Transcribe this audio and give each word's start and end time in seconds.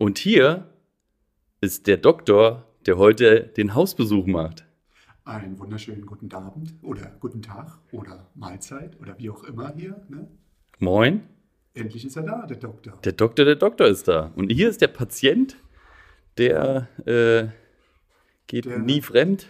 Und 0.00 0.16
hier 0.18 0.64
ist 1.60 1.86
der 1.86 1.98
Doktor, 1.98 2.66
der 2.86 2.96
heute 2.96 3.42
den 3.58 3.74
Hausbesuch 3.74 4.24
macht. 4.26 4.64
Einen 5.26 5.58
wunderschönen 5.58 6.06
guten 6.06 6.32
Abend 6.32 6.72
oder 6.80 7.14
guten 7.20 7.42
Tag 7.42 7.76
oder 7.92 8.26
Mahlzeit 8.34 8.98
oder 8.98 9.18
wie 9.18 9.28
auch 9.28 9.44
immer 9.44 9.74
hier. 9.76 10.00
Ne? 10.08 10.26
Moin. 10.78 11.24
Endlich 11.74 12.06
ist 12.06 12.16
er 12.16 12.22
da, 12.22 12.46
der 12.46 12.56
Doktor. 12.56 12.98
Der 13.04 13.12
Doktor, 13.12 13.44
der 13.44 13.56
Doktor 13.56 13.88
ist 13.88 14.08
da. 14.08 14.32
Und 14.36 14.50
hier 14.50 14.70
ist 14.70 14.80
der 14.80 14.88
Patient, 14.88 15.58
der 16.38 16.88
äh, 17.04 17.48
geht 18.46 18.64
Der- 18.64 18.78
nie 18.78 19.02
fremd. 19.02 19.48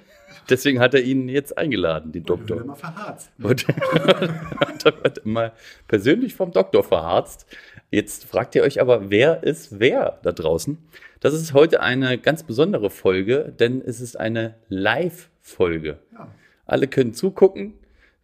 Deswegen 0.48 0.80
hat 0.80 0.94
er 0.94 1.02
ihn 1.02 1.28
jetzt 1.28 1.56
eingeladen, 1.58 2.10
den 2.10 2.24
Heute 2.24 2.40
wird 2.40 2.50
er 2.50 2.56
Doktor. 2.56 2.66
mal 2.66 2.74
verharzt. 2.74 3.30
Und 3.40 3.68
hat 4.60 4.84
er 4.84 4.94
heute 5.04 5.22
mal 5.28 5.52
persönlich 5.86 6.34
vom 6.34 6.50
Doktor 6.50 6.82
verharzt. 6.82 7.46
Jetzt 7.90 8.24
fragt 8.24 8.54
ihr 8.54 8.62
euch 8.62 8.80
aber, 8.80 9.10
wer 9.10 9.42
ist 9.42 9.80
wer 9.80 10.20
da 10.22 10.30
draußen? 10.30 10.78
Das 11.18 11.34
ist 11.34 11.54
heute 11.54 11.80
eine 11.80 12.18
ganz 12.18 12.44
besondere 12.44 12.88
Folge, 12.88 13.52
denn 13.58 13.82
es 13.84 14.00
ist 14.00 14.18
eine 14.18 14.54
Live-Folge. 14.68 15.98
Ja. 16.12 16.32
Alle 16.66 16.86
können 16.86 17.14
zugucken. 17.14 17.74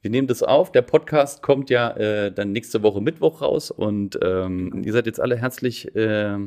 Wir 0.02 0.10
nehmen 0.10 0.28
das 0.28 0.44
auf. 0.44 0.70
Der 0.70 0.82
Podcast 0.82 1.42
kommt 1.42 1.68
ja 1.68 1.90
äh, 1.96 2.30
dann 2.30 2.52
nächste 2.52 2.84
Woche 2.84 3.00
Mittwoch 3.00 3.42
raus 3.42 3.72
und 3.72 4.16
ähm, 4.22 4.82
ihr 4.84 4.92
seid 4.92 5.06
jetzt 5.06 5.20
alle 5.20 5.36
herzlich 5.36 5.96
äh, 5.96 6.38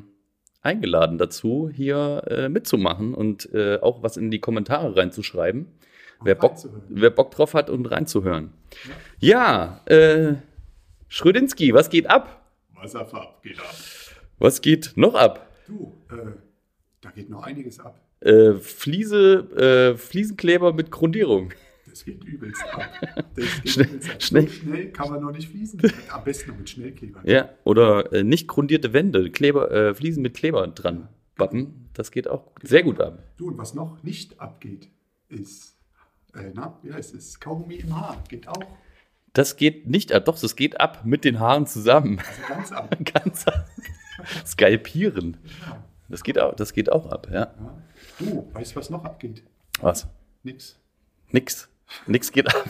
eingeladen 0.62 1.18
dazu, 1.18 1.70
hier 1.74 2.24
äh, 2.28 2.48
mitzumachen 2.48 3.14
und 3.14 3.54
äh, 3.54 3.80
auch 3.82 4.02
was 4.02 4.16
in 4.16 4.32
die 4.32 4.40
Kommentare 4.40 4.96
reinzuschreiben. 4.96 5.68
Wer 6.22 6.36
Bock, 6.36 6.56
wer 6.88 7.10
Bock 7.10 7.32
drauf 7.32 7.54
hat 7.54 7.70
und 7.70 7.86
reinzuhören. 7.86 8.54
Ja, 9.20 9.82
äh, 9.86 10.36
Schrödinski, 11.10 11.74
was 11.74 11.90
geht 11.90 12.10
ab? 12.10 12.39
Wasserfarb 12.82 13.42
geht 13.44 13.60
ab. 13.60 13.76
Was 14.38 14.62
geht 14.62 14.94
noch 14.96 15.16
ab? 15.16 15.50
Du, 15.68 15.94
äh, 16.12 16.32
da 17.02 17.12
geht 17.12 17.30
noch 17.30 17.44
einiges 17.44 17.80
ab. 17.80 18.00
Äh, 18.22 18.54
Fliese, 18.56 19.94
äh, 19.94 19.98
Fliesenkleber 19.98 20.74
mit 20.74 20.92
Grundierung. 20.92 21.54
Das 21.90 22.04
geht 22.06 22.24
übelst 22.24 22.64
ab. 22.64 22.90
Geht 23.36 23.46
Schnell- 23.70 23.88
übelst 23.88 24.10
ab. 24.12 24.22
schnell. 24.22 24.48
So 24.48 24.54
schnell 24.54 24.92
kann 24.92 25.10
man 25.10 25.22
noch 25.22 25.32
nicht 25.32 25.50
fließen. 25.50 25.82
Am 26.12 26.24
besten 26.24 26.52
noch 26.52 26.58
mit 26.58 26.70
Schnellkleber. 26.70 27.22
Ja, 27.26 27.50
oder 27.64 28.12
äh, 28.14 28.24
nicht 28.24 28.48
grundierte 28.48 28.94
Wände, 28.94 29.32
Kleber, 29.32 29.72
äh, 29.72 29.94
Fliesen 29.96 30.22
mit 30.22 30.34
Kleber 30.36 30.68
dran. 30.68 31.08
Wappen, 31.38 31.90
das 31.94 32.12
geht 32.12 32.28
auch 32.28 32.52
sehr 32.62 32.84
gut 32.84 33.00
ab. 33.00 33.24
Du, 33.38 33.48
und 33.48 33.58
was 33.58 33.74
noch 33.74 34.04
nicht 34.04 34.40
abgeht, 34.42 34.90
ist, 35.30 35.78
äh, 36.36 36.52
na, 36.54 36.78
heißt 36.92 37.16
es? 37.16 37.40
Kaugummi 37.40 37.76
im 37.76 37.96
Haar. 38.00 38.22
Geht 38.28 38.48
auch. 38.48 38.62
Das 39.34 39.58
geht 39.58 39.88
nicht 39.88 40.12
ab, 40.12 40.26
doch, 40.26 40.40
das 40.40 40.56
geht 40.56 40.80
ab 40.80 41.06
mit 41.06 41.24
den 41.24 41.40
Haaren 41.40 41.68
zusammen. 41.68 42.20
Also 42.20 42.42
ganz 42.48 42.72
ab. 42.72 42.98
Ganz 43.14 43.48
ab. 43.48 43.66
Skalpieren. 44.46 45.38
Das 46.10 46.24
geht 46.24 46.40
auch, 46.40 46.56
das 46.56 46.74
geht 46.74 46.92
auch 46.92 47.06
ab, 47.08 47.28
ja. 47.32 47.54
Ja. 47.60 47.78
Du, 48.18 48.50
weißt 48.54 48.72
du, 48.72 48.76
was 48.78 48.90
noch 48.90 49.06
abgeht? 49.06 49.44
Was? 49.80 50.08
Nix. 50.44 50.78
Nix. 51.32 51.70
Nix 52.08 52.32
geht 52.32 52.48
ab. 52.54 52.70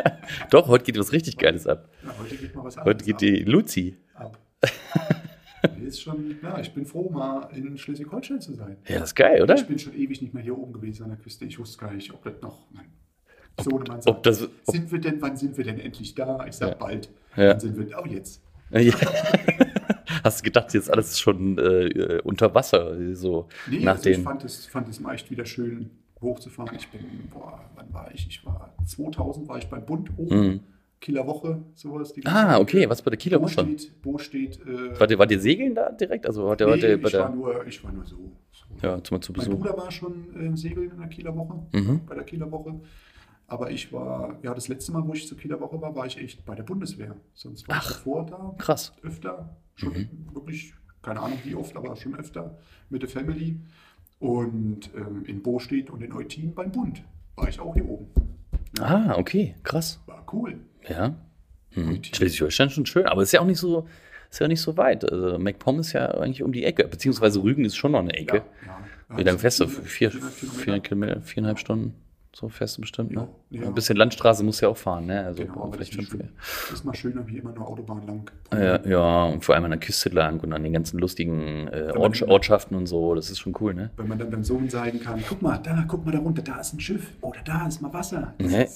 Doch, 0.50 0.68
heute 0.68 0.84
geht 0.84 0.98
was 0.98 1.12
richtig 1.12 1.36
Geiles 1.38 1.66
ab. 1.66 1.88
Ja, 2.02 2.14
heute 2.18 2.36
geht 2.36 2.54
mal 2.54 2.64
was 2.64 2.76
Heute 2.78 3.04
geht 3.04 3.20
die 3.20 3.44
Luzi. 3.44 3.96
ab. 4.14 4.38
Ist 5.84 6.00
schon, 6.02 6.36
ja, 6.42 6.58
ich 6.60 6.72
bin 6.74 6.84
froh, 6.86 7.10
mal 7.10 7.48
in 7.52 7.76
Schleswig-Holstein 7.76 8.40
zu 8.40 8.54
sein. 8.54 8.76
Ja, 8.88 9.02
ist 9.02 9.14
geil, 9.14 9.42
oder? 9.42 9.54
Ich 9.54 9.66
bin 9.66 9.78
schon 9.78 9.94
ewig 9.94 10.20
nicht 10.22 10.34
mehr 10.34 10.42
hier 10.42 10.56
oben 10.56 10.72
gewesen 10.72 11.04
an 11.04 11.10
der 11.10 11.18
Küste. 11.18 11.44
Ich 11.44 11.58
wusste 11.58 11.78
gar 11.78 11.92
nicht, 11.92 12.12
ob 12.12 12.22
das 12.24 12.40
noch. 12.40 12.66
Mein 12.72 12.86
Sohnemann 13.60 14.00
ob 14.06 14.22
das- 14.22 14.42
ob- 14.42 14.50
sind 14.66 14.90
wir 14.92 14.98
denn, 15.00 15.20
wann 15.22 15.36
sind 15.36 15.56
wir 15.56 15.64
denn 15.64 15.78
endlich 15.80 16.14
da? 16.14 16.44
Ich 16.46 16.54
sag 16.56 16.70
Ja. 16.70 16.74
bald. 16.74 17.08
Ja. 17.36 17.48
Dann 17.54 17.60
sind 17.60 17.78
wir, 17.78 17.86
oh 18.02 18.06
jetzt. 18.06 18.42
Ja. 18.70 18.92
Hast 20.24 20.40
du 20.40 20.44
gedacht, 20.44 20.72
jetzt 20.74 20.90
alles 20.90 21.18
schon 21.18 21.56
äh, 21.58 22.20
unter 22.24 22.54
Wasser, 22.54 23.14
so 23.14 23.48
Nee, 23.70 23.80
nach 23.80 23.96
also 23.96 24.10
ich 24.10 24.18
fand 24.18 24.44
es, 24.44 24.66
fand 24.66 24.88
es 24.88 24.98
mal 25.00 25.14
echt 25.14 25.30
wieder 25.30 25.44
schön 25.44 25.90
hochzufahren. 26.20 26.74
Ich 26.76 26.88
bin, 26.88 27.00
boah, 27.32 27.60
wann 27.76 27.92
war 27.92 28.10
ich? 28.12 28.26
Ich 28.28 28.44
war 28.44 28.74
2000 28.84 29.48
war 29.48 29.58
ich 29.58 29.66
beim 29.68 29.84
Bund 29.86 30.10
oben. 30.16 30.36
Mhm. 30.46 30.60
Kieler 31.00 31.26
Woche, 31.26 31.62
sowas. 31.74 32.12
Ah, 32.24 32.58
okay, 32.58 32.88
was 32.88 33.02
bei 33.02 33.10
der 33.10 33.18
Kieler 33.18 33.38
Bo 33.38 33.44
Woche? 33.44 33.52
steht, 33.52 34.02
Bo 34.02 34.16
steht. 34.18 34.58
Äh, 34.66 34.98
War 34.98 35.06
der, 35.06 35.18
war 35.18 35.26
der 35.26 35.38
Segeln 35.38 35.74
da 35.74 35.90
direkt? 35.92 36.26
Also 36.26 36.46
war 36.46 36.56
der, 36.56 36.66
nee, 36.68 36.72
war 36.72 36.78
der 36.78 36.96
bei 36.96 37.08
ich, 37.08 37.14
war 37.14 37.28
nur, 37.34 37.66
ich 37.66 37.84
war 37.84 37.92
nur 37.92 38.06
so. 38.06 38.16
so. 38.50 38.64
Ja, 38.82 39.02
zum, 39.04 39.20
zu 39.20 39.32
Mein 39.32 39.44
Besuch. 39.46 39.58
Bruder 39.60 39.76
war 39.76 39.90
schon 39.90 40.34
äh, 40.54 40.56
segeln 40.56 40.90
in 40.90 40.98
der 40.98 41.08
Kieler 41.08 41.36
Woche, 41.36 41.54
Mhm. 41.72 42.00
bei 42.06 42.14
der 42.14 42.24
Kieler 42.24 42.50
Woche. 42.50 42.80
Aber 43.48 43.70
ich 43.70 43.92
war, 43.92 44.38
ja, 44.42 44.52
das 44.54 44.66
letzte 44.68 44.90
Mal, 44.92 45.06
wo 45.06 45.12
ich 45.14 45.26
zur 45.28 45.38
Kieler 45.38 45.60
Woche 45.60 45.80
war, 45.80 45.94
war 45.94 46.06
ich 46.06 46.18
echt 46.18 46.44
bei 46.44 46.54
der 46.56 46.64
Bundeswehr. 46.64 47.14
Sonst 47.34 47.68
war 47.68 47.76
Ach. 47.78 47.90
ich 47.90 47.96
davor 47.96 48.26
da 48.26 48.54
Krass. 48.58 48.92
öfter. 49.02 49.56
Schon 49.76 49.92
Mhm. 49.92 50.08
wirklich, 50.34 50.74
keine 51.02 51.20
Ahnung 51.20 51.38
wie 51.44 51.54
oft, 51.54 51.76
aber 51.76 51.94
schon 51.96 52.16
öfter 52.16 52.58
mit 52.90 53.02
der 53.02 53.08
Family. 53.08 53.60
Und 54.18 54.90
ähm, 54.96 55.24
in 55.26 55.42
Bostedt 55.42 55.90
und 55.90 56.02
in 56.02 56.12
Eutin 56.12 56.54
beim 56.54 56.72
Bund 56.72 57.02
war 57.36 57.48
ich 57.48 57.60
auch 57.60 57.74
hier 57.74 57.88
oben. 57.88 58.06
Ah, 58.80 59.14
okay, 59.16 59.54
krass. 59.62 60.00
War 60.06 60.24
cool. 60.32 60.58
Ja. 60.88 61.14
Hm. 61.72 61.88
Eutin. 61.90 62.14
Schleswig-Holstein 62.14 62.70
schon 62.70 62.86
schön, 62.86 63.06
aber 63.06 63.22
ist 63.22 63.32
ja 63.32 63.40
auch 63.40 63.46
nicht 63.46 63.58
so, 63.58 63.86
ist 64.30 64.40
ja 64.40 64.48
nicht 64.48 64.60
so 64.60 64.76
weit. 64.76 65.04
Also 65.10 65.38
MacPom 65.38 65.78
ist 65.80 65.92
ja 65.92 66.06
eigentlich 66.10 66.42
um 66.42 66.52
die 66.52 66.64
Ecke, 66.64 66.88
beziehungsweise 66.88 67.42
Rügen 67.42 67.64
ist 67.64 67.76
schon 67.76 67.92
noch 67.92 68.00
eine 68.00 68.14
Ecke. 68.14 68.42
ja. 68.66 69.16
Wie 69.16 69.22
lange 69.22 69.38
fährst 69.38 69.60
du? 69.60 69.68
400 69.68 69.86
Vier, 69.88 70.10
400 70.10 70.34
Kilometer. 70.40 70.62
400 70.64 70.84
Kilometer, 70.84 71.20
viereinhalb 71.20 71.58
Stunden? 71.60 71.94
So 72.38 72.50
fährst 72.50 72.76
du 72.76 72.82
bestimmt, 72.82 73.12
ne? 73.12 73.28
Ja, 73.48 73.62
ja. 73.62 73.66
Ein 73.68 73.74
bisschen 73.74 73.96
Landstraße 73.96 74.44
musst 74.44 74.60
du 74.60 74.66
ja 74.66 74.70
auch 74.70 74.76
fahren, 74.76 75.06
ne? 75.06 75.24
Also 75.24 75.42
Genau, 75.42 75.62
aber 75.62 75.78
das 75.78 75.88
vielleicht 75.88 76.02
ist, 76.02 76.10
schön. 76.10 76.28
ist 76.70 76.84
mal 76.84 76.94
schöner 76.94 77.26
wie 77.26 77.38
immer 77.38 77.50
nur 77.52 77.66
Autobahn 77.66 78.06
lang. 78.06 78.30
Ja, 78.52 78.86
ja, 78.86 79.24
und 79.24 79.42
vor 79.42 79.54
allem 79.54 79.64
an 79.64 79.70
der 79.70 79.80
Küste 79.80 80.10
lang 80.10 80.38
und 80.40 80.52
an 80.52 80.62
den 80.62 80.74
ganzen 80.74 80.98
lustigen 80.98 81.66
äh, 81.68 81.86
man- 81.86 81.96
Ort, 81.96 82.20
Ortschaften 82.24 82.76
und 82.76 82.84
so, 82.88 83.14
das 83.14 83.30
ist 83.30 83.38
schon 83.38 83.54
cool, 83.60 83.72
ne? 83.72 83.88
Wenn 83.96 84.08
man 84.08 84.18
dann 84.18 84.28
beim 84.28 84.44
Sohn 84.44 84.68
zeigen 84.68 85.00
kann, 85.00 85.24
guck 85.26 85.40
mal, 85.40 85.56
da, 85.56 85.82
guck 85.88 86.04
mal 86.04 86.12
da 86.12 86.18
runter, 86.18 86.42
da 86.42 86.60
ist 86.60 86.74
ein 86.74 86.80
Schiff 86.80 87.10
oder 87.22 87.40
da 87.42 87.66
ist 87.68 87.80
mal 87.80 87.94
Wasser. 87.94 88.34
Ja, 88.38 88.66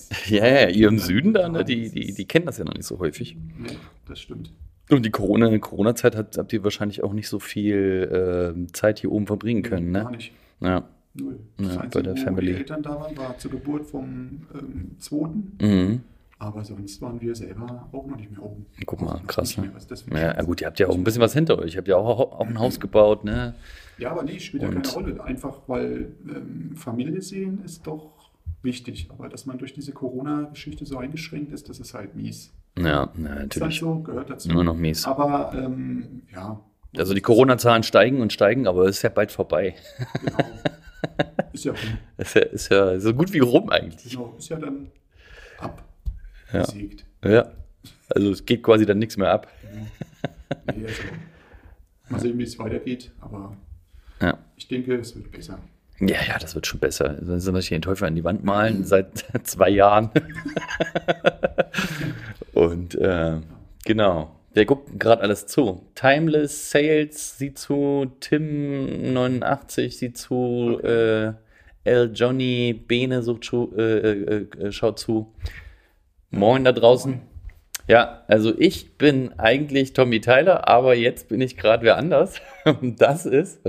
ja, 0.46 0.46
ja, 0.62 0.68
ihr 0.70 0.88
im 0.88 0.98
Süden 0.98 1.34
da, 1.34 1.46
ne, 1.46 1.58
Ja, 1.58 1.64
die, 1.64 1.90
die, 1.90 2.14
die 2.14 2.24
kennen 2.24 2.46
das 2.46 2.56
ja 2.56 2.64
noch 2.64 2.72
nicht 2.72 2.86
so 2.86 2.98
häufig. 2.98 3.36
Nee, 3.58 3.76
das 4.08 4.20
stimmt. 4.20 4.54
Und 4.90 5.04
die 5.04 5.10
Corona- 5.10 5.58
Corona-Zeit 5.58 6.16
hat, 6.16 6.38
habt 6.38 6.50
ihr 6.54 6.64
wahrscheinlich 6.64 7.04
auch 7.04 7.12
nicht 7.12 7.28
so 7.28 7.38
viel 7.38 8.56
äh, 8.66 8.72
Zeit 8.72 9.00
hier 9.00 9.12
oben 9.12 9.26
verbringen 9.26 9.62
können, 9.62 9.92
Gar 9.92 10.04
ne? 10.10 10.16
nicht. 10.16 10.32
Ja. 10.60 10.88
Null. 11.14 11.40
Ja, 11.58 11.66
Das 11.66 11.76
bei 11.76 11.82
Einzige, 11.82 12.02
der 12.04 12.12
wo 12.16 12.20
Family. 12.22 12.46
die 12.52 12.58
Eltern 12.58 12.82
da 12.82 13.00
waren, 13.00 13.16
war 13.16 13.36
zur 13.38 13.50
Geburt 13.50 13.86
vom 13.86 14.42
ähm, 14.54 14.96
zweiten. 14.98 15.56
Mhm. 15.60 16.00
Aber 16.38 16.64
sonst 16.64 17.02
waren 17.02 17.20
wir 17.20 17.34
selber 17.34 17.88
auch 17.92 18.06
noch 18.06 18.16
nicht 18.16 18.30
mehr 18.30 18.42
oben. 18.42 18.64
Guck 18.86 19.02
mal, 19.02 19.14
Noch 19.14 19.26
krass, 19.26 19.56
ne? 19.58 19.64
mehr, 19.64 19.72
das 19.88 20.06
Ja, 20.10 20.18
ja, 20.18 20.42
gut, 20.42 20.56
ist. 20.56 20.62
ihr 20.62 20.66
habt 20.68 20.78
ja 20.78 20.88
auch 20.88 20.94
ein 20.94 21.04
bisschen 21.04 21.20
was 21.20 21.34
hinter 21.34 21.58
euch. 21.58 21.74
Ihr 21.74 21.78
habt 21.78 21.88
ja 21.88 21.96
auch, 21.96 22.18
auch 22.40 22.46
ein 22.46 22.58
Haus 22.58 22.80
gebaut, 22.80 23.24
ne? 23.24 23.54
Ja, 23.98 24.12
aber 24.12 24.22
nee, 24.22 24.38
spielt 24.40 24.62
ja 24.62 24.70
keine 24.70 24.88
Rolle. 24.88 25.22
Einfach 25.22 25.58
weil 25.66 26.12
ähm, 26.26 26.70
Familie 26.76 27.20
sehen 27.20 27.60
ist 27.64 27.86
doch 27.86 28.30
wichtig. 28.62 29.08
Aber 29.10 29.28
dass 29.28 29.44
man 29.44 29.58
durch 29.58 29.74
diese 29.74 29.92
Corona-Geschichte 29.92 30.86
so 30.86 30.96
eingeschränkt 30.96 31.52
ist, 31.52 31.68
das 31.68 31.78
ist 31.78 31.92
halt 31.92 32.14
mies. 32.16 32.52
Ja, 32.78 32.84
ja 32.84 33.02
Ist 33.04 33.18
halt 33.28 33.38
natürlich. 33.56 33.80
so, 33.80 33.96
gehört 33.98 34.30
dazu. 34.30 34.48
Nur 34.48 34.64
noch 34.64 34.76
mies. 34.76 35.04
Aber 35.06 35.52
ähm, 35.54 36.22
ja. 36.32 36.58
Also 36.96 37.12
die 37.12 37.20
Corona-Zahlen 37.20 37.82
steigen 37.82 38.22
und 38.22 38.32
steigen, 38.32 38.66
aber 38.66 38.84
es 38.86 38.96
ist 38.96 39.02
ja 39.02 39.10
bald 39.10 39.30
vorbei. 39.30 39.74
Genau. 40.24 40.38
Ist 41.52 41.64
ja, 41.64 41.72
rum. 41.72 41.98
Ist 42.18 42.34
ja, 42.34 42.42
ist 42.42 42.68
ja 42.70 43.00
so 43.00 43.14
gut 43.14 43.32
wie 43.32 43.38
rum 43.40 43.70
eigentlich. 43.70 44.12
genau, 44.12 44.34
ist 44.38 44.48
ja 44.48 44.58
dann 44.58 44.90
ab. 45.58 45.82
Ja. 46.52 46.60
Besiegt. 46.60 47.04
Ja. 47.24 47.50
Also 48.08 48.30
es 48.30 48.44
geht 48.44 48.62
quasi 48.62 48.86
dann 48.86 48.98
nichts 48.98 49.16
mehr 49.16 49.30
ab. 49.30 49.48
Nee, 50.74 50.84
also, 50.86 51.02
mal 52.08 52.20
sehen, 52.20 52.38
wie 52.38 52.42
es 52.44 52.58
weitergeht. 52.58 53.12
Aber 53.20 53.56
Ja. 54.20 54.38
ich 54.56 54.68
denke, 54.68 54.94
es 54.96 55.14
wird 55.16 55.30
besser. 55.30 55.58
Ja, 56.00 56.22
ja, 56.26 56.38
das 56.38 56.54
wird 56.54 56.66
schon 56.66 56.80
besser. 56.80 57.18
Sonst 57.22 57.52
wir 57.52 57.60
hier 57.60 57.78
den 57.78 57.82
Teufel 57.82 58.06
an 58.06 58.14
die 58.14 58.24
Wand 58.24 58.44
malen 58.44 58.84
seit 58.84 59.24
zwei 59.44 59.68
Jahren. 59.68 60.10
Und 62.52 62.94
äh, 62.94 63.38
genau. 63.84 64.36
Der 64.54 64.64
guckt 64.64 64.98
gerade 64.98 65.22
alles 65.22 65.46
zu. 65.46 65.86
Timeless 65.94 66.70
Sales 66.70 67.38
sieht 67.38 67.58
zu, 67.58 68.10
Tim89 68.20 69.90
sieht 69.90 70.18
zu, 70.18 70.80
äh, 70.82 71.32
L. 71.84 72.10
Johnny 72.12 72.72
Bene 72.72 73.22
sucht 73.22 73.44
zu, 73.44 73.72
äh, 73.76 74.10
äh, 74.10 74.46
äh, 74.58 74.72
schaut 74.72 74.98
zu. 74.98 75.32
Moin 76.30 76.64
da 76.64 76.72
draußen. 76.72 77.20
Ja, 77.86 78.24
also 78.28 78.52
ich 78.56 78.98
bin 78.98 79.38
eigentlich 79.38 79.92
Tommy 79.92 80.20
Tyler, 80.20 80.68
aber 80.68 80.94
jetzt 80.94 81.28
bin 81.28 81.40
ich 81.40 81.56
gerade 81.56 81.84
wer 81.84 81.96
anders. 81.96 82.40
Und 82.64 83.00
das 83.00 83.26
ist 83.26 83.60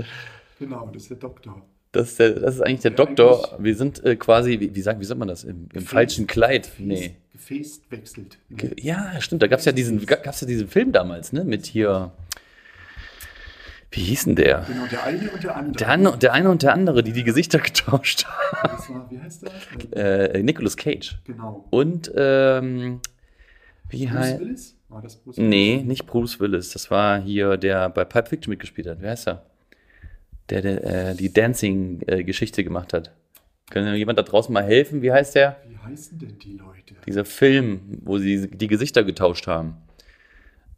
Genau, 0.62 0.88
das 0.92 1.02
ist 1.02 1.10
der 1.10 1.16
Doktor. 1.16 1.60
Das 1.92 2.10
ist, 2.10 2.18
der, 2.18 2.30
das 2.30 2.54
ist 2.56 2.60
eigentlich 2.62 2.80
der 2.80 2.90
Ja, 2.92 2.96
Doktor. 2.96 3.52
eigentlich- 3.52 3.64
Wir 3.64 3.76
sind 3.76 4.04
äh, 4.04 4.16
quasi, 4.16 4.58
wie, 4.60 4.74
wie, 4.74 4.80
sagt, 4.82 4.98
wie 5.00 5.04
sagt 5.04 5.18
man 5.18 5.28
das? 5.28 5.44
Im, 5.44 5.68
im 5.72 5.82
falschen 5.86 6.26
Kleid. 6.26 6.64
Gefäß, 6.64 6.78
Nee. 6.86 7.16
Gefäß 7.32 7.82
wechselt. 7.90 8.38
Ge- 8.50 8.74
Ja, 8.80 9.20
stimmt. 9.20 9.42
Da 9.42 9.46
gab 9.46 9.58
es 9.60 9.64
ja 9.64 9.72
diesen, 9.72 10.04
gab's 10.06 10.40
ja 10.40 10.46
diesen 10.46 10.68
Film 10.68 10.92
damals, 10.92 11.32
ne? 11.32 11.44
Mit 11.44 11.66
hier. 11.66 12.12
Wie 13.90 14.00
hieß 14.00 14.24
denn 14.24 14.36
der? 14.36 14.64
Genau, 14.66 14.86
der 14.86 15.04
eine 15.04 15.30
und 15.30 15.42
der 15.44 15.54
andere. 15.56 15.76
Der, 15.76 15.88
eine, 15.90 16.16
der 16.18 16.32
eine 16.32 16.50
und 16.50 16.62
der 16.62 16.72
andere, 16.72 17.02
die 17.02 17.12
die 17.12 17.24
Gesichter 17.24 17.58
getauscht 17.60 18.24
haben. 18.24 18.76
Das 18.76 18.88
war, 18.88 19.10
wie 19.10 19.20
heißt 19.20 19.42
der? 19.92 19.96
Äh, 20.34 20.38
Äh, 20.38 20.42
Nicolas 20.42 20.76
Cage. 20.78 21.18
genau. 21.24 21.66
Und, 21.70 22.10
ähm, 22.16 23.00
wie 23.90 24.06
Bruce 24.06 24.14
heißt. 24.18 24.40
Willis? 24.40 24.76
War 24.88 25.02
das 25.02 25.16
Bruce 25.16 25.36
Nee, 25.36 25.74
Willis? 25.74 25.86
nicht 25.86 26.06
Bruce 26.06 26.40
Willis. 26.40 26.70
Das 26.72 26.90
war 26.90 27.20
hier, 27.20 27.58
der 27.58 27.90
bei 27.90 28.04
Pulp 28.06 28.28
Fiction 28.28 28.50
mitgespielt 28.50 28.86
hat. 28.88 28.98
Wer 29.00 29.10
heißt 29.10 29.28
er? 29.28 29.44
Der, 30.52 30.62
der 30.62 31.10
äh, 31.10 31.14
die 31.14 31.32
Dancing-Geschichte 31.32 32.64
gemacht 32.64 32.92
hat. 32.92 33.12
Kann 33.70 33.94
jemand 33.94 34.18
da 34.18 34.22
draußen 34.22 34.52
mal 34.52 34.64
helfen? 34.64 35.00
Wie 35.00 35.12
heißt 35.12 35.34
der? 35.34 35.56
Wie 35.66 35.78
heißen 35.78 36.18
denn 36.18 36.38
die 36.38 36.56
Leute? 36.56 36.94
Dieser 37.06 37.24
Film, 37.24 38.00
wo 38.04 38.18
sie 38.18 38.48
die 38.48 38.66
Gesichter 38.66 39.02
getauscht 39.02 39.46
haben. 39.46 39.76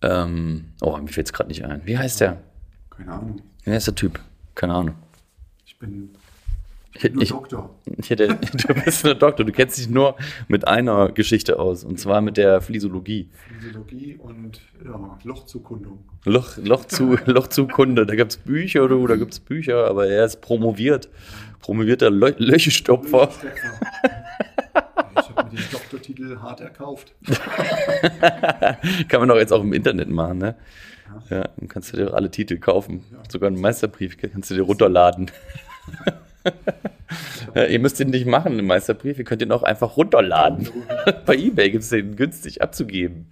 Ähm, 0.01 0.67
oh, 0.81 0.97
mir 0.99 1.09
fällt 1.09 1.27
es 1.27 1.33
gerade 1.33 1.49
nicht 1.49 1.65
ein. 1.65 1.83
Wie 1.85 1.99
heißt 1.99 2.21
der? 2.21 2.41
Keine 2.91 3.13
Ahnung. 3.13 3.43
Wie 3.65 3.71
heißt 3.71 3.89
der 3.89 3.95
Typ? 3.95 4.21
Keine 4.55 4.75
Ahnung. 4.75 4.95
Ich 5.67 5.79
bin, 5.79 6.11
ich 6.97 7.13
nur 7.13 7.23
ich, 7.23 7.29
Doktor. 7.31 7.75
ich 7.97 8.11
hätte, 8.11 8.29
du 8.69 8.75
bist 8.85 9.05
ein 9.05 9.19
Doktor, 9.19 9.45
du 9.45 9.53
kennst 9.53 9.79
dich 9.79 9.89
nur 9.89 10.17
mit 10.49 10.67
einer 10.67 11.11
Geschichte 11.11 11.59
aus, 11.59 11.85
und 11.85 11.99
zwar 11.99 12.21
mit 12.21 12.37
der 12.37 12.61
Physiologie. 12.61 13.29
Physiologie 13.49 14.17
und 14.17 14.61
ja, 14.85 15.19
Lochzukundung. 15.25 16.05
Loch, 16.25 16.57
Loch 16.59 16.85
zu, 16.85 17.17
Loch 17.27 17.49
zu 17.49 17.67
Kunde. 17.67 18.07
Da 18.07 18.15
gibt 18.15 18.33
es 18.33 18.37
Bücher, 18.39 18.89
du, 18.89 19.07
da 19.07 19.17
gibt 19.17 19.33
es 19.33 19.41
Bücher, 19.41 19.87
aber 19.89 20.07
er 20.07 20.25
ist 20.25 20.41
promoviert. 20.41 21.09
Promovierter 21.61 22.11
Lö 22.11 22.33
Löchestopfer. 22.37 23.31
ich 25.19 25.37
habe 25.37 25.51
mir 25.51 25.57
den 25.57 25.71
Doktortitel 25.73 26.39
hart 26.39 26.61
erkauft. 26.61 27.15
Kann 29.09 29.21
man 29.21 29.29
doch 29.29 29.37
jetzt 29.37 29.53
auch 29.53 29.63
im 29.63 29.73
Internet 29.73 30.11
machen, 30.11 30.39
ne? 30.39 30.57
Ja, 31.31 31.49
dann 31.57 31.69
kannst 31.69 31.93
du 31.93 31.97
dir 31.97 32.13
alle 32.13 32.31
Titel 32.31 32.59
kaufen. 32.59 33.05
Ja. 33.13 33.19
Sogar 33.31 33.47
einen 33.49 33.61
Meisterbrief 33.61 34.17
kannst 34.17 34.51
du 34.51 34.55
dir 34.55 34.63
runterladen. 34.63 35.31
ihr 37.55 37.79
müsst 37.79 38.01
den 38.01 38.11
nicht 38.11 38.27
machen, 38.27 38.57
den 38.57 38.67
Meisterbrief. 38.67 39.19
Ihr 39.19 39.25
könnt 39.25 39.41
den 39.41 39.53
auch 39.53 39.63
einfach 39.63 39.97
runterladen. 39.97 40.69
Bei 41.27 41.37
Ebay 41.37 41.71
gibt 41.71 41.85
es 41.85 41.91
den 41.91 42.17
günstig 42.17 42.63
abzugeben. 42.63 43.27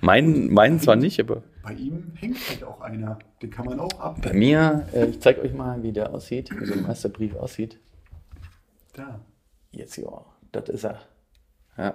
Meinen, 0.00 0.52
meinen 0.52 0.80
zwar 0.80 0.96
nicht, 0.96 1.20
aber 1.20 1.42
Bei 1.62 1.72
ihm 1.72 2.12
hängt 2.16 2.36
halt 2.48 2.64
auch 2.64 2.80
einer. 2.80 3.18
Den 3.40 3.50
kann 3.50 3.64
man 3.66 3.80
auch 3.80 4.00
ab. 4.00 4.20
bei 4.22 4.32
mir, 4.32 4.86
äh, 4.92 5.06
ich 5.06 5.20
zeige 5.20 5.40
euch 5.42 5.54
mal, 5.54 5.82
wie 5.82 5.92
der 5.92 6.12
aussieht, 6.12 6.50
wie 6.58 6.66
so 6.66 6.74
ein 6.74 6.82
Meisterbrief 6.82 7.34
aussieht. 7.36 7.78
Da. 8.92 9.20
Jetzt 9.70 9.96
ja, 9.96 10.24
das 10.52 10.68
ist 10.68 10.84
er. 10.84 11.00
Ja, 11.76 11.94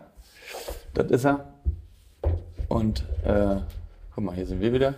das 0.93 1.11
ist 1.11 1.25
er. 1.25 1.53
Und 2.67 3.03
äh, 3.23 3.57
guck 4.13 4.23
mal, 4.23 4.35
hier 4.35 4.45
sind 4.45 4.61
wir 4.61 4.73
wieder. 4.73 4.95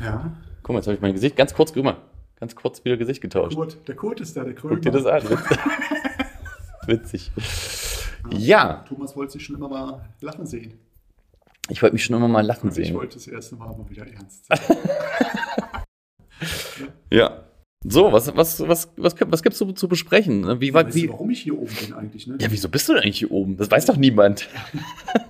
Ja. 0.00 0.32
Guck 0.62 0.74
mal, 0.74 0.78
jetzt 0.78 0.86
habe 0.86 0.94
ich 0.94 1.02
mein 1.02 1.12
Gesicht 1.12 1.36
ganz 1.36 1.54
kurz, 1.54 1.72
guck 1.72 1.84
mal, 1.84 1.96
ganz 2.40 2.54
kurz 2.56 2.84
wieder 2.84 2.96
Gesicht 2.96 3.20
getauscht. 3.20 3.54
Kurt, 3.56 3.76
der 3.86 3.94
Kurt 3.94 4.20
ist 4.20 4.36
da, 4.36 4.44
der 4.44 4.54
Krömer. 4.54 4.74
Guck 4.76 4.82
dir 4.82 4.90
das 4.92 5.06
an. 5.06 5.22
Witzig. 6.86 7.30
Ja, 8.30 8.84
Thomas 8.88 9.14
wollte 9.16 9.32
sich 9.32 9.44
schon 9.44 9.56
immer 9.56 9.68
mal 9.68 10.08
lachen 10.20 10.46
sehen. 10.46 10.78
ich 11.68 11.80
wollte 11.82 11.94
mich 11.94 12.04
schon 12.04 12.16
immer 12.16 12.28
mal 12.28 12.44
lachen 12.44 12.68
ich 12.70 12.74
sehen. 12.76 12.94
wollte 12.94 13.14
das 13.14 13.26
erste 13.26 13.56
Mal 13.56 13.68
mal 13.68 13.88
wieder 13.88 14.06
ernst 14.06 14.46
sein. 14.48 14.58
Ja. 17.10 17.44
So, 17.88 18.12
was, 18.12 18.36
was, 18.36 18.60
was, 18.60 18.92
was, 18.98 19.14
was 19.18 19.42
gibt's 19.42 19.58
so 19.58 19.72
zu 19.72 19.88
besprechen? 19.88 20.60
Wie 20.60 20.74
war, 20.74 20.84
weißt 20.84 20.94
du, 20.94 21.00
wie, 21.00 21.08
warum 21.08 21.30
ich 21.30 21.40
hier 21.40 21.58
oben 21.58 21.72
bin 21.80 21.94
eigentlich? 21.94 22.26
Ne? 22.26 22.36
ja, 22.38 22.48
wieso 22.50 22.68
bist 22.68 22.86
du 22.86 22.92
denn 22.92 23.04
eigentlich 23.04 23.20
hier 23.20 23.30
oben? 23.30 23.56
Das 23.56 23.70
weiß 23.70 23.86
doch 23.86 23.96
niemand. 23.96 24.48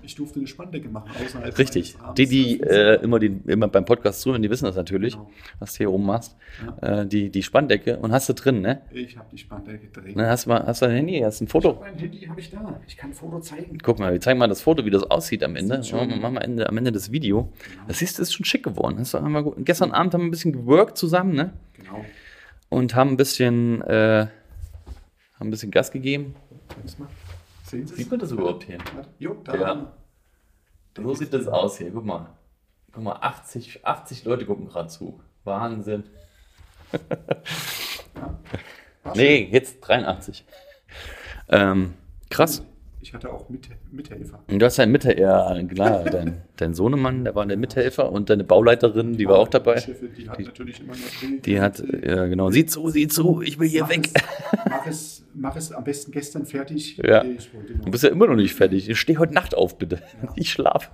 Ich 0.03 0.17
durfte 0.17 0.41
eine 0.41 0.49
Spandecke 0.49 0.89
machen, 0.89 1.09
außerhalb 1.25 1.57
Richtig. 1.57 1.95
Rahmens. 1.97 2.15
Die, 2.17 2.27
die 2.27 2.61
äh, 2.63 3.01
immer, 3.01 3.21
die, 3.21 3.41
immer 3.47 3.69
beim 3.69 3.85
Podcast 3.85 4.23
zuhören, 4.23 4.43
die 4.43 4.51
wissen 4.51 4.65
das 4.65 4.75
natürlich, 4.75 5.13
Genau. 5.13 5.31
was 5.61 5.75
du 5.75 5.79
hier 5.79 5.93
oben 5.93 6.05
machst. 6.05 6.37
Äh, 6.83 7.07
die, 7.07 7.31
die 7.31 7.45
Spanndecke 7.45 7.97
und 7.97 8.11
hast 8.11 8.29
du 8.29 8.33
drin, 8.33 8.61
ne? 8.61 8.83
Ich 8.91 9.17
habe 9.17 9.29
die 9.31 9.39
Spandecke 9.39 9.87
gedreht. 9.87 10.19
Dann 10.19 10.27
hast 10.27 10.47
du 10.47 10.51
mal, 10.51 10.67
hast 10.67 10.83
du 10.83 10.87
ein 10.87 10.91
Handy, 10.97 11.21
hast 11.21 11.41
ein 11.43 11.47
Foto. 11.47 11.79
Mein 11.81 11.97
Handy 11.97 12.27
habe 12.27 12.41
ich 12.41 12.51
da. 12.51 12.81
Ich 12.89 12.97
kann 12.97 13.11
ein 13.11 13.15
Foto 13.15 13.39
zeigen. 13.39 13.79
Guck 13.81 14.01
mal, 14.01 14.13
wir 14.13 14.21
zeigen 14.21 14.41
mal 14.41 14.49
das 14.49 14.63
Foto, 14.63 14.85
wie 14.85 14.91
das 14.91 15.05
aussieht 15.05 15.45
am 15.45 15.55
Ende. 15.55 15.79
Machen 15.79 16.35
wir 16.35 16.43
Ende, 16.43 16.69
am 16.69 16.77
Ende 16.77 16.91
das 16.91 17.13
Video. 17.13 17.53
Das 17.87 18.01
siehst 18.01 18.19
du, 18.19 18.23
ist 18.23 18.33
schon 18.35 18.45
schick 18.45 18.65
geworden. 18.65 18.97
Das 18.99 19.15
haben 19.15 19.31
wir, 19.31 19.45
gestern 19.59 19.93
Abend 19.93 20.13
haben 20.15 20.23
wir 20.23 20.27
ein 20.27 20.33
bisschen 20.33 20.53
geworkt 20.53 20.99
zusammen, 20.99 21.35
ne? 21.37 21.53
Genau. 21.75 22.05
Und 22.71 22.95
haben 22.95 23.11
ein 23.11 23.17
bisschen, 23.17 23.83
äh, 23.83 24.29
haben 25.39 25.49
ein 25.49 25.51
bisschen 25.51 25.71
Gas 25.71 25.91
gegeben. 25.91 26.35
Sieht 27.65 28.11
man 28.11 28.19
das 28.19 28.31
überhaupt 28.33 28.65
hier? 28.65 28.79
Jo, 29.19 29.35
da. 29.45 29.55
Ja. 29.55 29.93
So 30.97 31.15
sieht 31.15 31.33
das 31.35 31.47
aus 31.47 31.79
hier. 31.79 31.91
Guck 31.91 32.05
mal. 32.05 32.35
Guck 32.93 33.05
mal, 33.05 33.17
80, 33.21 33.85
80 33.85 34.25
Leute 34.25 34.47
gucken 34.47 34.67
gerade 34.67 34.89
zu. 34.89 35.21
Wahnsinn. 35.45 36.05
War 39.05 39.17
Nee, 39.17 39.49
jetzt 39.51 39.81
83. 39.81 40.45
Ähm, 41.49 41.95
krass. 42.29 42.63
Ich 43.03 43.15
hatte 43.15 43.33
auch 43.33 43.49
Mit 43.49 43.69
Mithelfer. 43.91 44.43
Und 44.47 44.59
du 44.59 44.67
hast 44.67 44.79
deinen 44.79 44.93
Mithelfer, 44.93 45.19
ja, 45.19 45.63
klar, 45.65 46.05
dein, 46.11 46.43
dein 46.57 46.75
Sohnemann, 46.75 47.25
der 47.25 47.35
war 47.35 47.47
der 47.47 47.57
Mithelfer 47.57 48.13
und 48.13 48.29
deine 48.29 48.45
Bauleiterin, 48.45 49.17
die 49.17 49.27
war 49.27 49.39
auch 49.39 49.49
dabei. 49.49 49.77
Die 49.77 49.81
Chefin, 49.81 50.11
die 50.17 50.29
hat 50.29 50.39
natürlich 50.41 50.81
immer 50.81 50.93
nur 50.93 51.41
Die 51.41 51.61
hat, 51.61 51.83
ja 52.03 52.27
genau, 52.27 52.51
sieh 52.51 52.67
zu, 52.67 52.91
sieh 52.91 53.09
zu, 53.09 53.41
ich 53.41 53.59
will 53.59 53.69
hier 53.69 53.83
mach 53.83 53.91
weg. 53.91 54.11
Es, 54.13 54.23
mach, 54.69 54.87
es, 54.87 55.25
mach 55.35 55.57
es 55.57 55.73
am 55.73 55.85
besten 55.85 56.13
gestern 56.13 56.45
fertig. 56.45 56.99
Ja. 56.99 57.25
Noch. 57.25 57.85
Du 57.85 57.91
bist 57.91 58.05
ja 58.05 58.11
immer 58.11 58.27
noch 58.27 58.37
nicht 58.37 58.55
fertig. 58.55 58.89
Ich 58.89 59.01
stehe 59.01 59.19
heute 59.19 59.33
Nacht 59.33 59.55
auf, 59.55 59.79
bitte. 59.79 60.03
Ich 60.37 60.51
schlaf. 60.51 60.91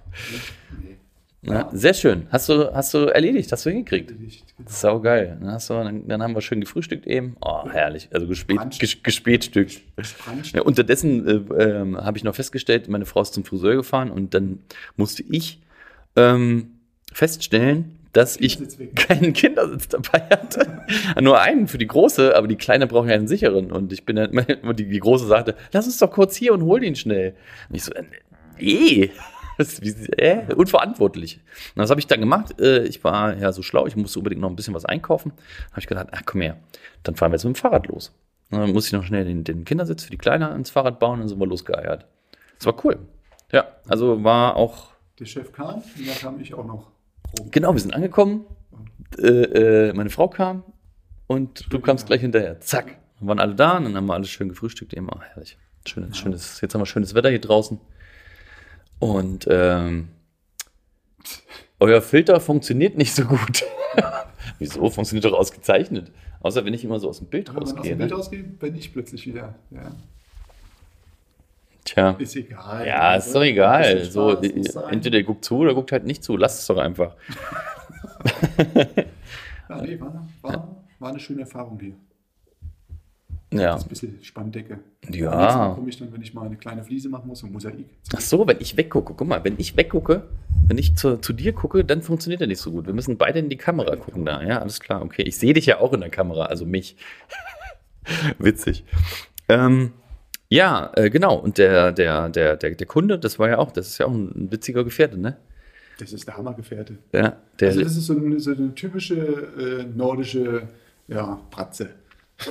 Ja, 1.42 1.68
sehr 1.72 1.94
schön. 1.94 2.26
Hast 2.30 2.48
du, 2.48 2.74
hast 2.74 2.92
du 2.94 3.06
erledigt, 3.06 3.52
hast 3.52 3.64
du 3.66 3.70
hingekriegt. 3.70 4.18
Nicht, 4.18 4.56
genau. 4.56 4.68
Sau 4.70 5.00
geil. 5.00 5.36
Dann, 5.40 5.52
hast 5.52 5.70
du, 5.70 5.74
dann, 5.74 6.08
dann 6.08 6.22
haben 6.22 6.34
wir 6.34 6.40
schön 6.40 6.60
gefrühstückt 6.60 7.06
eben. 7.06 7.36
Oh, 7.40 7.68
herrlich. 7.70 8.08
Also 8.12 8.26
gespät, 8.26 8.58
ges, 8.78 9.02
gespätstückt. 9.02 9.80
Ja, 10.52 10.62
unterdessen 10.62 11.26
äh, 11.26 11.62
ähm, 11.62 11.96
habe 11.98 12.18
ich 12.18 12.24
noch 12.24 12.34
festgestellt, 12.34 12.88
meine 12.88 13.06
Frau 13.06 13.22
ist 13.22 13.34
zum 13.34 13.44
Friseur 13.44 13.76
gefahren 13.76 14.10
und 14.10 14.34
dann 14.34 14.60
musste 14.96 15.22
ich 15.30 15.60
ähm, 16.16 16.78
feststellen, 17.12 17.96
dass 18.12 18.38
ich 18.38 18.58
keinen 18.94 19.32
Kindersitz 19.32 19.88
dabei 19.88 20.20
hatte. 20.30 20.82
Nur 21.20 21.40
einen 21.40 21.68
für 21.68 21.78
die 21.78 21.86
Große, 21.86 22.34
aber 22.34 22.48
die 22.48 22.56
Kleine 22.56 22.86
braucht 22.86 23.08
ja 23.08 23.14
einen 23.14 23.28
sicheren. 23.28 23.70
Und 23.70 23.92
ich 23.92 24.04
bin 24.04 24.16
dann, 24.16 24.32
die, 24.76 24.88
die 24.88 25.00
Große 25.00 25.26
sagte, 25.26 25.54
lass 25.72 25.86
uns 25.86 25.98
doch 25.98 26.10
kurz 26.10 26.34
hier 26.34 26.54
und 26.54 26.62
hol 26.62 26.80
den 26.80 26.96
schnell. 26.96 27.34
Und 27.68 27.76
ich 27.76 27.84
so, 27.84 27.92
äh, 27.92 28.04
nee. 28.58 29.10
Das, 29.58 29.78
ist 29.78 29.82
wie, 29.82 30.12
äh, 30.18 30.54
unverantwortlich. 30.54 31.40
Und 31.74 31.80
das 31.80 31.90
habe 31.90 32.00
ich 32.00 32.06
dann 32.06 32.20
gemacht. 32.20 32.60
Äh, 32.60 32.84
ich 32.84 33.02
war 33.04 33.36
ja 33.36 33.52
so 33.52 33.62
schlau, 33.62 33.86
ich 33.86 33.96
musste 33.96 34.18
unbedingt 34.18 34.40
noch 34.40 34.50
ein 34.50 34.56
bisschen 34.56 34.74
was 34.74 34.84
einkaufen. 34.84 35.32
habe 35.70 35.80
ich 35.80 35.86
gedacht, 35.86 36.08
ach 36.12 36.22
komm 36.26 36.42
her, 36.42 36.58
dann 37.02 37.16
fahren 37.16 37.32
wir 37.32 37.36
jetzt 37.36 37.44
mit 37.44 37.56
dem 37.56 37.60
Fahrrad 37.60 37.86
los. 37.86 38.14
Und 38.50 38.60
dann 38.60 38.72
musste 38.72 38.88
ich 38.88 38.92
noch 38.92 39.04
schnell 39.04 39.24
den, 39.24 39.44
den 39.44 39.64
Kindersitz 39.64 40.04
für 40.04 40.10
die 40.10 40.18
Kleine 40.18 40.50
ins 40.54 40.70
Fahrrad 40.70 40.98
bauen 40.98 41.14
und 41.14 41.20
dann 41.20 41.28
sind 41.28 41.40
wir 41.40 41.46
losgeeiert. 41.46 42.06
Das 42.58 42.66
war 42.66 42.84
cool. 42.84 42.98
Ja, 43.52 43.66
also 43.88 44.22
war 44.22 44.56
auch, 44.56 44.92
Der 45.18 45.24
Chef 45.24 45.52
kam 45.52 45.76
und 45.76 46.06
dann 46.06 46.16
kam 46.16 46.40
ich 46.40 46.54
auch 46.54 46.64
noch 46.64 46.90
rum. 47.38 47.50
genau, 47.50 47.72
wir 47.72 47.80
sind 47.80 47.94
angekommen. 47.94 48.44
Äh, 49.18 49.88
äh, 49.88 49.92
meine 49.94 50.10
Frau 50.10 50.28
kam 50.28 50.62
und 51.26 51.72
du 51.72 51.80
kamst 51.80 52.06
gleich 52.06 52.20
hinterher. 52.20 52.60
Zack. 52.60 52.98
Dann 53.18 53.28
waren 53.28 53.38
alle 53.38 53.54
da 53.54 53.78
und 53.78 53.84
dann 53.84 53.96
haben 53.96 54.06
wir 54.06 54.14
alles 54.14 54.28
schön 54.28 54.48
gefrühstückt. 54.48 54.92
Eben, 54.94 55.08
oh, 55.08 55.20
herrlich. 55.20 55.56
Schönes, 55.86 56.18
schönes, 56.18 56.60
jetzt 56.60 56.74
haben 56.74 56.80
wir 56.80 56.86
schönes 56.86 57.14
Wetter 57.14 57.30
hier 57.30 57.40
draußen. 57.40 57.80
Und 58.98 59.46
ähm, 59.50 60.08
euer 61.80 62.00
Filter 62.02 62.40
funktioniert 62.40 62.96
nicht 62.96 63.14
so 63.14 63.24
gut. 63.24 63.64
Wieso? 64.58 64.88
Funktioniert 64.90 65.24
doch 65.26 65.34
ausgezeichnet. 65.38 66.10
Außer 66.40 66.64
wenn 66.64 66.72
ich 66.74 66.84
immer 66.84 66.98
so 66.98 67.08
aus 67.08 67.18
dem 67.18 67.26
Bild 67.28 67.48
Wenn 67.48 67.54
man 67.54 67.62
aus 67.64 67.72
rausgehe. 67.74 67.92
dem 67.92 67.98
Bild 67.98 68.10
Ne? 68.10 68.16
ausgehe, 68.16 68.42
bin 68.42 68.76
ich 68.76 68.92
plötzlich 68.92 69.26
wieder. 69.26 69.54
Ja. 69.70 69.92
Tja. 71.84 72.10
Ist 72.18 72.34
egal. 72.36 72.86
Ja, 72.86 73.14
ist 73.16 73.32
doch 73.34 73.42
egal. 73.42 73.96
bisschen 73.96 74.10
So, 74.12 74.40
sein. 74.40 74.92
entweder 74.92 75.22
guckt 75.22 75.44
zu 75.44 75.58
oder 75.58 75.74
guckt 75.74 75.92
halt 75.92 76.04
nicht 76.04 76.24
zu. 76.24 76.36
Lasst 76.36 76.60
es 76.60 76.66
doch 76.66 76.78
einfach. 76.78 77.14
Ja, 79.68 79.82
nee, 79.82 79.98
war, 80.00 80.28
war, 80.42 80.76
war 81.00 81.08
eine 81.10 81.18
schöne 81.18 81.40
Erfahrung 81.40 81.78
hier. 81.80 81.94
Ja. 83.58 83.72
Das 83.72 83.82
ist 83.82 83.86
ein 83.86 83.88
bisschen 83.88 84.18
Spanndecke. 84.22 84.78
Ja. 85.10 85.30
Am 85.30 85.38
nächsten 85.38 85.58
Mal 85.58 85.74
komme 85.74 85.88
ich 85.88 85.98
dann, 85.98 86.12
wenn 86.12 86.22
ich 86.22 86.34
mal 86.34 86.46
eine 86.46 86.56
kleine 86.56 86.84
Fliese 86.84 87.08
machen 87.08 87.28
muss, 87.28 87.42
ein 87.42 87.52
Mosaik. 87.52 87.86
Ach 88.14 88.20
so, 88.20 88.46
wenn 88.46 88.60
ich 88.60 88.76
weggucke, 88.76 89.14
guck 89.16 89.26
mal, 89.26 89.42
wenn 89.44 89.54
ich 89.58 89.76
weggucke, 89.76 90.22
wenn 90.66 90.78
ich 90.78 90.96
zu, 90.96 91.18
zu 91.18 91.32
dir 91.32 91.52
gucke, 91.52 91.84
dann 91.84 92.02
funktioniert 92.02 92.40
er 92.40 92.46
nicht 92.46 92.60
so 92.60 92.70
gut. 92.70 92.86
Wir 92.86 92.94
müssen 92.94 93.16
beide 93.16 93.38
in 93.38 93.48
die 93.48 93.56
Kamera 93.56 93.96
gucken 93.96 94.24
da. 94.24 94.42
Ja, 94.42 94.60
alles 94.60 94.80
klar, 94.80 95.02
okay. 95.02 95.22
Ich 95.22 95.36
sehe 95.38 95.54
dich 95.54 95.66
ja 95.66 95.78
auch 95.80 95.92
in 95.92 96.00
der 96.00 96.10
Kamera, 96.10 96.46
also 96.46 96.66
mich. 96.66 96.96
Witzig. 98.38 98.84
Ähm, 99.48 99.92
ja, 100.48 100.92
äh, 100.94 101.10
genau. 101.10 101.36
Und 101.36 101.58
der, 101.58 101.92
der, 101.92 102.28
der, 102.28 102.56
der, 102.56 102.70
der 102.74 102.86
Kunde, 102.86 103.18
das 103.18 103.38
war 103.38 103.48
ja 103.48 103.58
auch, 103.58 103.72
das 103.72 103.88
ist 103.88 103.98
ja 103.98 104.06
auch 104.06 104.12
ein 104.12 104.50
witziger 104.50 104.84
Gefährte, 104.84 105.18
ne? 105.18 105.36
Das 105.98 106.12
ist 106.12 106.26
der 106.26 106.36
Hammergefährte. 106.36 106.98
Ja, 107.12 107.36
der, 107.58 107.68
Also 107.68 107.80
das 107.80 107.96
ist 107.96 108.06
so 108.06 108.16
eine, 108.16 108.38
so 108.38 108.52
eine 108.52 108.74
typische 108.74 109.16
äh, 109.16 109.84
nordische 109.84 110.68
ja, 111.08 111.40
Bratze. 111.50 111.90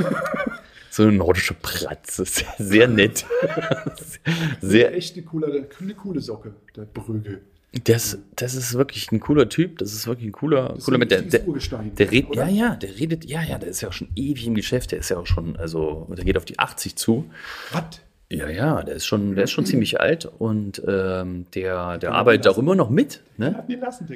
so 0.96 1.04
eine 1.04 1.12
nordische 1.12 1.54
Pratze. 1.54 2.24
Sehr, 2.26 2.54
sehr 2.58 2.88
nett. 2.88 3.26
sehr, 4.62 4.94
Echt 4.94 5.16
eine 5.16 5.26
coole, 5.26 5.68
eine 5.80 5.94
coole 5.94 6.22
Socke, 6.22 6.54
der 6.76 6.84
Brügge. 6.84 7.42
das, 7.84 8.18
das 8.38 8.56
ist 8.56 8.76
wirklich 8.76 9.12
ein 9.12 9.20
cooler 9.20 9.50
Typ. 9.50 9.80
Das 9.80 9.92
ist 9.92 10.08
wirklich 10.08 10.28
ein 10.28 10.32
cooler, 10.32 10.70
Das 10.70 10.78
ist 10.80 10.86
cooler 10.86 10.98
mit 10.98 11.12
der, 11.12 11.22
der, 11.24 11.42
Der 11.42 12.12
redet, 12.12 12.36
ja, 12.36 12.48
ja, 12.48 12.76
der 12.76 12.98
redet, 12.98 13.26
ja, 13.26 13.44
ja, 13.44 13.58
der 13.58 13.70
ist 13.70 13.82
ja 13.82 13.90
auch 13.90 13.94
schon 13.94 14.08
ewig 14.16 14.48
im 14.48 14.56
Geschäft, 14.56 14.94
der 14.94 15.00
ist 15.00 15.10
ja 15.10 15.18
auch 15.18 15.28
schon, 15.28 15.58
also, 15.58 16.08
der 16.16 16.24
geht 16.24 16.38
auf 16.38 16.46
die 16.46 16.60
80 16.60 16.96
zu. 16.96 17.30
Was? 17.74 18.02
Ja, 18.32 18.50
ja, 18.50 18.82
der 18.82 18.96
ist 18.96 19.06
schon, 19.06 19.36
der 19.36 19.44
ist 19.44 19.52
schon 19.52 19.66
ziemlich 19.72 20.00
alt 20.00 20.26
und 20.26 20.82
ähm, 20.88 21.46
der, 21.54 21.98
der 21.98 22.14
arbeitet 22.14 22.48
auch 22.48 22.58
immer 22.58 22.76
noch 22.76 22.90
mit, 22.90 23.22
Der 23.38 23.50
ne? 23.52 23.66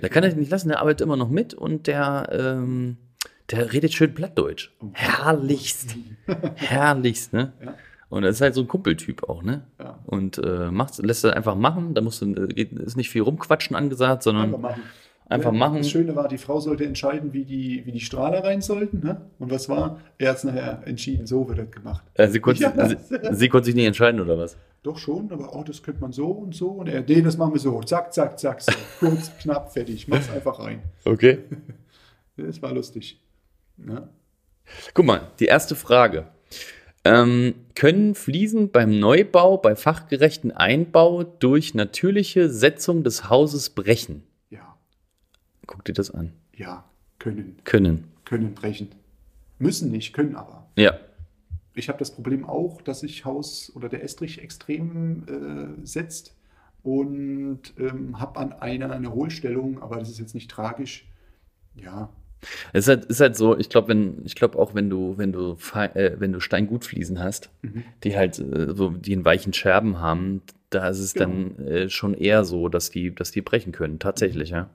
Der 0.02 0.10
kann 0.10 0.24
er 0.24 0.34
nicht 0.34 0.50
lassen, 0.50 0.70
der 0.70 0.80
arbeitet 0.80 1.02
immer 1.02 1.18
noch 1.18 1.30
mit 1.30 1.54
und 1.54 1.88
der, 1.88 2.30
ähm, 2.32 2.98
der 3.52 3.72
redet 3.74 3.94
schön 3.94 4.14
Plattdeutsch. 4.14 4.72
Herrlichst. 4.94 5.96
Herrlichst, 6.56 7.34
ne? 7.34 7.54
Ja. 7.64 7.74
Und 8.10 8.24
er 8.24 8.30
ist 8.30 8.42
halt 8.42 8.56
so 8.56 8.62
ein 8.62 8.68
Kumpeltyp 8.68 9.30
auch, 9.30 9.44
ne? 9.44 9.62
Ja. 9.80 10.00
Und 10.06 10.40
äh, 10.44 10.72
macht, 10.72 10.98
lässt 10.98 11.24
er 11.26 11.36
einfach 11.36 11.56
machen. 11.56 11.94
Da 11.94 12.02
musst 12.02 12.22
du, 12.22 12.34
äh, 12.34 12.62
ist 12.64 12.98
nicht 12.98 13.10
viel 13.10 13.22
rumquatschen 13.22 13.76
angesagt, 13.76 14.24
sondern 14.24 14.46
Einfach 14.56 14.60
machen. 14.60 14.82
Einfach 15.32 15.52
Ja, 15.52 15.58
machen. 15.60 15.78
Das 15.78 15.90
Schöne 15.92 16.16
war, 16.16 16.28
die 16.28 16.40
Frau 16.40 16.60
sollte 16.60 16.86
entscheiden, 16.86 17.34
wie 17.34 17.46
die, 17.46 17.86
wie 17.86 17.92
die 17.92 18.00
Strahler 18.00 18.44
rein 18.44 18.62
sollten. 18.62 19.02
Ne? 19.06 19.22
Und 19.38 19.52
was 19.52 19.70
war? 19.70 20.00
Er 20.18 20.32
hat 20.32 20.38
es 20.38 20.44
nachher 20.44 20.82
entschieden, 20.88 21.28
so 21.28 21.48
wird 21.48 21.60
das 21.60 21.70
gemacht. 21.70 22.04
äh, 22.16 22.28
sie, 22.30 22.40
konnte, 22.40 22.64
Ja. 22.78 22.88
sie, 22.90 22.98
sie 23.34 23.50
konnte 23.50 23.66
sich 23.68 23.76
nicht 23.76 23.86
entscheiden, 23.86 24.20
oder 24.22 24.40
was? 24.40 24.58
Doch 24.82 24.98
schon, 24.98 25.32
aber 25.32 25.56
oh, 25.56 25.64
das 25.64 25.84
könnte 25.84 26.02
man 26.02 26.12
so 26.14 26.28
und 26.32 26.56
so. 26.56 26.70
Und 26.70 26.88
er, 26.88 27.02
nee, 27.02 27.22
das 27.22 27.38
machen 27.38 27.54
wir 27.54 27.60
so. 27.60 27.80
Zack, 27.84 28.12
zack, 28.12 28.40
zack, 28.40 28.60
so. 28.62 28.72
Kurz, 29.00 29.30
knapp, 29.40 29.72
fertig. 29.72 30.08
Mach's 30.08 30.32
einfach 30.32 30.58
rein. 30.58 30.82
Okay. 31.06 31.40
Das 32.38 32.60
war 32.64 32.74
lustig. 32.74 33.20
Ja. 33.88 34.10
Guck 34.94 35.06
mal, 35.06 35.32
die 35.40 35.46
erste 35.46 35.76
Frage. 35.76 36.28
Ähm, 37.06 37.56
können 37.76 38.14
Fliesen 38.14 38.72
beim 38.72 39.00
Neubau, 39.00 39.58
bei 39.58 39.76
fachgerechten 39.76 40.52
Einbau 40.52 41.24
durch 41.24 41.74
natürliche 41.74 42.50
Setzung 42.50 43.04
des 43.04 43.30
Hauses 43.30 43.70
brechen? 43.70 44.24
ja, 44.50 44.76
Guck 45.66 45.86
dir 45.86 45.94
das 45.94 46.12
an. 46.12 46.34
ja, 46.54 46.84
können, 47.20 47.58
Können. 47.64 48.06
können 48.26 48.54
brechen. 48.54 48.90
Müssen 49.60 49.92
nicht, 49.92 50.14
können 50.14 50.36
aber. 50.36 50.68
Ja. 50.78 51.00
Ich 51.74 51.88
habe 51.90 52.00
das 52.00 52.12
Problem 52.14 52.46
auch, 52.46 52.82
dass 52.82 53.02
sich 53.02 53.24
Haus 53.26 53.72
oder 53.76 53.90
der 53.90 54.04
Estrich 54.04 54.42
extrem 54.42 55.24
äh, 55.28 55.86
setzt 55.86 56.36
und 56.84 57.74
ähm, 57.78 58.20
habe 58.20 58.40
an 58.40 58.54
einer 58.54 58.92
eine 58.92 59.14
Hohlstellung, 59.14 59.82
aber 59.82 59.98
das 59.98 60.10
ist 60.10 60.20
jetzt 60.20 60.34
nicht 60.36 60.50
tragisch. 60.52 61.08
Ja, 61.76 62.10
Es 62.74 62.86
ist 62.86 62.88
halt, 62.88 63.06
ist 63.06 63.20
halt 63.20 63.36
so, 63.36 63.58
ich 63.58 63.70
glaube, 63.70 63.90
wenn, 63.90 64.22
ich 64.26 64.36
glaube 64.36 64.58
auch, 64.58 64.74
wenn 64.74 64.90
du, 64.90 65.18
wenn 65.18 65.32
du, 65.34 65.58
äh, 65.76 66.16
wenn 66.20 66.32
du 66.32 66.40
Steingutfliesen 66.40 67.20
hast, 67.20 67.50
Mhm. 67.62 67.84
die 68.04 68.16
halt 68.16 68.40
äh, 68.40 68.74
so, 68.74 68.92
die 68.92 69.14
einen 69.14 69.26
weichen 69.26 69.54
Scherben 69.54 70.00
haben, 70.00 70.42
da 70.70 70.88
ist 70.88 71.00
es 71.00 71.14
dann 71.14 71.58
äh, 71.68 71.90
schon 71.90 72.14
eher 72.14 72.46
so, 72.46 72.70
dass 72.70 72.92
die, 72.92 73.14
dass 73.14 73.32
die 73.32 73.42
brechen 73.42 73.72
können. 73.72 74.00
Tatsächlich, 74.00 74.52
ja. 74.52 74.70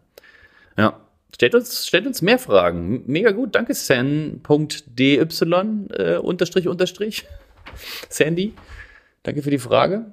Ja. 0.77 1.01
Stellt 1.35 1.55
uns, 1.55 1.87
stellt 1.87 2.07
uns 2.07 2.23
mehr 2.23 2.39
Fragen. 2.39 3.03
Mega 3.07 3.33
gut. 3.33 3.55
Danke, 3.55 3.75
San.dy, 3.75 5.15
äh, 5.17 6.17
unterstrich, 6.19 6.69
unterstrich. 6.69 7.27
Sandy. 8.09 8.53
Danke 9.25 9.43
für 9.43 9.51
die 9.51 9.59
Frage. 9.59 10.13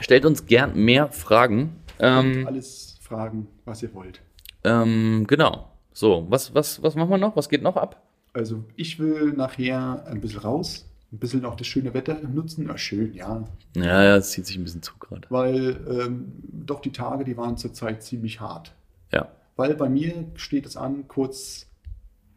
Stellt 0.00 0.24
uns 0.24 0.46
gern 0.46 0.74
mehr 0.76 1.08
Fragen. 1.12 1.76
Ähm, 1.98 2.46
alles 2.46 2.98
fragen, 3.02 3.48
was 3.64 3.82
ihr 3.82 3.92
wollt. 3.94 4.20
ähm, 4.64 5.26
genau. 5.26 5.70
So, 5.94 6.26
was, 6.28 6.54
was, 6.54 6.82
was 6.82 6.94
machen 6.96 7.08
wir 7.10 7.18
noch? 7.18 7.36
Was 7.36 7.48
geht 7.48 7.62
noch 7.62 7.76
ab? 7.76 8.02
Also 8.32 8.64
ich 8.74 8.98
will 8.98 9.32
nachher 9.32 10.04
ein 10.06 10.20
bisschen 10.20 10.40
raus, 10.40 10.86
ein 11.12 11.18
bisschen 11.18 11.44
auch 11.44 11.54
das 11.54 11.68
schöne 11.68 11.94
Wetter 11.94 12.20
nutzen. 12.20 12.66
Ja, 12.66 12.76
schön, 12.76 13.14
ja. 13.14 13.44
Ja, 13.76 14.02
ja, 14.02 14.16
es 14.16 14.32
zieht 14.32 14.44
sich 14.44 14.56
ein 14.58 14.64
bisschen 14.64 14.82
zu 14.82 14.92
gerade. 14.98 15.26
Weil 15.30 15.78
ähm, 15.88 16.32
doch 16.42 16.80
die 16.80 16.90
Tage, 16.90 17.24
die 17.24 17.36
waren 17.36 17.56
zurzeit 17.56 18.02
ziemlich 18.02 18.40
hart. 18.40 18.74
Ja. 19.12 19.28
Weil 19.54 19.76
bei 19.76 19.88
mir 19.88 20.26
steht 20.34 20.66
es 20.66 20.76
an, 20.76 21.06
kurz 21.06 21.68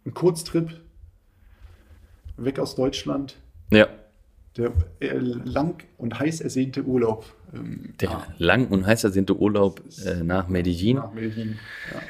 ein 0.05 0.13
Kurztrip 0.13 0.79
weg 2.37 2.59
aus 2.59 2.75
Deutschland. 2.75 3.37
Ja. 3.71 3.87
Der 4.55 4.71
äh, 4.99 5.17
lang 5.17 5.83
und 5.97 6.19
heiß 6.19 6.41
ersehnte 6.41 6.83
Urlaub. 6.83 7.25
Ähm, 7.55 7.93
Der 7.99 8.09
ja, 8.09 8.27
lang 8.37 8.67
und 8.67 8.85
heiß 8.85 9.03
ersehnte 9.03 9.35
Urlaub 9.35 9.81
äh, 10.05 10.23
nach 10.23 10.47
Medellin. 10.47 10.97
nach 10.97 11.11
Medellin. 11.11 11.57
Ja. 11.91 12.01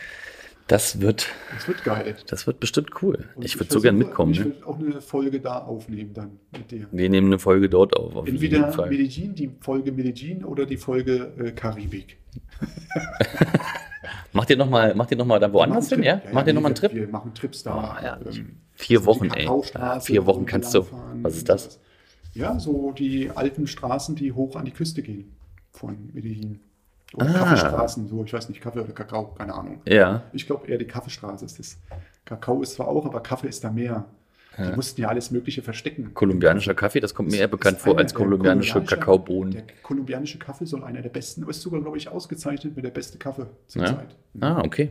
Das 0.68 1.00
wird, 1.00 1.28
Das 1.54 1.68
wird 1.68 1.84
geil. 1.86 2.16
das 2.28 2.46
wird 2.46 2.60
bestimmt 2.60 3.02
cool. 3.02 3.30
Und 3.36 3.46
ich 3.46 3.58
würde 3.58 3.72
so 3.74 3.80
gern 3.80 3.98
mitkommen. 3.98 4.34
Ich 4.34 4.40
Ne? 4.40 4.46
will 4.46 4.64
auch 4.66 4.78
eine 4.78 5.00
Folge 5.02 5.40
da 5.40 5.60
aufnehmen 5.60 6.14
dann 6.14 6.40
mit 6.52 6.70
dir. 6.72 6.88
Wir 6.92 7.10
nehmen 7.10 7.28
eine 7.28 7.40
Folge 7.40 7.70
dort 7.70 7.96
auf. 7.96 8.16
auf 8.16 8.28
Entweder. 8.28 8.76
Medellin, 8.88 9.34
die 9.34 9.50
Folge 9.62 9.92
Medellin 9.94 10.44
oder 10.44 10.66
die 10.66 10.76
Folge 10.78 11.32
äh, 11.40 11.52
Karibik. 11.52 12.18
Macht 14.34 14.50
ihr 14.50 14.58
nochmal 14.58 14.94
noch 14.94 15.26
mal 15.26 15.40
da 15.40 15.52
woanders 15.52 15.90
hin, 15.90 16.04
ja? 16.04 16.22
Macht 16.34 16.48
ihr 16.48 16.54
nochmal 16.54 16.70
einen 16.70 16.76
Trip? 16.76 16.94
Wir 16.94 17.08
machen 17.08 17.34
Trips 17.34 17.64
da. 17.64 17.98
Oh, 18.22 18.28
ähm, 18.30 18.58
Vier 18.74 19.06
Wochen, 19.06 19.30
ey. 19.32 19.50
Vier 20.02 20.26
Wochen 20.26 20.46
kannst 20.46 20.74
du. 20.74 20.86
Was 21.22 21.36
ist 21.36 21.50
das? 21.50 21.80
Ja, 22.34 22.60
so 22.60 22.92
die 22.92 23.32
alten 23.32 23.66
Straßen, 23.68 24.16
die 24.16 24.32
hoch 24.34 24.56
an 24.56 24.66
die 24.66 24.72
Küste 24.72 25.02
gehen 25.02 25.32
von 25.72 26.10
Medellin. 26.14 26.60
Oder 27.14 27.30
Ah. 27.30 27.34
Kaffeestraßen, 27.40 28.08
so, 28.08 28.24
ich 28.24 28.34
weiß 28.34 28.50
nicht, 28.50 28.62
Kaffee 28.62 28.80
oder 28.82 28.92
Kakao, 28.94 29.28
keine 29.38 29.54
Ahnung. 29.54 29.82
Ja. 29.86 30.24
Ich 30.34 30.46
glaube 30.46 30.68
eher 30.68 30.78
die 30.78 30.86
Kaffeestraße 30.88 31.46
ist 31.46 31.58
das. 31.60 31.78
Kakao 32.26 32.62
ist 32.62 32.74
zwar 32.74 32.88
auch, 32.90 33.06
aber 33.06 33.22
Kaffee 33.22 33.48
ist 33.48 33.64
da 33.64 33.72
mehr. 33.72 34.06
Die 34.60 34.76
mussten 34.76 35.00
ja 35.02 35.10
alles 35.10 35.30
Mögliche 35.30 35.62
verstecken. 35.62 36.16
Kolumbianischer 36.16 36.74
Kaffee, 36.74 37.00
das 37.00 37.14
kommt 37.14 37.30
mir 37.30 37.38
eher 37.38 37.48
bekannt 37.48 37.78
vor 37.78 37.96
als 38.00 38.12
kolumbianische 38.16 38.82
Kakaobohnen. 38.82 39.52
Der 39.54 39.64
kolumbianische 39.84 40.40
Kaffee 40.40 40.66
soll 40.66 40.84
einer 40.84 41.04
der 41.04 41.10
besten, 41.10 41.48
ist 41.48 41.62
sogar, 41.62 41.80
glaube 41.80 41.98
ich, 41.98 42.10
ausgezeichnet 42.10 42.76
mit 42.76 42.84
der 42.84 42.90
beste 42.90 43.20
Kaffee 43.20 43.46
zur 43.68 43.84
Ja. 43.84 43.88
Zeit. 43.96 44.16
Ah, 44.42 44.62
okay. 44.66 44.90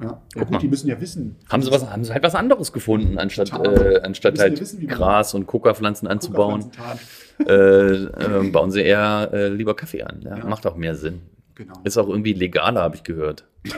Ja, 0.00 0.22
ja 0.36 0.42
gut, 0.42 0.50
mal. 0.52 0.58
die 0.58 0.68
müssen 0.68 0.86
ja 0.88 0.98
wissen. 1.00 1.34
Haben 1.50 1.62
sie, 1.64 1.72
was, 1.72 1.90
haben 1.90 2.04
sie 2.04 2.12
halt 2.12 2.22
was 2.22 2.36
anderes 2.36 2.72
gefunden, 2.72 3.18
anstatt, 3.18 3.50
äh, 3.52 4.00
anstatt 4.02 4.38
halt 4.38 4.60
wissen, 4.60 4.80
wie 4.80 4.86
man- 4.86 4.94
Gras 4.96 5.34
und 5.34 5.44
Kokapflanzen 5.48 6.06
anzubauen, 6.06 6.62
Zuckerpflanzentat. 6.72 7.48
äh, 7.48 8.46
äh, 8.46 8.50
bauen 8.50 8.70
sie 8.70 8.80
eher 8.82 9.28
äh, 9.32 9.48
lieber 9.48 9.74
Kaffee 9.74 10.04
an. 10.04 10.22
Ja, 10.22 10.36
Ja. 10.38 10.44
Macht 10.46 10.66
auch 10.68 10.76
mehr 10.76 10.94
Sinn. 10.94 11.20
Genau. 11.60 11.74
Ist 11.84 11.98
auch 11.98 12.08
irgendwie 12.08 12.32
legaler, 12.32 12.80
habe 12.80 12.96
ich 12.96 13.02
gehört. 13.04 13.44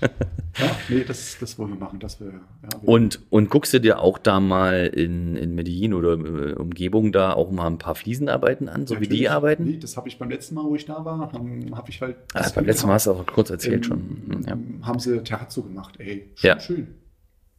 Ja, 0.58 0.76
nee, 0.90 1.02
das, 1.02 1.38
das 1.40 1.58
wollen 1.58 1.70
wir 1.70 1.78
machen. 1.78 1.98
Das 1.98 2.20
wir, 2.20 2.26
ja, 2.26 2.68
wir 2.82 2.88
Und, 2.88 3.20
und 3.30 3.48
guckst 3.48 3.72
du 3.72 3.80
dir 3.80 4.00
auch 4.00 4.18
da 4.18 4.38
mal 4.38 4.86
in, 4.94 5.34
in 5.34 5.54
Medellin 5.54 5.94
oder 5.94 6.12
äh, 6.12 6.52
Umgebung 6.52 7.10
da 7.10 7.32
auch 7.32 7.50
mal 7.50 7.66
ein 7.68 7.78
paar 7.78 7.94
Fliesenarbeiten 7.94 8.68
an, 8.68 8.86
so 8.86 9.00
wie 9.00 9.08
die 9.08 9.28
arbeiten? 9.30 9.64
Nee, 9.64 9.78
das 9.78 9.96
habe 9.96 10.08
ich 10.08 10.18
beim 10.18 10.28
letzten 10.28 10.56
Mal, 10.56 10.64
wo 10.64 10.74
ich 10.74 10.84
da 10.84 11.04
war, 11.06 11.20
habe 11.20 11.40
hab 11.74 11.88
ich 11.88 12.02
halt. 12.02 12.16
Ah, 12.34 12.50
beim 12.54 12.66
letzten 12.66 12.86
Mal 12.86 12.94
hast 12.94 13.06
du 13.06 13.12
auch 13.12 13.26
kurz 13.26 13.48
erzählt 13.48 13.86
ähm, 13.90 14.22
schon. 14.28 14.44
Ja. 14.46 14.86
Haben 14.86 14.98
sie 14.98 15.22
Terrazzo 15.24 15.62
gemacht, 15.62 15.94
ey. 15.98 16.30
Schön, 16.34 16.48
Ja. 16.48 16.60
schön. 16.60 16.86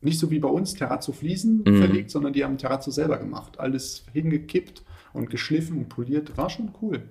Nicht 0.01 0.19
so 0.19 0.29
wie 0.29 0.39
bei 0.39 0.49
uns 0.49 0.73
Terrazzo 0.75 1.13
Fliesen 1.13 1.63
Mhm. 1.65 1.77
verlegt, 1.77 2.11
sondern 2.11 2.33
die 2.33 2.43
haben 2.43 2.57
Terrazzo 2.59 2.91
selber 2.91 3.17
gemacht. 3.17 3.59
Alles 3.59 4.05
hingekippt 4.13 4.83
und 5.13 5.29
geschliffen 5.31 5.77
und 5.79 5.89
poliert. 5.89 6.37
War 6.37 6.49
schon 6.51 6.73
cool. 6.81 7.01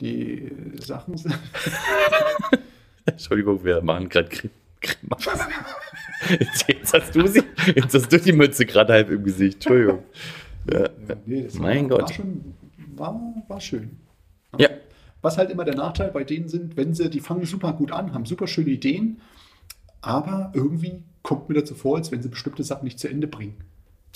Die 0.00 0.44
äh, 0.44 0.80
Sachen 0.80 1.16
sind. 1.16 1.38
Entschuldigung, 3.04 3.64
wir 3.64 3.82
machen 3.82 4.08
gerade 4.08 4.28
Krim. 4.28 4.50
Grimassen. 4.82 5.40
Jetzt, 6.28 6.68
jetzt 6.68 6.94
hast 6.94 7.14
du 7.14 7.26
sie, 7.26 7.42
jetzt 7.74 7.94
hast 7.94 8.12
du 8.12 8.18
die 8.18 8.32
Mütze 8.32 8.66
gerade 8.66 8.92
halb 8.92 9.10
im 9.10 9.24
Gesicht. 9.24 9.54
Entschuldigung. 9.54 10.02
Ja. 10.70 10.88
Nee, 11.24 11.44
das 11.44 11.54
Mein 11.54 11.88
war, 11.90 11.98
Gott. 11.98 12.08
War, 12.08 12.12
schon, 12.12 12.54
war, 12.96 13.44
war 13.48 13.60
schön. 13.60 13.98
Ja. 14.58 14.68
Was 15.20 15.38
halt 15.38 15.50
immer 15.50 15.64
der 15.64 15.76
Nachteil 15.76 16.10
bei 16.10 16.24
denen 16.24 16.48
sind, 16.48 16.76
wenn 16.76 16.94
sie, 16.94 17.08
die 17.08 17.20
fangen 17.20 17.44
super 17.44 17.72
gut 17.72 17.92
an, 17.92 18.12
haben 18.12 18.26
super 18.26 18.46
schöne 18.46 18.70
Ideen, 18.70 19.20
aber 20.00 20.50
irgendwie 20.54 21.02
kommt 21.22 21.48
mir 21.48 21.54
dazu 21.54 21.74
vor, 21.74 21.96
als 21.96 22.10
wenn 22.10 22.22
sie 22.22 22.28
bestimmte 22.28 22.64
Sachen 22.64 22.84
nicht 22.84 22.98
zu 22.98 23.08
Ende 23.08 23.28
bringen. 23.28 23.54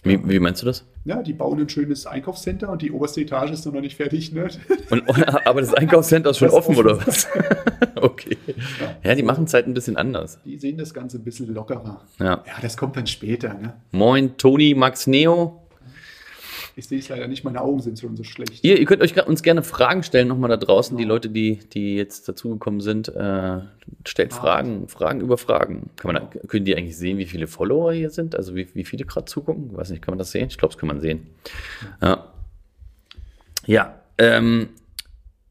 Wie, 0.07 0.29
wie 0.29 0.39
meinst 0.39 0.63
du 0.63 0.67
das? 0.67 0.85
Ja, 1.05 1.23
die 1.23 1.33
bauen 1.33 1.61
ein 1.61 1.69
schönes 1.69 2.07
Einkaufscenter 2.07 2.71
und 2.71 2.83
die 2.83 2.93
oberste 2.93 3.21
Etage 3.21 3.51
ist 3.51 3.67
noch 3.67 3.81
nicht 3.81 3.97
fertig. 3.97 4.33
Ne? 4.33 4.49
Und, 4.91 5.03
aber 5.47 5.61
das 5.61 5.75
Einkaufscenter 5.75 6.31
ist 6.31 6.39
schon 6.39 6.51
offen, 6.51 6.77
offen. 6.77 6.87
oder 6.87 7.07
was? 7.07 7.29
okay. 7.97 8.37
Ja, 9.03 9.15
die 9.15 9.23
machen 9.23 9.45
es 9.45 9.55
halt 9.55 9.67
ein 9.67 9.75
bisschen 9.75 9.97
anders. 9.97 10.39
Die 10.45 10.59
sehen 10.59 10.79
das 10.79 10.95
Ganze 10.95 11.19
ein 11.19 11.25
bisschen 11.25 11.53
lockerer. 11.53 12.03
Ja. 12.19 12.27
Ja, 12.47 12.55
das 12.63 12.77
kommt 12.77 12.97
dann 12.97 13.07
später. 13.07 13.55
Ne? 13.55 13.75
Moin, 13.91 14.37
Toni, 14.37 14.75
Max 14.75 15.07
Neo. 15.07 15.66
Ich 16.79 16.89
sehe 16.89 16.99
es 16.99 17.09
leider 17.09 17.27
nicht, 17.27 17.43
meine 17.43 17.63
Augen 17.63 17.81
sind 17.81 17.99
schon 17.99 18.17
so 18.17 18.23
schlecht. 18.23 18.63
Ihr, 18.63 18.79
ihr 18.79 18.85
könnt 18.85 19.01
euch 19.01 19.27
uns 19.27 19.43
gerne 19.43 19.63
Fragen 19.63 20.03
stellen, 20.03 20.29
nochmal 20.29 20.51
da 20.51 20.59
draußen. 20.59 20.95
Die 20.99 21.05
Leute, 21.05 21.31
die, 21.31 21.59
die 21.73 21.97
jetzt 21.97 22.29
dazugekommen 22.29 22.83
sind, 22.83 23.09
äh, 23.09 23.61
stellt 24.07 24.35
Ah. 24.35 24.37
Fragen, 24.37 24.87
Fragen 24.87 25.23
über 25.23 25.39
Fragen. 25.39 25.89
Kann 25.97 26.13
man 26.13 26.23
da, 26.31 26.39
können 26.47 26.67
die 26.67 26.77
eigentlich 26.77 26.99
sehen, 26.99 27.17
wie 27.17 27.25
viele 27.25 27.47
Follower 27.47 27.95
hier 27.95 28.11
sind? 28.11 28.37
Also 28.37 28.55
wie, 28.55 28.69
wie 28.75 28.85
viele 28.85 29.07
gerade 29.07 29.25
zugucken? 29.25 29.75
Weiß 29.75 29.89
nicht, 29.89 30.03
kann 30.03 30.13
man 30.13 30.19
das 30.19 30.33
sehen? 30.33 30.49
Ich 30.49 30.59
glaube, 30.59 30.75
das 30.75 30.79
kann 30.79 30.89
man 30.89 31.01
sehen. 31.01 31.29
Ja, 32.03 32.31
ja 33.65 33.95
ähm, 34.19 34.69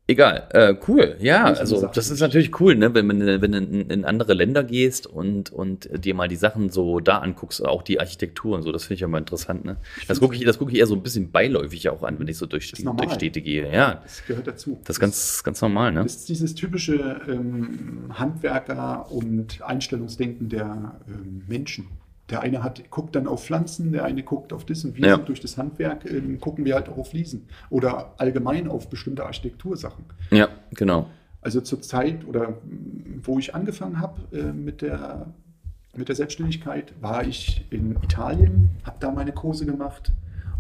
egal. 0.08 0.48
Äh, 0.52 0.76
cool. 0.88 1.16
Ja, 1.20 1.46
also 1.46 1.88
das 1.88 2.10
ist 2.10 2.20
natürlich 2.20 2.60
cool, 2.60 2.76
ne? 2.76 2.94
wenn, 2.94 3.08
man, 3.08 3.20
wenn 3.20 3.52
du 3.52 3.58
in, 3.58 3.90
in 3.90 4.06
andere 4.06 4.34
Länder 4.34 4.64
gehst 4.64 5.08
und, 5.08 5.52
und 5.52 5.90
dir 6.04 6.14
mal 6.14 6.28
die 6.28 6.36
Sachen 6.36 6.70
so 6.70 7.00
da 7.00 7.20
anguckst, 7.20 7.64
auch 7.66 7.84
die 7.84 8.00
Architektur 8.00 8.56
und 8.56 8.64
so. 8.64 8.72
Das 8.72 8.84
finde 8.84 8.96
ich 8.96 9.00
ja 9.02 9.08
mal 9.08 9.20
interessant. 9.20 9.66
Ne? 9.66 9.78
Das 10.08 10.20
gucke 10.20 10.36
ich, 10.36 10.44
das 10.46 10.58
gucke 10.58 10.72
ich 10.72 10.80
eher 10.80 10.88
so 10.88 10.96
ein 10.96 11.04
bisschen 11.04 11.32
beiläufig 11.32 11.90
auch 11.90 12.04
an, 12.04 12.20
wenn 12.20 12.28
ich 12.28 12.38
so 12.38 12.46
durch, 12.46 12.72
durch 12.72 13.14
Städte 13.14 13.42
gehe. 13.42 13.72
Ja, 13.72 14.02
Das 14.04 14.26
gehört 14.26 14.48
dazu. 14.48 14.80
das 14.84 14.98
ist 14.98 15.00
ganz, 15.00 15.44
ganz 15.44 15.62
normal, 15.62 15.92
ne? 15.92 16.04
Das 16.04 16.16
ist 16.16 16.30
dieses 16.30 16.56
typische 16.56 17.22
ähm, 17.28 18.10
Handwerker- 18.14 19.12
und 19.12 19.62
Einstellungsdenken 19.62 20.50
der 20.50 21.00
ähm, 21.08 21.44
Menschen. 21.48 21.88
Der 22.30 22.42
eine 22.42 22.64
hat, 22.64 22.90
guckt 22.90 23.16
dann 23.16 23.28
auf 23.28 23.46
Pflanzen, 23.46 23.92
der 23.92 24.04
eine 24.04 24.24
guckt 24.24 24.52
auf 24.52 24.66
das 24.66 24.84
und 24.84 24.96
wir 24.98 25.08
Ja. 25.08 25.18
durch 25.18 25.40
das 25.42 25.58
Handwerk 25.58 26.10
ähm, 26.10 26.40
gucken 26.40 26.66
wir 26.66 26.74
halt 26.76 26.90
auch 26.90 26.98
auf 26.98 27.10
Fliesen 27.12 27.48
oder 27.70 28.14
allgemein 28.18 28.68
auf 28.68 28.90
bestimmte 28.90 29.24
Architektursachen. 29.26 30.06
Ja, 30.32 30.50
genau. 30.72 31.08
Also 31.42 31.62
zur 31.62 31.82
Zeit 31.84 32.26
oder 32.28 32.58
wo 33.22 33.38
ich 33.38 33.54
angefangen 33.54 34.00
habe 34.00 34.22
äh, 34.36 34.52
mit 34.52 34.82
der 34.82 35.28
mit 35.96 36.10
der 36.10 36.16
Selbstständigkeit 36.16 36.94
war 37.00 37.24
ich 37.26 37.66
in 37.70 37.96
Italien, 38.04 38.72
habe 38.84 38.98
da 39.00 39.12
meine 39.12 39.32
Kurse 39.32 39.66
gemacht. 39.66 40.12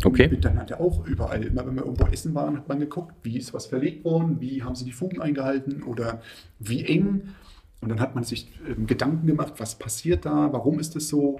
Und 0.03 0.11
Okay. 0.11 0.27
bin 0.27 0.39
dann 0.41 0.57
halt 0.57 0.73
auch 0.79 1.05
überall, 1.07 1.43
immer 1.43 1.65
wenn 1.65 1.75
wir 1.75 1.83
irgendwo 1.83 2.05
essen 2.05 2.33
waren, 2.35 2.55
hat 2.57 2.69
man 2.69 2.79
geguckt, 2.79 3.13
wie 3.23 3.37
ist 3.37 3.53
was 3.53 3.65
verlegt 3.65 4.05
worden, 4.05 4.39
wie 4.39 4.63
haben 4.63 4.75
sie 4.75 4.85
die 4.85 4.91
Fugen 4.93 5.21
eingehalten 5.21 5.83
oder 5.83 6.21
wie 6.59 6.85
eng. 6.85 7.29
Und 7.81 7.89
dann 7.89 7.99
hat 7.99 8.15
man 8.15 8.23
sich 8.23 8.49
ähm, 8.69 8.87
Gedanken 8.87 9.27
gemacht, 9.27 9.53
was 9.57 9.75
passiert 9.75 10.25
da, 10.25 10.53
warum 10.53 10.79
ist 10.79 10.95
es 10.95 11.09
so. 11.09 11.39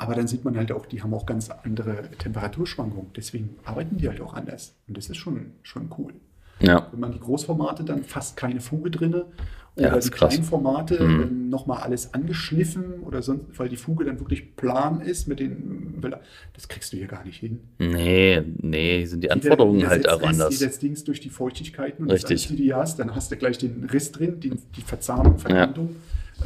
Aber 0.00 0.14
dann 0.14 0.26
sieht 0.26 0.44
man 0.46 0.56
halt 0.56 0.72
auch, 0.72 0.86
die 0.86 1.02
haben 1.02 1.12
auch 1.12 1.26
ganz 1.26 1.50
andere 1.50 2.10
Temperaturschwankungen. 2.18 3.12
Deswegen 3.14 3.50
arbeiten 3.64 3.98
die 3.98 4.08
halt 4.08 4.22
auch 4.22 4.32
anders. 4.32 4.74
Und 4.88 4.96
das 4.96 5.10
ist 5.10 5.18
schon, 5.18 5.52
schon 5.62 5.90
cool. 5.98 6.14
Ja. 6.60 6.86
Wenn 6.90 7.00
man 7.00 7.12
die 7.12 7.20
Großformate 7.20 7.84
dann 7.84 8.02
fast 8.04 8.34
keine 8.36 8.60
Fuge 8.60 8.90
drinne 8.90 9.26
Ja, 9.76 9.86
oder 9.88 9.96
das 9.96 10.04
die 10.06 10.10
ist 10.10 10.16
krass. 10.16 10.30
kleinen 10.30 10.44
Formate 10.44 11.02
Mhm. 11.04 11.48
nochmal 11.50 11.82
alles 11.82 12.14
angeschliffen 12.14 13.00
oder 13.02 13.20
sonst, 13.22 13.58
weil 13.58 13.68
die 13.68 13.76
Fuge 13.76 14.04
dann 14.06 14.18
wirklich 14.20 14.56
plan 14.56 15.02
ist 15.02 15.28
mit 15.28 15.38
den, 15.40 16.02
das 16.54 16.68
kriegst 16.68 16.92
du 16.92 16.96
hier 16.96 17.06
gar 17.06 17.24
nicht 17.24 17.38
hin. 17.38 17.60
Nee, 17.78 18.42
nee, 18.58 19.04
sind 19.04 19.22
die 19.22 19.30
Anforderungen 19.30 19.78
Jeder- 19.80 19.90
halt 19.90 20.08
auch 20.08 20.20
setzt- 20.20 20.26
anders. 20.28 20.60
Jeder 20.60 20.72
Dings 20.72 21.04
durch 21.04 21.20
die 21.20 21.30
Feuchtigkeiten 21.30 22.04
und 22.04 22.10
Richtig. 22.10 22.46
das 22.48 22.56
die 22.56 22.68
du 22.68 22.76
hast, 22.76 22.98
dann 22.98 23.14
hast 23.14 23.30
du 23.32 23.36
gleich 23.36 23.58
den 23.58 23.84
Riss 23.84 24.12
drin, 24.12 24.40
die, 24.40 24.50
die 24.76 24.82
Verzahnung, 24.82 25.38
Verkantung. 25.38 25.96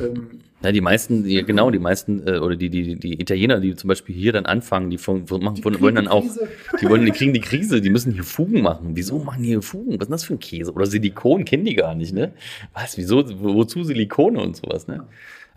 Ähm, 0.00 0.28
Ja, 0.62 0.72
die 0.72 0.80
meisten, 0.80 1.24
die, 1.24 1.42
genau, 1.44 1.70
die 1.70 1.78
meisten, 1.78 2.26
äh, 2.26 2.38
oder 2.38 2.56
die, 2.56 2.70
die, 2.70 2.96
die 2.96 3.20
Italiener, 3.20 3.60
die 3.60 3.74
zum 3.74 3.88
Beispiel 3.88 4.14
hier 4.14 4.32
dann 4.32 4.46
anfangen, 4.46 4.88
die, 4.90 4.96
von, 4.98 5.24
machen, 5.42 5.56
Die 5.56 5.64
wollen, 5.64 5.94
dann 5.94 6.04
die 6.04 6.10
auch, 6.10 6.24
die 6.80 6.88
wollen, 6.88 7.04
die 7.04 7.10
kriegen 7.12 7.34
die 7.34 7.40
Krise, 7.40 7.80
die 7.82 7.90
müssen 7.90 8.12
hier 8.12 8.24
Fugen 8.24 8.62
machen. 8.62 8.92
Wieso 8.94 9.18
machen 9.18 9.42
die 9.42 9.50
hier 9.50 9.62
Fugen? 9.62 9.92
Was 9.92 9.94
ist 9.94 10.00
denn 10.06 10.10
das 10.12 10.24
für 10.24 10.34
ein 10.34 10.38
Käse? 10.38 10.72
Oder 10.72 10.86
Silikon 10.86 11.44
kennen 11.44 11.64
die 11.66 11.74
gar 11.74 11.94
nicht, 11.94 12.14
ne? 12.14 12.32
Was, 12.72 12.96
wieso, 12.96 13.24
wo- 13.42 13.54
wozu 13.54 13.84
Silikone 13.84 14.40
und 14.40 14.56
sowas, 14.56 14.88
ne? 14.88 15.04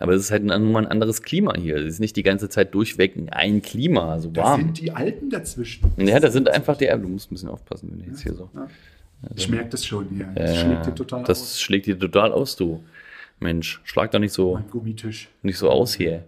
Aber 0.00 0.12
es 0.12 0.22
ist 0.22 0.30
halt 0.30 0.48
ein, 0.48 0.70
nur 0.70 0.78
ein 0.78 0.86
anderes 0.86 1.22
Klima 1.22 1.54
hier. 1.58 1.76
Es 1.76 1.94
ist 1.94 2.00
nicht 2.00 2.14
die 2.14 2.22
ganze 2.22 2.48
Zeit 2.48 2.72
durchweg 2.74 3.14
ein 3.32 3.62
Klima, 3.62 4.20
so 4.20 4.34
warm. 4.36 4.60
sind 4.60 4.80
die 4.80 4.92
Alpen 4.92 5.30
dazwischen. 5.30 5.90
Ja, 5.96 6.20
da 6.20 6.30
sind 6.30 6.48
einfach 6.50 6.76
die, 6.76 6.86
du 6.86 7.08
musst 7.08 7.30
ein 7.30 7.34
bisschen 7.34 7.48
aufpassen, 7.48 7.88
wenn 7.90 8.00
du 8.00 8.10
jetzt 8.10 8.22
hier 8.22 8.34
so. 8.34 8.48
Ja. 8.54 8.68
Ich 9.34 9.48
merke 9.48 9.70
das 9.70 9.84
schon 9.84 10.06
hier. 10.10 10.28
Das 10.36 10.50
Äh, 10.52 10.54
schlägt 10.64 10.86
dir 10.86 10.94
total 10.94 11.24
das 11.24 11.40
aus. 11.40 11.60
schlägt 11.60 11.86
dir 11.86 11.98
total 11.98 12.30
aus, 12.30 12.54
du. 12.54 12.80
Mensch, 13.40 13.80
schlag 13.84 14.10
doch 14.10 14.18
nicht 14.18 14.32
so, 14.32 14.60
nicht 15.42 15.58
so 15.58 15.70
aus 15.70 15.94
hier. 15.94 16.24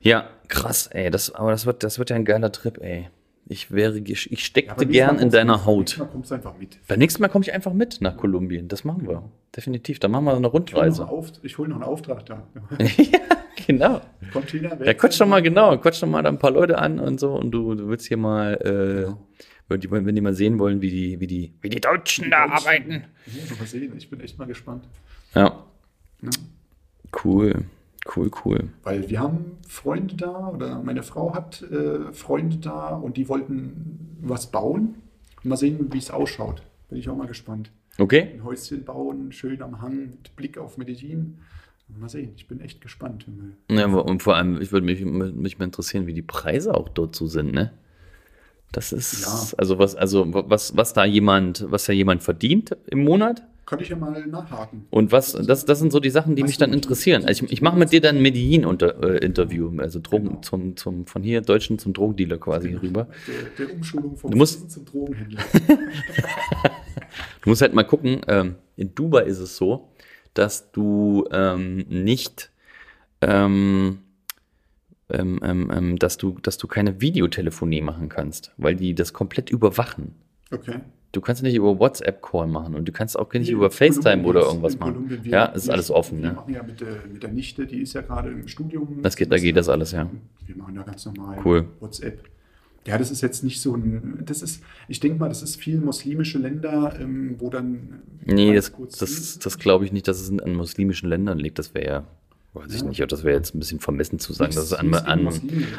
Ja, 0.00 0.30
krass, 0.48 0.86
ey. 0.88 1.10
Das, 1.10 1.34
aber 1.34 1.50
das 1.50 1.66
wird, 1.66 1.82
das 1.82 1.98
wird 1.98 2.10
ja 2.10 2.16
ein 2.16 2.24
geiler 2.24 2.52
Trip, 2.52 2.78
ey. 2.80 3.08
Ich 3.48 3.70
wäre, 3.70 3.96
ich 3.98 4.26
Ja, 4.30 4.38
steckte 4.38 4.74
nächstes 4.74 4.92
gern 4.92 5.18
in 5.20 5.30
deiner 5.30 5.56
mit. 5.58 5.66
Haut. 5.66 5.78
Nächstes 5.78 5.98
Mal 6.00 6.06
kommst 6.08 6.30
du 6.30 6.34
einfach 6.34 6.58
mit. 6.58 6.78
Beim 6.88 6.98
nächsten 6.98 7.22
Mal 7.22 7.28
komme 7.28 7.44
ich 7.44 7.52
einfach 7.52 7.72
mit 7.72 8.00
nach 8.00 8.16
Kolumbien. 8.16 8.66
Das 8.66 8.82
machen 8.82 9.06
wir. 9.06 9.30
Definitiv. 9.56 10.00
Dann 10.00 10.10
machen 10.10 10.24
wir 10.24 10.32
eine 10.34 10.38
Ich 10.48 10.52
hole 10.52 10.52
noch, 10.52 10.54
Rundreise. 10.54 11.08
einen 11.42 11.58
hol 11.58 11.68
noch 11.68 11.76
einen 11.76 11.84
Auftrag 11.84 12.26
da. 12.26 12.42
ja, 12.80 13.18
genau. 13.66 14.00
Container 14.32 14.84
Ja, 14.84 14.94
quatsch 14.94 15.20
doch 15.20 15.28
mal, 15.28 15.42
genau. 15.42 15.78
Quatsch 15.78 16.02
doch 16.02 16.08
mal 16.08 16.22
da 16.22 16.28
ein 16.30 16.38
paar 16.40 16.50
Leute 16.50 16.78
an 16.78 16.98
und 16.98 17.20
so. 17.20 17.34
Und 17.34 17.52
du, 17.52 17.76
du 17.76 17.86
willst 17.88 18.08
hier 18.08 18.16
mal, 18.16 18.54
äh, 18.54 19.14
wenn, 19.68 19.80
die, 19.80 19.90
wenn 19.92 20.14
die 20.14 20.20
mal 20.20 20.34
sehen 20.34 20.58
wollen, 20.58 20.80
wie 20.82 20.90
die, 20.90 21.20
wie 21.20 21.28
die, 21.28 21.54
wie 21.60 21.68
die 21.68 21.80
Deutschen 21.80 22.32
da 22.32 22.46
arbeiten. 22.46 23.04
Ja, 23.26 23.54
mal 23.56 23.66
sehen. 23.66 23.92
Ich 23.96 24.10
bin 24.10 24.18
echt 24.20 24.38
mal 24.38 24.46
gespannt. 24.46 24.88
Ja, 25.36 25.64
Ja. 26.22 26.30
cool. 27.24 27.64
Cool, 28.14 28.30
cool. 28.44 28.68
Weil 28.84 29.10
wir 29.10 29.18
haben 29.18 29.58
Freunde 29.66 30.14
da 30.14 30.48
oder 30.50 30.80
meine 30.80 31.02
Frau 31.02 31.34
hat 31.34 31.62
äh, 31.62 32.12
Freunde 32.12 32.58
da 32.58 32.90
und 32.90 33.16
die 33.16 33.28
wollten 33.28 34.16
was 34.20 34.46
bauen. 34.52 34.94
Mal 35.42 35.56
sehen, 35.56 35.92
wie 35.92 35.98
es 35.98 36.10
ausschaut. 36.12 36.62
Bin 36.88 36.98
ich 36.98 37.08
auch 37.08 37.16
mal 37.16 37.26
gespannt. 37.26 37.70
Okay? 37.98 38.30
Ein 38.34 38.44
Häuschen 38.44 38.84
bauen, 38.84 39.32
schön 39.32 39.60
am 39.60 39.80
Hang, 39.82 40.10
mit 40.10 40.36
Blick 40.36 40.56
auf 40.56 40.78
Medellin. 40.78 41.38
Mal 41.98 42.08
sehen, 42.08 42.32
ich 42.36 42.46
bin 42.46 42.60
echt 42.60 42.80
gespannt. 42.80 43.26
Ja, 43.70 43.86
und 43.86 44.22
vor 44.22 44.36
allem, 44.36 44.60
ich 44.60 44.70
würde 44.70 44.86
mich, 44.86 45.04
mich 45.04 45.58
mal 45.58 45.64
interessieren, 45.64 46.06
wie 46.06 46.14
die 46.14 46.22
Preise 46.22 46.74
auch 46.74 46.88
dort 46.88 47.14
so 47.16 47.26
sind, 47.26 47.52
ne? 47.52 47.72
Das 48.72 48.92
ist, 48.92 49.22
Ja. 49.22 49.58
also 49.58 49.78
was, 49.78 49.94
also 49.96 50.26
was, 50.28 50.76
was 50.76 50.92
da 50.92 51.04
jemand, 51.04 51.64
was 51.70 51.86
da 51.86 51.92
jemand 51.92 52.22
verdient 52.22 52.76
im 52.86 53.02
Monat 53.04 53.42
Könnte 53.66 53.82
ich 53.82 53.90
ja 53.90 53.96
mal 53.96 54.24
nachhaken. 54.26 54.86
und 54.90 55.10
was, 55.12 55.32
das, 55.32 55.64
das 55.64 55.78
sind 55.80 55.90
so 55.92 55.98
die 56.00 56.10
Sachen, 56.10 56.36
die 56.36 56.42
Was 56.42 56.48
mich 56.50 56.56
dann 56.58 56.72
interessieren. 56.72 57.24
Also 57.24 57.44
ich, 57.44 57.52
ich 57.52 57.62
mache 57.62 57.76
mit 57.76 57.90
dir 57.92 58.00
dann 58.00 58.16
ein 58.16 58.22
Medellin-Interview, 58.22 59.72
also 59.80 59.98
Drogen, 60.00 60.28
Genau. 60.28 60.40
zum, 60.40 60.76
zum, 60.76 61.06
von 61.06 61.22
hier 61.24 61.40
Deutschen 61.40 61.78
zum 61.78 61.92
Drogendealer 61.92 62.38
quasi 62.38 62.68
hier 62.68 62.80
rüber. 62.80 63.08
Der, 63.58 63.66
der 63.66 63.74
Umschulung 63.74 64.16
vom 64.16 64.30
Du 64.30 64.36
musst- 64.36 64.70
zum 64.70 64.84
Drogenhändler. 64.84 65.40
Du 67.42 67.50
musst 67.50 67.62
halt 67.62 67.74
mal 67.74 67.84
gucken, 67.84 68.20
ähm, 68.28 68.56
in 68.76 68.94
Dubai 68.94 69.22
ist 69.24 69.38
es 69.38 69.56
so, 69.56 69.88
dass 70.34 70.70
du 70.72 71.24
ähm, 71.30 71.84
nicht, 71.88 72.50
ähm, 73.20 74.00
ähm, 75.08 75.40
ähm, 75.42 75.70
ähm, 75.72 75.98
dass 75.98 76.18
du, 76.18 76.36
dass 76.42 76.58
du 76.58 76.66
keine 76.66 77.00
Videotelefonie 77.00 77.80
machen 77.82 78.08
kannst, 78.08 78.52
weil 78.56 78.74
die 78.74 78.94
das 78.94 79.12
komplett 79.12 79.50
überwachen. 79.50 80.14
Okay. 80.52 80.80
Du 81.16 81.22
kannst 81.22 81.42
nicht 81.42 81.54
über 81.54 81.78
WhatsApp-Call 81.78 82.46
machen 82.46 82.74
und 82.74 82.86
du 82.86 82.92
kannst 82.92 83.18
auch 83.18 83.32
nicht 83.32 83.46
Nee, 83.48 83.54
über 83.54 83.70
FaceTime 83.70 84.22
oder 84.24 84.42
irgendwas 84.42 84.78
machen. 84.78 85.08
Wir- 85.22 85.32
Ja, 85.32 85.44
ist 85.46 85.70
alles 85.70 85.90
offen, 85.90 86.20
Wir 86.20 86.28
ne? 86.28 86.34
machen 86.34 86.52
ja 86.52 86.62
mit 86.62 86.78
der, 86.82 86.88
mit 87.10 87.22
der 87.22 87.32
Nichte, 87.32 87.66
die 87.66 87.80
ist 87.80 87.94
ja 87.94 88.02
gerade 88.02 88.28
im 88.30 88.46
Studium. 88.48 88.98
Das 89.00 89.16
geht, 89.16 89.32
da 89.32 89.38
geht 89.38 89.56
das 89.56 89.70
alles, 89.70 89.92
ja. 89.92 90.10
Wir 90.44 90.56
machen 90.58 90.74
da 90.74 90.82
ganz 90.82 91.06
normal 91.06 91.38
Cool. 91.42 91.68
WhatsApp. 91.80 92.20
Ja, 92.86 92.98
das 92.98 93.10
ist 93.10 93.22
jetzt 93.22 93.42
nicht 93.44 93.62
so 93.62 93.74
ein, 93.74 94.18
das 94.26 94.42
ist, 94.42 94.62
ich 94.88 95.00
denke 95.00 95.18
mal, 95.18 95.28
das 95.30 95.40
ist 95.42 95.56
viel 95.56 95.78
muslimische 95.80 96.36
Länder, 96.38 96.94
ähm, 97.00 97.36
wo 97.38 97.48
dann 97.48 98.02
Nee, 98.26 98.54
das, 98.54 98.70
das, 98.98 99.38
das 99.38 99.58
glaube 99.58 99.86
ich 99.86 99.92
nicht, 99.92 100.06
dass 100.08 100.20
es 100.20 100.38
an 100.38 100.54
muslimischen 100.54 101.08
Ländern 101.08 101.38
liegt. 101.38 101.58
Das 101.58 101.72
wäre 101.72 101.86
ja, 101.86 102.04
weiß 102.56 102.74
ich 102.74 102.82
nicht, 102.82 103.12
das 103.12 103.24
wäre 103.24 103.36
jetzt 103.36 103.54
ein 103.54 103.58
bisschen 103.58 103.80
vermessen 103.80 104.18
zu 104.18 104.32
sagen, 104.32 104.54
dass 104.54 104.64
es 104.64 104.72
an, 104.72 104.94
an, 104.94 105.28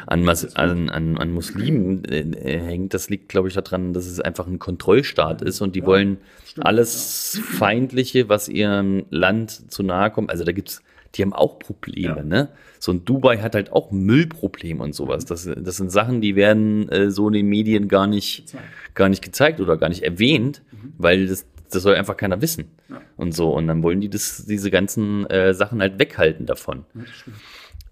an, 0.06 0.28
an, 0.54 0.88
an, 0.88 1.18
an 1.18 1.30
Muslimen 1.32 2.04
äh, 2.04 2.20
äh, 2.20 2.60
hängt. 2.60 2.94
Das 2.94 3.10
liegt, 3.10 3.28
glaube 3.28 3.48
ich, 3.48 3.54
daran, 3.54 3.92
dass 3.92 4.06
es 4.06 4.20
einfach 4.20 4.46
ein 4.46 4.58
Kontrollstaat 4.58 5.42
ist 5.42 5.60
und 5.60 5.76
die 5.76 5.84
wollen 5.84 6.18
alles 6.60 7.40
Feindliche, 7.44 8.28
was 8.28 8.48
ihrem 8.48 9.04
Land 9.10 9.70
zu 9.72 9.82
nahe 9.82 10.10
kommt. 10.10 10.30
Also 10.30 10.44
da 10.44 10.52
gibt's, 10.52 10.82
die 11.14 11.22
haben 11.22 11.32
auch 11.32 11.58
Probleme, 11.58 12.24
ne? 12.24 12.48
So 12.80 12.92
ein 12.92 13.04
Dubai 13.04 13.38
hat 13.38 13.54
halt 13.54 13.72
auch 13.72 13.90
Müllprobleme 13.90 14.82
und 14.82 14.94
sowas. 14.94 15.24
Das, 15.24 15.48
das 15.56 15.76
sind 15.76 15.90
Sachen, 15.90 16.20
die 16.20 16.36
werden 16.36 16.88
äh, 16.90 17.10
so 17.10 17.26
in 17.28 17.34
den 17.34 17.48
Medien 17.48 17.88
gar 17.88 18.06
nicht, 18.06 18.54
gar 18.94 19.08
nicht 19.08 19.22
gezeigt 19.22 19.60
oder 19.60 19.76
gar 19.76 19.88
nicht 19.88 20.02
erwähnt, 20.02 20.62
weil 20.96 21.26
das, 21.26 21.44
das 21.74 21.82
soll 21.82 21.94
einfach 21.94 22.16
keiner 22.16 22.40
wissen. 22.40 22.66
Ja. 22.88 23.00
Und 23.16 23.32
so. 23.32 23.50
Und 23.50 23.66
dann 23.66 23.82
wollen 23.82 24.00
die 24.00 24.10
das, 24.10 24.44
diese 24.46 24.70
ganzen 24.70 25.26
äh, 25.26 25.54
Sachen 25.54 25.80
halt 25.80 25.98
weghalten 25.98 26.46
davon. 26.46 26.84
Ja. 26.94 27.02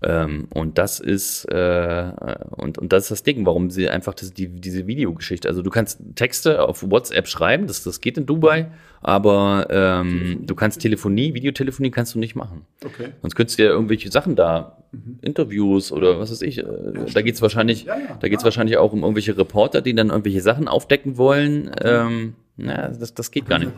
Ähm, 0.03 0.49
und 0.53 0.77
das 0.77 1.01
ist 1.01 1.47
äh, 1.47 2.13
und, 2.51 2.77
und 2.77 2.93
das 2.93 3.05
ist 3.05 3.11
das 3.11 3.23
Ding, 3.23 3.47
warum 3.47 3.71
sie 3.71 3.89
einfach 3.89 4.13
das, 4.13 4.33
die, 4.33 4.49
diese 4.49 4.87
Videogeschichte. 4.87 5.49
Also 5.49 5.63
du 5.63 5.71
kannst 5.71 6.01
Texte 6.17 6.63
auf 6.63 6.83
WhatsApp 6.91 7.27
schreiben, 7.27 7.67
das, 7.67 7.83
das 7.83 8.03
geht 8.03 8.19
in 8.19 8.27
Dubai, 8.27 8.71
aber 9.01 9.67
ähm, 9.71 10.41
du 10.43 10.55
kannst 10.55 10.81
Telefonie, 10.83 11.33
Videotelefonie 11.33 11.91
kannst 11.91 12.15
du 12.15 12.19
nicht 12.19 12.37
machen. 12.37 12.67
Okay. 12.85 13.09
Sonst 13.23 13.37
könntest 13.37 13.59
du 13.59 13.65
ja 13.65 13.71
irgendwelche 13.71 14.11
Sachen 14.11 14.37
da, 14.37 14.77
Interviews 15.23 15.93
oder 15.93 16.19
was 16.19 16.31
weiß 16.31 16.43
ich, 16.43 16.59
äh, 16.59 16.65
da 17.13 17.23
geht 17.23 17.35
es 17.35 17.43
wahrscheinlich, 17.43 17.85
Ja, 17.85 17.99
ja, 17.99 18.17
da 18.21 18.29
geht's 18.29 18.43
klar. 18.43 18.45
wahrscheinlich 18.45 18.77
auch 18.77 18.93
um 18.93 19.01
irgendwelche 19.01 19.37
Reporter, 19.37 19.81
die 19.81 19.95
dann 19.95 20.09
irgendwelche 20.11 20.41
Sachen 20.41 20.69
aufdecken 20.69 21.17
wollen. 21.17 21.71
Ähm, 21.83 22.35
na, 22.57 22.89
das, 22.89 23.15
das 23.15 23.31
geht 23.31 23.47
gar 23.49 23.59
nicht. 23.59 23.73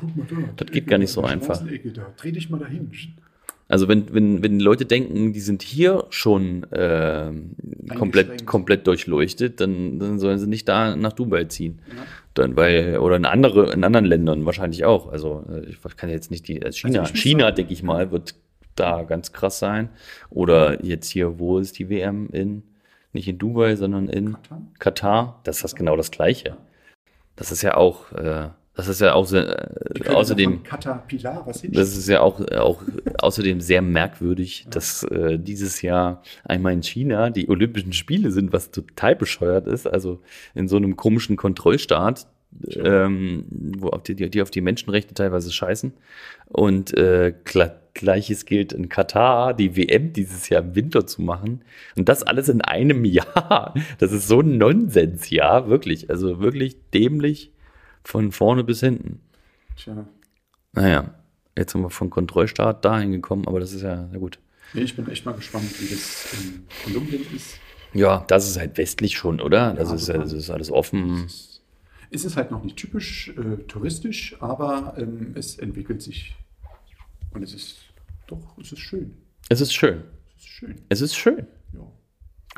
Das 0.57 0.71
geht 0.71 0.87
gar 0.87 0.99
nicht 0.99 1.11
so 1.11 1.23
einfach. 1.23 1.63
Dreh 2.17 2.33
dich 2.33 2.49
mal 2.51 2.59
dahin. 2.61 2.91
Also 3.71 3.87
wenn, 3.87 4.15
wenn, 4.15 4.43
wenn 4.43 4.61
Leute 4.61 4.87
denken, 4.87 5.35
die 5.35 5.41
sind 5.41 5.63
hier 5.63 6.07
schon 6.09 6.67
ähm, 6.73 7.51
komplett, 7.97 8.47
komplett 8.47 8.87
durchleuchtet, 8.87 9.61
dann, 9.61 9.99
dann 9.99 10.19
sollen 10.19 10.39
sie 10.39 10.47
nicht 10.47 10.67
da 10.69 10.97
nach 10.97 11.13
Dubai 11.13 11.45
ziehen. 11.45 11.81
Ja. 11.89 12.03
Dann, 12.33 12.57
weil, 12.57 12.97
oder 12.99 13.17
in 13.17 13.27
andere, 13.27 13.73
in 13.73 13.85
anderen 13.85 14.07
Ländern 14.07 14.47
wahrscheinlich 14.47 14.87
auch. 14.87 15.13
Also 15.13 15.45
äh, 15.51 15.67
ich 15.69 15.79
kann 15.97 16.09
jetzt 16.09 16.31
nicht 16.31 16.49
die, 16.49 16.63
äh, 16.63 16.73
China, 16.73 17.01
Also 17.01 17.11
ich 17.11 17.15
muss 17.15 17.23
China, 17.23 17.45
sagen- 17.45 17.57
denke 17.57 17.73
ich 17.75 17.83
mal, 17.83 18.11
wird 18.11 18.37
da 18.75 19.03
ganz 19.03 19.33
krass 19.33 19.59
sein. 19.59 19.91
Oder 20.31 20.83
jetzt 20.83 21.11
hier, 21.11 21.39
wo 21.39 21.59
ist 21.59 21.79
die 21.79 21.91
WM 21.91 22.31
in, 22.33 22.63
nicht 23.13 23.29
in 23.29 23.37
Dubai, 23.39 23.77
sondern 23.77 24.09
in 24.09 24.33
Katar? 24.35 24.63
Katar. 24.79 25.41
Das 25.45 25.57
ist 25.57 25.65
das 25.65 25.75
genau 25.75 25.95
das 25.97 26.11
Gleiche. 26.11 26.57
Das 27.37 27.53
ist 27.53 27.61
ja 27.63 27.77
auch, 27.77 28.13
äh, 28.13 28.49
das 28.79 28.87
ist 28.87 29.01
ja 29.01 29.15
auch, 29.15 29.33
äh, 29.33 29.67
außerdem, 30.07 30.63
Caterpillar 30.63 31.45
was 31.45 31.63
hin. 31.63 31.73
das 31.73 31.97
ist 31.97 32.09
ja 32.09 32.21
auch, 32.21 32.41
auch 32.53 32.81
außerdem 33.19 33.61
sehr 33.61 33.83
merkwürdig, 33.83 34.69
dass 34.71 35.03
äh, 35.03 35.37
dieses 35.37 35.83
Jahr 35.83 36.23
einmal 36.45 36.75
in 36.75 36.85
China 36.85 37.31
die 37.31 37.49
Olympischen 37.49 37.93
Spiele 37.93 38.31
sind, 38.31 38.53
was 38.53 38.71
total 38.71 39.17
bescheuert 39.17 39.67
ist. 39.67 39.89
Also 39.89 40.21
in 40.55 40.69
so 40.69 40.77
einem 40.77 40.95
komischen 40.95 41.37
Kontrollstaat, 41.37 42.29
ähm, 42.77 43.47
wo 43.51 43.89
auf 43.89 44.05
die, 44.05 44.15
die 44.15 44.43
auf 44.43 44.53
die 44.53 44.61
Menschenrechte 44.61 45.13
teilweise 45.13 45.51
scheißen. 45.51 45.93
Und 46.47 46.97
äh, 46.97 47.35
gleiches 47.95 48.45
gilt 48.47 48.73
in 48.73 48.89
Katar, 48.89 49.55
die 49.55 49.77
WM 49.77 50.13
dieses 50.13 50.49
Jahr 50.51 50.63
im 50.63 50.77
Winter 50.77 51.05
zu 51.05 51.21
machen. 51.21 51.63
Und 51.97 52.09
das 52.09 52.23
alles 52.23 52.49
in 52.49 52.61
einem 52.61 53.05
Jahr. 53.05 53.75
Das 53.99 54.13
ist 54.13 54.29
so 54.29 54.39
ein 54.39 54.57
Nonsensjahr, 54.57 55.69
wirklich. 55.69 56.11
Also 56.11 56.39
wirklich 56.39 56.77
dämlich 56.95 57.51
von 58.09 58.33
vorne 58.33 58.65
bis 58.65 58.81
hinten. 58.81 59.21
Tja. 59.77 60.09
Naja, 60.73 61.15
jetzt 61.59 61.73
sind 61.73 61.83
wir 61.83 61.91
von 61.91 62.09
Kontrollstaat 62.09 62.83
dahin 62.83 63.13
gekommen, 63.13 63.47
aber 63.47 63.61
das 63.61 63.75
ist 63.75 63.83
ja, 63.83 64.09
na 64.11 64.19
gut. 64.19 64.39
Nee, 64.73 64.81
ich 64.81 64.97
bin 64.97 65.07
echt 65.11 65.27
mal 65.27 65.35
gespannt, 65.35 65.71
wie 65.79 65.95
das 65.95 66.33
in 66.33 66.67
Kolumbien 66.85 67.27
ist. 67.37 67.59
Ja, 67.93 68.25
das 68.29 68.49
ist 68.49 68.59
halt 68.59 68.79
westlich 68.79 69.19
schon, 69.19 69.43
oder? 69.43 69.75
Das, 69.75 69.91
Ja, 69.91 69.95
ist, 69.97 70.09
das 70.09 70.33
ist 70.33 70.49
alles 70.49 70.71
offen. 70.71 71.27
Es 72.11 72.25
ist 72.25 72.37
halt 72.39 72.51
noch 72.51 72.65
nicht 72.65 72.77
typisch 72.77 73.29
äh, 73.37 73.63
touristisch, 73.65 74.37
aber 74.41 74.95
ähm, 74.97 75.33
es 75.35 75.59
entwickelt 75.59 76.01
sich. 76.01 76.35
Und 77.35 77.43
es 77.43 77.53
ist 77.53 77.77
doch, 78.27 78.57
es 78.59 78.73
ist 78.73 78.81
schön. 78.81 79.19
Es 79.51 79.61
ist 79.61 79.75
schön. 79.75 80.05
Es 80.39 80.45
ist 80.45 80.49
schön. 80.49 80.75
Es 80.89 81.01
ist 81.03 81.15
schön. 81.17 81.47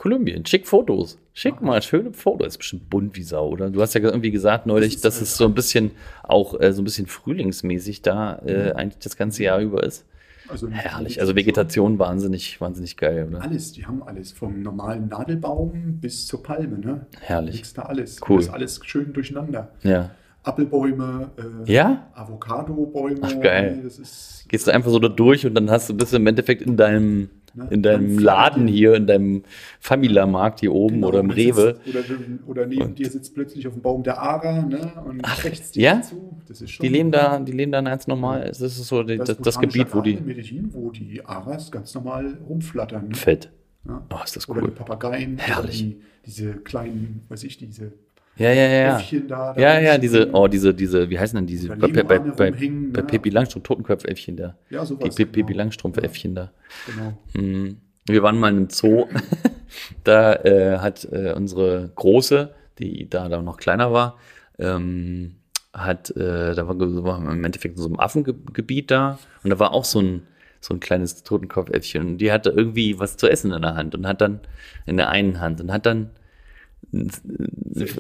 Kolumbien, 0.00 0.46
schick 0.46 0.66
Fotos. 0.66 1.18
Schick 1.34 1.60
mal 1.60 1.82
schöne 1.82 2.14
Fotos. 2.14 2.46
Ist 2.46 2.56
bestimmt 2.56 2.88
bunt 2.88 3.14
wie 3.16 3.22
Sau, 3.22 3.50
oder? 3.50 3.68
Du 3.68 3.82
hast 3.82 3.92
ja 3.92 4.00
irgendwie 4.00 4.30
gesagt 4.30 4.64
neulich, 4.64 4.94
ist 4.94 5.04
dass 5.04 5.16
halt 5.16 5.24
es 5.24 5.36
so 5.36 5.44
ein 5.44 5.52
bisschen 5.52 5.90
auch 6.22 6.58
äh, 6.58 6.72
so 6.72 6.80
ein 6.80 6.86
bisschen 6.86 7.06
frühlingsmäßig 7.06 8.00
da 8.00 8.40
äh, 8.46 8.72
eigentlich 8.72 9.00
das 9.00 9.18
ganze 9.18 9.42
Jahr 9.42 9.60
über 9.60 9.82
ist. 9.84 10.06
Also 10.48 10.70
Herrlich. 10.70 11.20
Also 11.20 11.36
Vegetation 11.36 11.98
wahnsinnig, 11.98 12.62
wahnsinnig 12.62 12.96
geil, 12.96 13.26
oder? 13.28 13.42
Alles, 13.42 13.72
die 13.72 13.84
haben 13.84 14.02
alles. 14.02 14.32
Vom 14.32 14.62
normalen 14.62 15.08
Nadelbaum 15.08 15.98
bis 16.00 16.26
zur 16.26 16.42
Palme, 16.42 16.78
ne? 16.78 17.04
Herrlich. 17.20 17.56
Liegst 17.56 17.76
da 17.76 17.82
alles. 17.82 18.22
Cool. 18.26 18.38
Das 18.38 18.46
ist 18.46 18.52
alles 18.54 18.80
schön 18.82 19.12
durcheinander. 19.12 19.70
Ja. 19.82 20.12
Apfelbäume, 20.44 21.30
äh, 21.36 21.70
Ja? 21.70 22.08
Avocado-Bäume. 22.14 23.20
Ach, 23.20 23.40
geil. 23.40 23.82
Das 23.84 24.46
Gehst 24.48 24.66
du 24.66 24.70
einfach 24.70 24.90
so 24.90 24.98
da 24.98 25.08
durch 25.08 25.44
und 25.44 25.54
dann 25.54 25.70
hast 25.70 25.90
du 25.90 25.94
bist 25.94 26.14
du 26.14 26.16
im 26.16 26.26
Endeffekt 26.26 26.62
in 26.62 26.78
deinem, 26.78 27.20
Ne? 27.20 27.28
In 27.70 27.82
deinem 27.82 28.18
Laden 28.18 28.66
hier, 28.66 28.94
in 28.94 29.06
deinem 29.06 29.42
Famila-Markt 29.80 30.60
hier 30.60 30.72
oben 30.72 30.96
Genau, 30.96 31.08
oder 31.08 31.20
im 31.20 31.30
Rewe. 31.30 31.78
Sitzt, 31.84 32.08
oder, 32.08 32.16
oder 32.46 32.66
neben 32.66 32.82
Und- 32.82 32.98
dir 32.98 33.10
sitzt 33.10 33.34
plötzlich 33.34 33.66
auf 33.66 33.74
dem 33.74 33.82
Baum 33.82 34.02
der 34.02 34.18
Ara 34.20 34.62
ne, 34.62 34.92
und 35.04 35.20
Ach, 35.22 35.44
rechts 35.44 35.72
dir 35.72 35.82
ja? 35.82 36.02
zu. 36.02 36.36
Das 36.48 36.60
ist 36.62 36.70
schon, 36.70 36.84
Die 36.84 36.88
leben 36.92 37.10
da, 37.10 37.38
die 37.40 37.52
leben 37.52 37.72
da 37.72 37.80
ganz 37.80 38.06
normal. 38.06 38.46
Das 38.46 38.60
ist 38.60 38.76
so 38.84 39.02
die, 39.02 39.16
das, 39.16 39.28
das 39.28 39.36
botanische 39.56 39.78
Gebiet, 39.78 39.94
wo 39.94 40.00
die. 40.00 40.14
in 40.14 40.26
Medellin, 40.26 40.70
wo 40.72 40.90
die 40.90 41.24
Aras 41.24 41.70
ganz 41.70 41.94
normal 41.94 42.38
rumflattern. 42.48 43.08
Ne? 43.08 43.14
Fett. 43.14 43.50
Ja. 43.86 44.02
Oh, 44.12 44.18
ist 44.24 44.36
das 44.36 44.48
Oder 44.48 44.60
die 44.60 44.66
cool. 44.68 44.72
Papageien. 44.74 45.38
Herrlich. 45.38 45.78
Die, 45.78 46.00
diese 46.26 46.52
kleinen, 46.54 47.22
weiß 47.28 47.44
ich, 47.44 47.56
diese 47.56 47.92
Ja, 48.40 48.52
ja, 48.52 48.66
ja. 48.66 48.68
ja. 48.80 48.96
Äffchen 48.98 49.28
da. 49.28 49.52
da 49.52 49.60
Ja, 49.60 49.78
ja, 49.80 49.98
diese, 49.98 50.30
oh, 50.32 50.48
diese, 50.48 50.72
diese, 50.72 51.10
wie 51.10 51.18
heißen 51.18 51.36
denn 51.36 51.46
diese? 51.46 51.68
Bei, 51.68 51.76
bei, 51.88 52.02
bei, 52.02 52.14
Leguane 52.16 52.32
bei, 52.32 52.50
ne? 52.50 53.02
Pippi 53.02 53.28
Langstrumpf, 53.28 53.66
Totenköpfäffchen 53.66 54.36
da. 54.36 54.56
Ja, 54.70 54.80
Die 54.80 54.86
sowas. 54.86 55.14
Pi- 55.14 55.26
Pippi 55.26 55.52
genau. 55.52 55.58
Langstrumpf-Äffchen 55.58 56.34
da. 56.34 56.50
Genau. 56.86 57.18
Mhm. 57.34 57.76
Wir 58.06 58.22
waren 58.22 58.38
mal 58.38 58.50
im 58.50 58.70
Zoo. 58.70 59.06
da 60.04 60.32
äh, 60.36 60.78
hat 60.78 61.06
äh, 61.12 61.34
unsere 61.36 61.92
Große, 61.94 62.54
die 62.78 63.10
da, 63.10 63.28
da 63.28 63.42
noch 63.42 63.58
kleiner 63.58 63.92
war, 63.92 64.16
ähm, 64.58 65.34
hat, 65.74 66.10
äh, 66.16 66.54
da 66.54 66.66
war, 66.66 66.78
war 66.78 67.18
im 67.18 67.44
Endeffekt 67.44 67.76
in 67.76 67.82
so 67.82 67.88
einem 67.88 68.00
Affengebiet 68.00 68.90
da 68.90 69.18
und 69.44 69.50
da 69.50 69.58
war 69.58 69.72
auch 69.72 69.84
so 69.84 70.00
ein, 70.00 70.22
so 70.60 70.72
ein 70.74 70.80
kleines 70.80 71.22
Totenkopfäffchen 71.24 72.06
und 72.06 72.18
die 72.18 72.32
hatte 72.32 72.50
irgendwie 72.50 72.98
was 72.98 73.18
zu 73.18 73.28
essen 73.30 73.52
in 73.52 73.60
der 73.62 73.76
Hand 73.76 73.94
und 73.94 74.06
hat 74.06 74.22
dann, 74.22 74.40
in 74.86 74.96
der 74.96 75.10
einen 75.10 75.40
Hand 75.40 75.60
und 75.60 75.70
hat 75.72 75.84
dann 75.84 76.10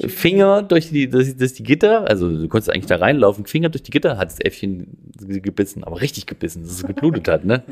Finger 0.08 0.62
durch 0.62 0.90
die, 0.90 1.08
durch, 1.08 1.36
durch 1.36 1.54
die 1.54 1.62
Gitter, 1.62 2.08
also 2.08 2.28
du 2.28 2.48
konntest 2.48 2.70
eigentlich 2.70 2.86
da 2.86 2.96
reinlaufen, 2.96 3.46
Finger 3.46 3.68
durch 3.68 3.82
die 3.82 3.92
Gitter, 3.92 4.18
hat 4.18 4.30
das 4.30 4.40
Äffchen 4.40 4.98
gebissen, 5.18 5.84
aber 5.84 6.00
richtig 6.00 6.26
gebissen, 6.26 6.62
dass 6.62 6.72
es 6.72 6.82
geblutet 6.84 7.28
hat, 7.28 7.44
ne? 7.44 7.62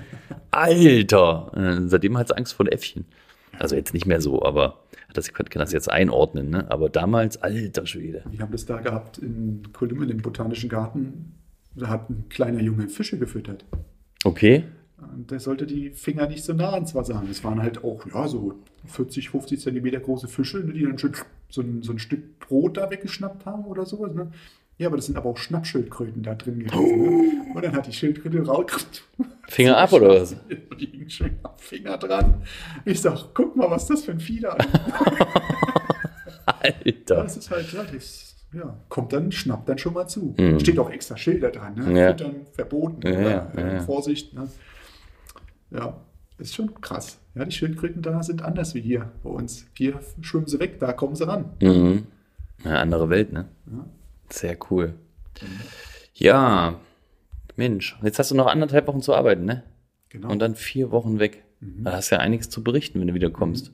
Alter! 0.51 1.51
Äh, 1.57 1.89
Seitdem 1.89 2.17
hat 2.17 2.31
es 2.31 2.37
Angst 2.37 2.53
vor 2.55 2.71
Äffchen. 2.71 3.05
Also 3.59 3.75
jetzt 3.75 3.95
nicht 3.95 4.07
mehr 4.07 4.21
so, 4.21 4.43
aber 4.45 4.85
das 5.13 5.33
kann 5.33 5.47
das 5.55 5.73
jetzt 5.73 5.91
einordnen, 5.91 6.51
ne? 6.51 6.71
Aber 6.71 6.89
damals, 6.89 7.43
alter 7.43 7.87
Schwede. 7.87 8.23
Wir 8.31 8.41
haben 8.41 8.53
das 8.53 8.67
da 8.67 8.81
gehabt 8.81 9.19
in 9.19 9.63
Kolumbien 9.73 10.11
im 10.11 10.19
Botanischen 10.19 10.69
Garten. 10.69 11.33
Da 11.75 11.89
hat 11.89 12.11
ein 12.11 12.27
kleiner 12.29 12.61
Junge 12.61 12.89
Fische 12.89 13.19
gefüttert. 13.19 13.65
Okay. 14.25 14.65
Und 15.01 15.31
der 15.31 15.39
sollte 15.39 15.67
die 15.67 15.91
Finger 15.91 16.27
nicht 16.27 16.45
so 16.45 16.53
nah 16.53 16.73
ans 16.73 16.95
Wasser 16.95 17.15
haben. 17.15 17.31
Es 17.31 17.45
waren 17.45 17.63
halt 17.63 17.85
auch, 17.85 18.05
ja, 18.13 18.27
so 18.27 18.55
40, 18.87 19.31
50 19.31 19.61
Zentimeter 19.61 20.01
große 20.01 20.27
Fische, 20.27 20.59
ne, 20.59 20.73
die 20.73 20.83
dann 20.83 20.99
schön 20.99 21.13
so 21.49 21.63
ein, 21.63 21.83
so 21.83 21.93
ein 21.93 21.99
Stück 21.99 22.41
Brot 22.41 22.77
da 22.77 22.91
weggeschnappt 22.91 23.47
haben 23.47 23.65
oder 23.67 23.87
sowas. 23.87 24.13
Ne? 24.13 24.33
Ja, 24.77 24.89
aber 24.89 24.97
das 24.97 25.07
sind 25.07 25.17
aber 25.17 25.31
auch 25.31 25.37
Schnappschildkröten 25.37 26.23
da 26.23 26.35
drin 26.35 26.61
gewesen. 26.61 27.03
Ne? 27.03 27.55
Und 27.55 27.65
dann 27.65 27.73
hat 27.75 27.87
die 27.87 27.93
Schildkröte 27.93 28.45
raus. 28.45 29.05
Finger 29.49 29.77
ab 29.77 29.93
oder 29.93 30.09
was? 30.21 30.37
Die 30.79 30.87
hingen 30.87 31.11
schön 31.11 31.39
am 31.43 31.57
Finger 31.57 31.97
dran. 31.97 32.43
Ich 32.85 33.01
sag, 33.01 33.35
guck 33.35 33.57
mal, 33.57 33.71
was 33.71 33.87
das 33.87 34.05
für 34.05 34.13
ein 34.13 34.21
ist. 34.21 34.57
Alter. 36.47 37.23
Das 37.23 37.37
ist 37.37 37.51
halt, 37.51 37.73
ja, 37.73 37.85
das 37.85 38.37
ja, 38.53 38.79
kommt 38.89 39.13
dann, 39.13 39.33
schnappt 39.33 39.69
dann 39.69 39.79
schon 39.79 39.95
mal 39.95 40.07
zu. 40.07 40.35
Mhm. 40.39 40.61
Steht 40.61 40.79
auch 40.79 40.91
extra 40.91 41.17
Schilder 41.17 41.51
dran, 41.51 41.75
ne? 41.75 42.01
Ja. 42.01 42.09
Füttern 42.11 42.47
verboten, 42.53 43.07
Ja, 43.07 43.13
oder, 43.13 43.31
ja, 43.31 43.53
äh, 43.57 43.75
ja. 43.75 43.81
Vorsicht. 43.81 44.33
Ne? 44.35 44.49
Ja, 45.71 46.01
ist 46.39 46.55
schon 46.55 46.81
krass. 46.81 47.19
Ja, 47.35 47.45
die 47.45 47.53
Schildkröten 47.53 48.03
da 48.03 48.23
sind 48.23 48.43
anders 48.43 48.75
wie 48.75 48.81
hier 48.81 49.13
bei 49.23 49.31
uns. 49.31 49.67
Hier 49.75 50.01
schwimmen 50.21 50.47
sie 50.47 50.61
weg, 50.61 50.79
da 50.81 50.93
kommen 50.93 51.15
sie 51.15 51.27
ran. 51.27 51.51
Mhm. 51.61 52.07
Ja, 52.65 52.81
andere 52.81 53.11
Welt, 53.11 53.33
ne? 53.33 53.47
Ja. 53.67 53.87
Sehr 54.31 54.57
cool. 54.71 54.95
Ja, 56.15 56.81
Mensch, 57.57 57.99
jetzt 58.03 58.19
hast 58.19 58.31
du 58.31 58.35
noch 58.35 58.47
anderthalb 58.47 58.87
Wochen 58.87 59.03
zu 59.03 59.15
arbeiten, 59.15 59.45
ne? 59.45 59.63
Genau. 60.09 60.31
Und 60.31 60.39
dann 60.39 60.55
vier 60.55 60.91
Wochen 60.91 61.19
weg. 61.19 61.45
Mhm. 61.61 61.85
Da 61.85 61.93
hast 61.93 62.11
du 62.11 62.17
ja 62.17 62.21
einiges 62.21 62.51
zu 62.51 62.63
berichten, 62.63 63.01
wenn 63.01 63.09
du 63.09 63.15
wieder 63.15 63.31
kommst. 63.31 63.73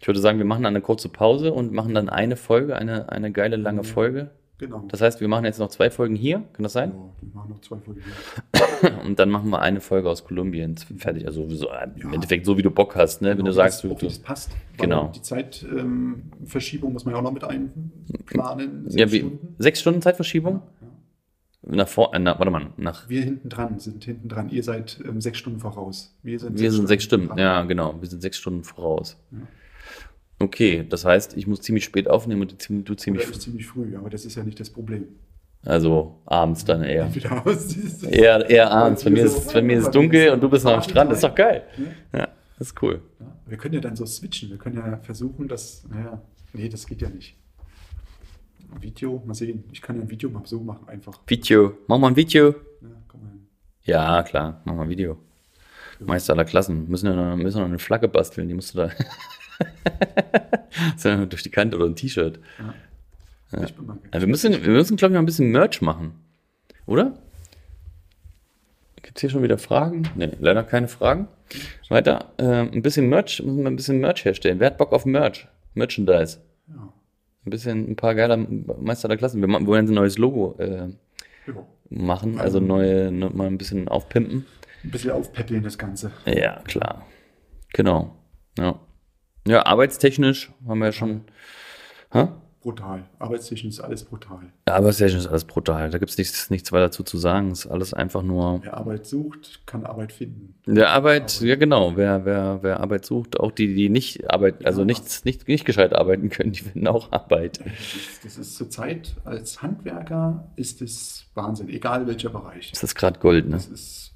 Ich 0.00 0.06
würde 0.06 0.20
sagen, 0.20 0.38
wir 0.38 0.44
machen 0.44 0.66
eine 0.66 0.80
kurze 0.80 1.08
Pause 1.08 1.52
und 1.52 1.72
machen 1.72 1.94
dann 1.94 2.08
eine 2.08 2.36
Folge, 2.36 2.76
eine, 2.76 3.10
eine 3.10 3.32
geile 3.32 3.56
lange 3.56 3.82
Folge. 3.82 4.30
Genau. 4.58 4.84
Das 4.88 5.00
heißt, 5.00 5.20
wir 5.20 5.28
machen 5.28 5.44
jetzt 5.44 5.58
noch 5.58 5.68
zwei 5.68 5.90
Folgen 5.90 6.14
hier, 6.16 6.42
kann 6.52 6.62
das 6.62 6.72
sein? 6.72 6.90
ja, 6.92 6.96
die 7.22 7.34
machen 7.34 7.50
noch 7.50 7.60
zwei 7.60 7.78
Folgen. 7.78 8.02
hier. 8.02 9.00
Und 9.04 9.18
dann 9.18 9.30
machen 9.30 9.50
wir 9.50 9.60
eine 9.60 9.80
Folge 9.80 10.08
aus 10.10 10.24
Kolumbien. 10.24 10.76
Fertig. 10.98 11.26
Also 11.26 11.48
so, 11.48 11.68
äh, 11.70 11.88
im 11.96 12.08
Ja. 12.08 12.12
Endeffekt 12.14 12.46
so, 12.46 12.56
wie 12.58 12.62
du 12.62 12.70
Bock 12.70 12.94
hast, 12.96 13.22
ne? 13.22 13.30
Wenn 13.30 13.36
Genau, 13.38 13.48
du 13.48 13.52
sagst, 13.52 13.82
das, 13.84 13.90
du, 13.98 14.06
das 14.06 14.18
passt. 14.18 14.50
Genau. 14.76 15.10
Die 15.14 15.22
Zeitverschiebung 15.22 16.90
ähm, 16.90 16.92
muss 16.92 17.04
man 17.04 17.14
ja 17.14 17.18
auch 17.18 17.24
noch 17.24 17.32
mit 17.32 17.44
einplanen. 17.44 18.84
ja, 18.88 19.06
Sechs 19.08 19.12
wie, 19.12 19.18
Stunden. 19.20 19.54
sechs 19.58 19.80
Stunden 19.80 20.02
Zeitverschiebung? 20.02 20.54
Ja. 20.80 20.88
Nach 21.70 21.88
vor, 21.88 22.14
äh, 22.14 22.18
na, 22.18 22.38
warte 22.38 22.50
mal, 22.50 22.68
nach, 22.76 23.08
Wir 23.08 23.22
hinten 23.22 23.48
dran 23.48 23.78
sind 23.80 24.04
hinten 24.04 24.28
dran. 24.28 24.48
Ihr 24.48 24.62
seid 24.62 25.00
ähm, 25.06 25.20
sechs 25.20 25.38
Stunden 25.38 25.58
voraus. 25.58 26.16
Wir 26.22 26.38
sind 26.38 26.58
wir 26.58 26.70
sind 26.72 26.86
sechs 26.86 27.04
Stunden, 27.04 27.28
dran. 27.28 27.38
ja, 27.38 27.62
genau, 27.64 27.94
wir 28.00 28.08
sind 28.08 28.22
sechs 28.22 28.36
Stunden 28.38 28.62
voraus. 28.64 29.16
Ja. 29.32 29.38
Okay, 30.40 30.86
das 30.88 31.04
heißt, 31.04 31.36
ich 31.36 31.46
muss 31.46 31.60
ziemlich 31.62 31.84
spät 31.84 32.08
aufnehmen 32.08 32.42
und 32.42 32.52
du 32.52 32.56
ziemlich- 32.56 32.84
du 32.84 32.94
ziemlich, 32.94 33.66
früh, 33.66 33.96
aber 33.96 34.08
das 34.10 34.24
ist 34.24 34.36
ja 34.36 34.44
nicht 34.44 34.60
das 34.60 34.70
Problem. 34.70 35.08
also 35.64 36.20
abends 36.26 36.64
dann 36.64 36.84
eher. 36.84 37.10
Eher, 38.08 38.48
eher 38.48 38.70
abends, 38.70 39.02
bei 39.04 39.10
mir 39.10 39.24
ist, 39.24 39.52
bei 39.52 39.60
mir 39.62 39.78
ist 39.78 39.86
es 39.86 39.90
dunkel 39.90 40.30
und 40.30 40.40
du 40.40 40.48
bist 40.48 40.64
noch 40.64 40.74
am 40.74 40.82
Strand, 40.82 41.10
das 41.10 41.18
ist 41.18 41.24
doch 41.24 41.34
geil. 41.34 41.64
Ja. 42.12 42.18
Ja, 42.20 42.28
das 42.58 42.68
ist 42.68 42.82
cool. 42.82 43.02
Wir 43.46 43.56
können 43.56 43.74
ja 43.74 43.80
dann 43.80 43.96
so 43.96 44.06
switchen. 44.06 44.50
Wir 44.50 44.58
können 44.58 44.76
ja 44.76 44.98
versuchen, 45.02 45.48
dass. 45.48 45.84
Naja, 45.88 46.20
nee, 46.52 46.68
das 46.68 46.86
geht 46.86 47.00
ja 47.02 47.08
nicht. 47.08 47.34
Video, 48.80 49.22
mal 49.26 49.34
sehen. 49.34 49.64
Ich 49.72 49.80
kann 49.82 49.96
ja 49.96 50.02
ein 50.02 50.10
Video 50.10 50.28
mal 50.30 50.42
so 50.44 50.60
machen, 50.60 50.86
einfach. 50.88 51.18
Video, 51.26 51.78
mach 51.86 51.98
mal 51.98 52.08
ein 52.08 52.16
Video. 52.16 52.48
Ja, 52.82 52.88
komm 53.08 53.22
mal 53.22 53.30
hin. 53.30 53.46
Ja, 53.84 54.22
klar, 54.22 54.60
mach 54.64 54.74
mal 54.74 54.82
ein 54.82 54.90
Video. 54.90 55.16
Meister 56.00 56.34
aller 56.34 56.44
Klassen. 56.44 56.88
Müssen 56.88 57.08
wir 57.08 57.16
noch, 57.16 57.36
müssen 57.36 57.56
wir 57.56 57.62
noch 57.62 57.68
eine 57.68 57.78
Flagge 57.80 58.06
basteln, 58.06 58.46
die 58.46 58.54
musst 58.54 58.74
du 58.74 58.78
da. 58.78 58.90
so, 60.96 61.26
durch 61.26 61.42
die 61.42 61.50
Kante 61.50 61.76
oder 61.76 61.86
ein 61.86 61.96
T-Shirt. 61.96 62.40
Ich 63.62 63.74
bin 63.74 63.86
mal 63.86 63.98
Also 64.10 64.26
wir 64.26 64.30
müssen, 64.30 64.52
wir 64.52 64.70
müssen, 64.70 64.96
glaube 64.96 65.12
ich, 65.12 65.14
mal 65.14 65.22
ein 65.22 65.26
bisschen 65.26 65.50
Merch 65.50 65.80
machen. 65.80 66.12
Oder? 66.86 67.14
Gibt 69.02 69.16
es 69.16 69.20
hier 69.22 69.30
schon 69.30 69.42
wieder 69.42 69.58
Fragen? 69.58 70.08
Nee, 70.16 70.32
leider 70.38 70.62
keine 70.64 70.88
Fragen. 70.88 71.28
Weiter. 71.88 72.32
Ähm, 72.38 72.70
ein 72.74 72.82
bisschen 72.82 73.08
Merch, 73.08 73.42
müssen 73.42 73.60
wir 73.60 73.70
ein 73.70 73.76
bisschen 73.76 74.00
Merch 74.00 74.24
herstellen. 74.24 74.60
Wer 74.60 74.68
hat 74.68 74.78
Bock 74.78 74.92
auf 74.92 75.06
Merch? 75.06 75.48
Merchandise. 75.74 76.38
Ja. 76.68 76.92
Ein 77.46 77.50
bisschen, 77.50 77.90
ein 77.90 77.96
paar 77.96 78.14
geiler 78.14 78.36
Meister 78.36 79.08
der 79.08 79.16
Klassen. 79.16 79.40
Wir 79.40 79.48
wollen 79.66 79.88
ein 79.88 79.94
neues 79.94 80.18
Logo 80.18 80.56
äh, 80.58 80.88
ja. 81.46 81.66
machen, 81.88 82.38
also 82.38 82.60
neue, 82.60 83.10
ne, 83.10 83.30
mal 83.30 83.46
ein 83.46 83.56
bisschen 83.56 83.88
aufpimpen. 83.88 84.44
Ein 84.84 84.90
bisschen 84.90 85.10
aufpäppeln, 85.10 85.62
das 85.62 85.78
Ganze. 85.78 86.12
Ja, 86.26 86.60
klar. 86.64 87.06
Genau. 87.72 88.14
Ja. 88.58 88.78
Ja, 89.48 89.64
arbeitstechnisch 89.66 90.52
haben 90.66 90.78
wir 90.80 90.86
ja 90.86 90.92
schon. 90.92 91.22
Hä? 92.12 92.28
Brutal. 92.60 93.04
Arbeitstechnisch 93.20 93.74
ist 93.76 93.80
alles 93.80 94.04
brutal. 94.04 94.40
Ja, 94.66 94.74
arbeitstechnisch 94.74 95.20
ist 95.20 95.26
alles 95.28 95.44
brutal. 95.44 95.90
Da 95.90 95.98
gibt 95.98 96.10
es 96.10 96.18
nichts, 96.18 96.50
nichts 96.50 96.70
weiter 96.72 96.86
dazu 96.86 97.02
zu 97.04 97.16
sagen. 97.16 97.50
Es 97.52 97.60
ist 97.64 97.70
alles 97.70 97.94
einfach 97.94 98.22
nur. 98.22 98.60
Wer 98.62 98.76
Arbeit 98.76 99.06
sucht, 99.06 99.62
kann 99.64 99.86
Arbeit 99.86 100.12
finden. 100.12 100.54
Der 100.66 100.90
Arbeit, 100.90 101.40
ja 101.40 101.54
genau, 101.54 101.96
wer, 101.96 102.24
wer, 102.26 102.58
wer 102.62 102.80
Arbeit 102.80 103.06
sucht, 103.06 103.38
auch 103.40 103.52
die, 103.52 103.74
die 103.74 103.88
nicht 103.88 104.28
arbeiten, 104.30 104.66
also 104.66 104.80
Ja. 104.80 104.86
nichts, 104.86 105.24
nicht, 105.24 105.46
nicht 105.48 105.64
gescheit 105.64 105.94
arbeiten 105.94 106.28
können, 106.30 106.52
die 106.52 106.60
finden 106.60 106.88
auch 106.88 107.12
Arbeit. 107.12 107.60
Das 107.60 107.94
ist, 107.94 108.24
das 108.24 108.38
ist 108.38 108.56
zurzeit 108.56 109.14
als 109.24 109.62
Handwerker 109.62 110.50
ist 110.56 110.82
es 110.82 111.24
Wahnsinn, 111.34 111.68
egal 111.70 112.06
welcher 112.06 112.30
Bereich. 112.30 112.72
Das 112.72 112.82
ist 112.82 112.96
gerade 112.96 113.18
Gold, 113.20 113.46
ne? 113.46 113.52
Das 113.52 113.68
ist 113.68 114.12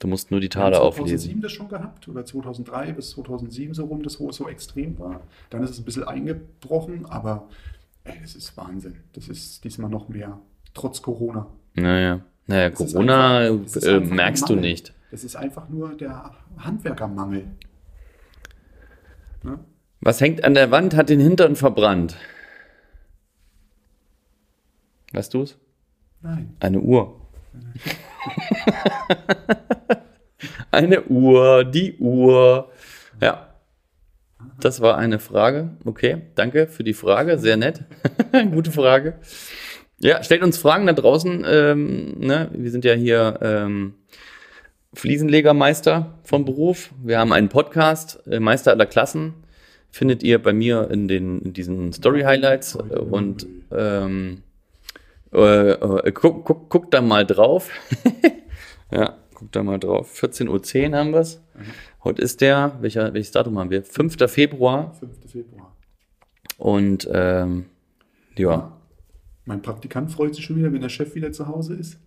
Du 0.00 0.08
musst 0.08 0.30
nur 0.30 0.40
die 0.40 0.48
Tale 0.48 0.80
auflesen. 0.80 1.18
2007 1.18 1.40
das 1.42 1.52
schon 1.52 1.68
gehabt 1.68 2.08
oder 2.08 2.24
2003 2.24 2.92
bis 2.92 3.10
2007 3.10 3.74
so 3.74 3.84
rum, 3.86 4.02
das 4.02 4.18
wo 4.20 4.28
es 4.30 4.36
so 4.36 4.48
extrem 4.48 4.98
war. 4.98 5.20
Dann 5.50 5.62
ist 5.62 5.70
es 5.70 5.78
ein 5.78 5.84
bisschen 5.84 6.04
eingebrochen, 6.04 7.06
aber 7.06 7.48
ey, 8.04 8.18
das 8.20 8.34
ist 8.34 8.56
Wahnsinn. 8.56 8.96
Das 9.12 9.28
ist 9.28 9.62
diesmal 9.64 9.88
noch 9.90 10.08
mehr, 10.08 10.38
trotz 10.74 11.00
Corona. 11.00 11.46
Naja. 11.74 12.20
Naja, 12.46 12.70
Das 12.70 12.78
Corona 12.92 13.38
einfach- 13.38 13.82
äh, 13.82 14.00
merkst 14.00 14.48
du 14.48 14.56
nicht. 14.56 14.92
Das 15.10 15.24
ist 15.24 15.36
einfach 15.36 15.68
nur 15.70 15.96
der 15.96 16.32
Handwerkermangel. 16.58 17.46
Ne? 19.44 19.60
Was 20.00 20.20
hängt 20.20 20.44
an 20.44 20.54
der 20.54 20.70
Wand, 20.70 20.94
hat 20.94 21.08
den 21.08 21.20
Hintern 21.20 21.56
verbrannt? 21.56 22.16
Weißt 25.12 25.32
du 25.32 25.42
es? 25.42 25.56
Nein. 26.20 26.56
Eine 26.60 26.80
Uhr. 26.80 27.20
eine 30.70 31.04
Uhr, 31.04 31.64
die 31.64 31.96
Uhr. 31.98 32.70
Ja. 33.20 33.48
Das 34.60 34.80
war 34.80 34.96
eine 34.96 35.18
Frage. 35.18 35.70
Okay, 35.84 36.22
danke 36.34 36.66
für 36.66 36.84
die 36.84 36.94
Frage. 36.94 37.38
Sehr 37.38 37.56
nett. 37.56 37.84
Gute 38.52 38.70
Frage. 38.70 39.14
Ja, 40.00 40.22
stellt 40.22 40.42
uns 40.42 40.58
Fragen 40.58 40.86
da 40.86 40.92
draußen. 40.92 41.44
Ähm, 41.48 42.18
ne? 42.18 42.50
Wir 42.52 42.70
sind 42.70 42.84
ja 42.84 42.94
hier 42.94 43.38
ähm, 43.42 43.94
Fliesenlegermeister 44.94 46.18
vom 46.22 46.44
Beruf. 46.44 46.90
Wir 47.02 47.18
haben 47.18 47.32
einen 47.32 47.48
Podcast, 47.48 48.20
äh, 48.26 48.40
Meister 48.40 48.70
aller 48.70 48.86
Klassen. 48.86 49.34
Findet 49.90 50.22
ihr 50.22 50.42
bei 50.42 50.52
mir 50.52 50.90
in, 50.90 51.08
den, 51.08 51.40
in 51.40 51.52
diesen 51.52 51.92
Story-Highlights. 51.92 52.76
Äh, 52.76 52.98
Und 52.98 53.46
ähm, 53.72 54.42
äh, 55.34 55.72
äh, 55.72 56.12
guck, 56.12 56.44
guck, 56.44 56.68
guck 56.68 56.90
da 56.90 57.00
mal 57.00 57.26
drauf. 57.26 57.70
ja, 58.90 59.16
guck 59.34 59.52
da 59.52 59.62
mal 59.62 59.78
drauf. 59.78 60.12
14.10 60.20 60.90
Uhr 60.90 60.98
haben 60.98 61.12
wir 61.12 61.20
es. 61.20 61.42
Heute 62.02 62.22
ist 62.22 62.40
der, 62.40 62.76
welcher, 62.80 63.12
welches 63.14 63.32
Datum 63.32 63.58
haben 63.58 63.70
wir? 63.70 63.82
5. 63.82 64.16
Februar. 64.30 64.94
5. 64.94 65.30
Februar. 65.30 65.76
Und 66.58 67.08
ähm, 67.12 67.66
ja. 68.36 68.72
Mein 69.44 69.62
Praktikant 69.62 70.10
freut 70.10 70.34
sich 70.34 70.44
schon 70.44 70.56
wieder, 70.56 70.72
wenn 70.72 70.80
der 70.80 70.88
Chef 70.88 71.14
wieder 71.14 71.32
zu 71.32 71.46
Hause 71.46 71.74
ist. 71.74 71.98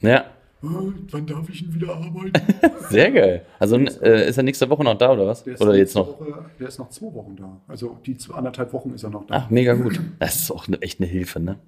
Ja, 0.00 0.24
Oh, 0.62 0.92
wann 1.10 1.26
darf 1.26 1.48
ich 1.48 1.62
ihn 1.62 1.74
wieder 1.74 1.94
arbeiten? 1.94 2.32
sehr 2.90 3.10
geil. 3.10 3.46
Also 3.58 3.78
äh, 3.78 4.28
ist 4.28 4.36
er 4.36 4.42
nächste 4.42 4.68
Woche 4.68 4.84
noch 4.84 4.98
da 4.98 5.12
oder 5.12 5.26
was? 5.26 5.46
Oder 5.46 5.74
jetzt 5.74 5.94
noch? 5.94 6.20
Woche, 6.20 6.44
der 6.58 6.68
ist 6.68 6.78
noch 6.78 6.90
zwei 6.90 7.14
Wochen 7.14 7.34
da. 7.36 7.60
Also 7.66 7.98
die 8.04 8.16
anderthalb 8.30 8.72
Wochen 8.74 8.90
ist 8.90 9.02
er 9.02 9.10
noch 9.10 9.26
da. 9.26 9.36
Ach, 9.36 9.50
mega 9.50 9.72
gut. 9.72 9.98
Das 10.18 10.36
ist 10.36 10.50
auch 10.50 10.66
echt 10.82 11.00
eine 11.00 11.08
Hilfe, 11.08 11.40
ne? 11.40 11.58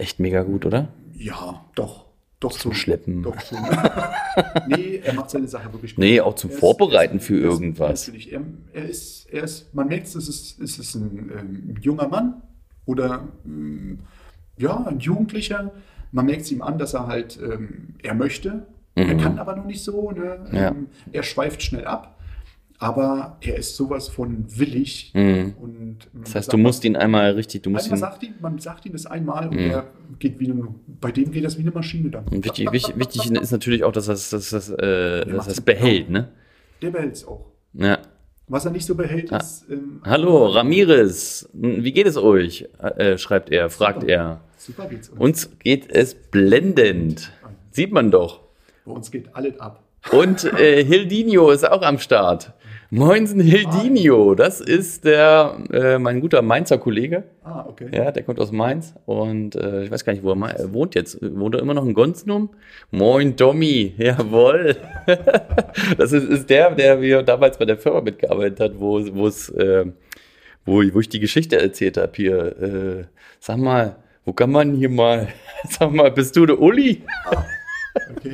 Echt 0.00 0.18
mega 0.20 0.42
gut, 0.42 0.64
oder? 0.66 0.88
Ja, 1.14 1.64
doch. 1.74 2.06
Doch 2.40 2.52
Zum 2.52 2.72
schon. 2.72 2.74
Schleppen. 2.74 3.22
Doch 3.22 3.38
schon. 3.40 3.58
nee, 4.68 5.00
er 5.04 5.12
macht 5.12 5.28
seine 5.28 5.46
Sache 5.46 5.70
wirklich 5.74 5.94
gut. 5.94 5.98
Nee, 6.02 6.20
auch 6.22 6.34
zum 6.36 6.50
Er 6.50 6.56
Vorbereiten 6.56 7.16
er 7.16 7.20
ist- 7.20 7.26
für 7.26 7.36
ist- 7.36 7.44
irgendwas. 7.44 8.06
Natürlich. 8.06 8.32
Er, 8.32 8.40
er, 8.72 8.88
ist, 8.88 9.26
er 9.30 9.42
ist, 9.44 9.74
man 9.74 9.88
merkt, 9.88 10.06
es 10.06 10.14
ist, 10.14 10.58
es 10.60 10.78
ist 10.78 10.94
ein 10.94 11.30
ähm, 11.38 11.74
junger 11.82 12.08
Mann 12.08 12.40
oder 12.86 13.28
ähm, 13.44 13.98
ja, 14.56 14.82
ein 14.86 15.00
Jugendlicher. 15.00 15.70
Man 16.12 16.24
merkt 16.26 16.42
es 16.42 16.50
ihm 16.50 16.62
an, 16.62 16.78
dass 16.78 16.94
er 16.94 17.06
halt, 17.08 17.38
ähm, 17.42 17.94
er 18.02 18.14
möchte. 18.14 18.66
Er 18.94 19.14
kann 19.16 19.38
aber 19.38 19.54
noch 19.56 19.64
nicht 19.66 19.82
so. 19.84 20.10
Ne? 20.10 20.46
Mhm. 20.50 20.56
Ja. 20.56 20.68
Ähm, 20.68 20.86
er 21.12 21.22
schweift 21.22 21.62
schnell 21.62 21.86
ab. 21.86 22.18
Aber 22.82 23.36
er 23.42 23.56
ist 23.58 23.76
sowas 23.76 24.08
von 24.08 24.46
willig. 24.58 25.12
Mhm. 25.14 25.54
Und, 25.60 25.98
Das 26.14 26.34
heißt, 26.34 26.52
du 26.52 26.56
musst 26.56 26.82
ihn 26.86 26.96
einmal 26.96 27.32
richtig, 27.32 27.62
du 27.62 27.68
musst 27.70 27.90
ihn. 27.90 27.96
sagt 27.98 28.22
ihn, 28.22 28.34
man 28.40 28.58
sagt 28.58 28.86
ihm 28.86 28.92
das 28.92 29.04
einmal 29.04 29.48
und 29.48 29.54
Mhm. 29.56 29.70
er 29.70 29.84
geht 30.18 30.40
wie 30.40 30.50
eine, 30.50 30.66
bei 31.00 31.12
dem 31.12 31.30
geht 31.30 31.44
das 31.44 31.58
wie 31.58 31.62
eine 31.62 31.72
Maschine 31.72 32.08
dann. 32.10 32.24
Und 32.28 32.42
wichtig, 32.42 32.72
wichtig, 32.72 32.96
wichtig 32.98 33.30
ist 33.30 33.50
natürlich 33.52 33.84
auch, 33.84 33.92
dass 33.92 34.06
das, 34.06 34.30
dass 34.30 34.48
das, 34.48 34.70
äh, 34.70 35.26
dass 35.26 35.46
das 35.46 35.60
behält, 35.60 36.08
ne? 36.08 36.28
Der 36.80 36.90
behält 36.90 37.12
es 37.16 37.26
auch. 37.28 37.44
Ja. 37.74 37.98
Was 38.48 38.64
er 38.64 38.70
nicht 38.72 38.86
so 38.86 38.94
behält, 38.94 39.30
Ah. 39.30 39.36
ist. 39.36 39.66
Ähm, 39.70 40.00
Hallo, 40.04 40.46
Ramirez, 40.46 41.50
wie 41.52 41.92
geht 41.92 42.06
es 42.06 42.16
euch? 42.16 42.66
Äh, 42.80 43.18
schreibt 43.18 43.50
er, 43.52 43.68
fragt 43.68 44.00
Super. 44.00 44.12
er. 44.12 44.40
Super 44.56 44.86
geht's 44.88 45.10
uns. 45.10 45.20
Uns 45.20 45.50
geht 45.58 45.90
es 45.92 46.14
blendend. 46.14 47.30
Sieht 47.72 47.92
man 47.92 48.10
doch. 48.10 48.40
Bei 48.86 48.92
uns 48.92 49.10
geht 49.10 49.34
alles 49.36 49.60
ab. 49.60 49.84
Und 50.12 50.44
äh, 50.58 50.82
Hildinho 50.90 51.50
ist 51.50 51.68
auch 51.70 51.82
am 51.82 51.98
Start. 51.98 52.54
Moinsen 52.92 53.40
Hildinho, 53.40 54.34
das 54.34 54.60
ist 54.60 55.04
der, 55.04 55.58
äh, 55.72 55.98
mein 56.00 56.20
guter 56.20 56.42
Mainzer 56.42 56.76
Kollege. 56.76 57.22
Ah, 57.44 57.64
okay. 57.68 57.88
Ja, 57.92 58.10
der 58.10 58.24
kommt 58.24 58.40
aus 58.40 58.50
Mainz 58.50 58.94
und 59.06 59.54
äh, 59.54 59.84
ich 59.84 59.92
weiß 59.92 60.04
gar 60.04 60.12
nicht, 60.12 60.24
wo 60.24 60.32
er, 60.32 60.58
er 60.58 60.72
wohnt 60.72 60.96
jetzt. 60.96 61.18
Wohnt 61.22 61.54
er 61.54 61.60
immer 61.60 61.74
noch 61.74 61.86
in 61.86 61.94
Gonznum? 61.94 62.50
Moin 62.90 63.36
Tommy, 63.36 63.94
jawohl. 63.96 64.74
das 65.98 66.10
ist, 66.10 66.28
ist 66.28 66.50
der, 66.50 66.72
der 66.72 67.00
wir 67.00 67.22
damals 67.22 67.58
bei 67.58 67.64
der 67.64 67.78
Firma 67.78 68.00
mitgearbeitet 68.00 68.58
hat, 68.58 68.80
wo 68.80 69.00
wo 69.14 69.28
es, 69.28 69.50
äh, 69.50 69.86
wo, 70.66 70.82
wo 70.92 70.98
ich 70.98 71.08
die 71.08 71.20
Geschichte 71.20 71.60
erzählt 71.60 71.96
habe 71.96 72.12
hier. 72.16 72.60
Äh, 72.60 73.04
sag 73.38 73.58
mal, 73.58 73.96
wo 74.24 74.32
kann 74.32 74.50
man 74.50 74.74
hier 74.74 74.90
mal, 74.90 75.28
sag 75.68 75.92
mal, 75.92 76.10
bist 76.10 76.34
du 76.34 76.44
der 76.44 76.60
Uli? 76.60 77.04
okay. 78.16 78.32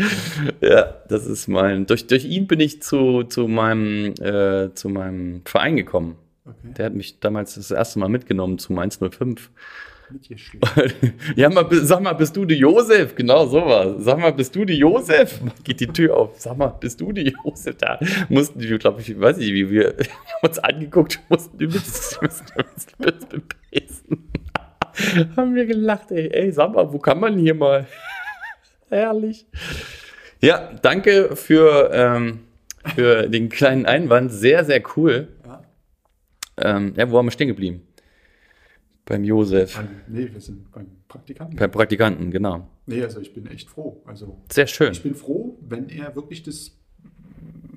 Ja, 0.60 0.94
das 1.08 1.26
ist 1.26 1.48
mein. 1.48 1.86
Durch, 1.86 2.06
durch 2.06 2.24
ihn 2.24 2.46
bin 2.46 2.60
ich 2.60 2.82
zu, 2.82 3.24
zu, 3.24 3.48
meinem, 3.48 4.14
äh, 4.20 4.72
zu 4.74 4.88
meinem 4.88 5.42
Verein 5.44 5.76
gekommen. 5.76 6.16
okay. 6.44 6.74
Der 6.76 6.86
hat 6.86 6.94
mich 6.94 7.20
damals 7.20 7.54
das 7.54 7.70
erste 7.70 7.98
Mal 7.98 8.08
mitgenommen 8.08 8.58
zu 8.58 8.72
Mainz 8.72 8.98
05. 8.98 9.50
Mit 10.12 10.28
dir 10.28 10.38
schlägt. 10.38 10.66
ja, 11.36 11.48
mal, 11.48 11.66
sag 11.70 12.02
mal, 12.02 12.14
bist 12.14 12.36
du 12.36 12.44
die 12.44 12.56
Josef? 12.56 13.14
Genau, 13.14 13.46
sowas. 13.46 13.96
Sag 14.00 14.18
mal, 14.18 14.32
bist 14.32 14.54
du 14.56 14.64
die 14.64 14.74
Josef? 14.74 15.40
Geht 15.62 15.80
die 15.80 15.86
Tür 15.86 16.16
auf. 16.16 16.40
Sag 16.40 16.56
mal, 16.56 16.68
bist 16.68 17.00
du 17.00 17.12
die 17.12 17.32
Josef? 17.44 17.76
Da 17.76 18.00
mussten 18.28 18.60
wir, 18.60 18.78
glaube 18.78 19.00
ich, 19.00 19.18
weiß 19.18 19.36
nicht, 19.36 19.52
wie 19.54 19.70
wir 19.70 19.94
uns 20.42 20.58
angeguckt 20.58 21.20
mussten 21.28 21.58
übelst 21.58 22.18
bepesen. 22.98 24.30
Haben 25.36 25.54
wir 25.54 25.66
gelacht, 25.66 26.10
ey. 26.10 26.28
Ey, 26.28 26.52
sag 26.52 26.74
mal, 26.74 26.92
wo 26.92 26.98
kann 26.98 27.20
man 27.20 27.38
hier 27.38 27.54
mal? 27.54 27.86
Herrlich. 28.90 29.46
Ja, 30.40 30.72
danke 30.82 31.36
für, 31.36 31.90
ähm, 31.92 32.40
für 32.94 33.28
den 33.28 33.48
kleinen 33.48 33.86
Einwand. 33.86 34.32
Sehr, 34.32 34.64
sehr 34.64 34.82
cool. 34.96 35.28
Ja. 35.46 35.62
Ähm, 36.58 36.94
ja, 36.96 37.10
wo 37.10 37.18
haben 37.18 37.26
wir 37.26 37.30
stehen 37.32 37.48
geblieben? 37.48 37.86
Beim 39.04 39.24
Josef. 39.24 39.76
Beim, 39.76 39.88
nee, 40.08 40.28
wir 40.32 40.40
sind 40.40 40.70
beim 40.72 40.86
Praktikanten. 41.08 41.56
Beim 41.56 41.70
Praktikanten, 41.70 42.30
genau. 42.30 42.68
Nee, 42.86 43.02
also 43.02 43.20
ich 43.20 43.32
bin 43.32 43.46
echt 43.46 43.68
froh. 43.70 44.02
Also 44.06 44.40
Sehr 44.50 44.66
schön. 44.66 44.92
ich 44.92 45.02
bin 45.02 45.14
froh, 45.14 45.58
wenn 45.60 45.88
er 45.88 46.14
wirklich 46.14 46.42
das 46.42 46.76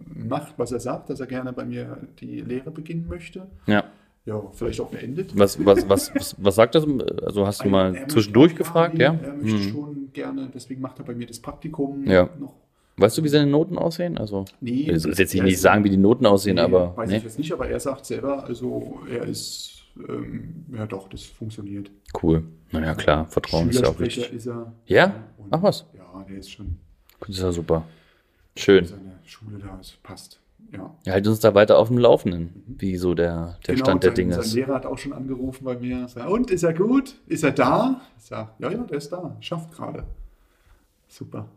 macht, 0.08 0.58
was 0.58 0.72
er 0.72 0.80
sagt, 0.80 1.10
dass 1.10 1.20
er 1.20 1.28
gerne 1.28 1.54
bei 1.54 1.66
mir 1.66 2.08
die 2.20 2.42
Lehre 2.42 2.72
beginnen 2.72 3.08
möchte. 3.08 3.48
Ja. 3.68 3.84
Ja, 4.26 4.42
vielleicht 4.54 4.80
auch 4.80 4.90
beendet. 4.90 5.38
Was, 5.38 5.64
was, 5.66 5.88
was, 5.90 6.16
was, 6.16 6.36
was 6.38 6.56
sagt 6.56 6.76
das? 6.76 6.86
Also 7.26 7.46
hast 7.46 7.64
du 7.66 7.70
mal 7.70 8.08
zwischendurch 8.08 8.56
gefragt, 8.56 8.98
ja? 8.98 9.14
Er 9.22 9.34
möchte 9.34 9.58
Hm. 9.58 9.72
schon 9.72 10.10
gerne, 10.14 10.50
deswegen 10.54 10.80
macht 10.82 10.98
er 11.00 11.06
bei 11.06 11.14
mir 11.14 11.28
das 11.28 11.40
Praktikum 11.40 12.06
Ja. 12.08 12.30
noch. 12.40 12.54
Weißt 12.96 13.18
du, 13.18 13.24
wie 13.24 13.28
seine 13.28 13.50
Noten 13.50 13.78
aussehen? 13.78 14.18
Also, 14.18 14.46
Nee, 14.62 14.90
ich 14.92 15.04
will 15.04 15.14
jetzt 15.18 15.34
nicht 15.34 15.60
sagen, 15.60 15.84
wie 15.84 15.90
die 15.90 15.98
Noten 15.98 16.26
aussehen, 16.26 16.56
Nee, 16.56 16.62
aber. 16.62 16.96
Weiß 16.96 17.10
Nee? 17.10 17.18
ich 17.18 17.24
jetzt 17.24 17.38
nicht, 17.40 17.52
aber 17.52 17.68
er 17.68 17.80
sagt 17.80 18.06
selber, 18.06 18.44
also 18.46 19.00
er 19.12 19.24
ist, 19.26 19.82
ähm, 20.08 20.66
ja 20.72 20.86
doch, 20.86 21.10
das 21.10 21.24
funktioniert. 21.24 21.90
Cool. 22.22 22.44
Naja, 22.72 22.94
klar, 22.96 23.26
Vertrauen 23.26 23.70
ist 23.72 23.82
ja 23.82 23.88
auch 23.90 24.00
wichtig. 24.00 24.32
ist 24.32 24.46
er. 24.46 24.72
Ja? 24.86 25.16
Ach 25.50 25.62
was. 25.64 25.86
Ja, 25.98 26.24
der 26.30 26.38
ist 26.38 26.52
schon, 26.52 26.78
Das 27.20 27.30
ist 27.30 27.40
ja 27.42 27.52
super. 27.52 27.84
Schön. 28.56 28.86
seine 28.86 29.20
Schule 29.26 29.58
da 29.58 29.78
ist, 29.82 30.02
passt. 30.04 30.40
Ja. 30.72 30.96
Halt 31.08 31.28
uns 31.28 31.40
da 31.40 31.54
weiter 31.54 31.78
auf 31.78 31.90
dem 31.90 31.98
Laufenden, 32.00 32.64
wie 32.80 32.98
so 32.98 33.14
der, 33.14 33.58
der 33.68 33.76
Genau, 33.76 33.86
Stand 33.86 34.04
der 34.04 34.10
sein, 34.12 34.16
Dinge 34.16 34.34
sein 34.34 34.44
ist. 34.44 34.54
Lehrer 34.54 34.74
hat 34.76 34.86
auch 34.86 34.98
schon 34.98 35.14
angerufen 35.14 35.66
bei 35.66 35.78
mir. 35.78 36.08
Sagt, 36.08 36.30
und 36.30 36.50
ist 36.50 36.64
er 36.64 36.74
gut? 36.74 37.16
Ist 37.28 37.44
er 37.44 37.52
da? 37.52 38.02
Ich 38.18 38.26
sag, 38.26 38.54
ja, 38.60 38.72
ja, 38.72 38.78
der 38.80 38.98
ist 38.98 39.10
da. 39.12 39.36
Schafft 39.40 39.72
gerade. 39.72 40.04
Super. 41.08 41.48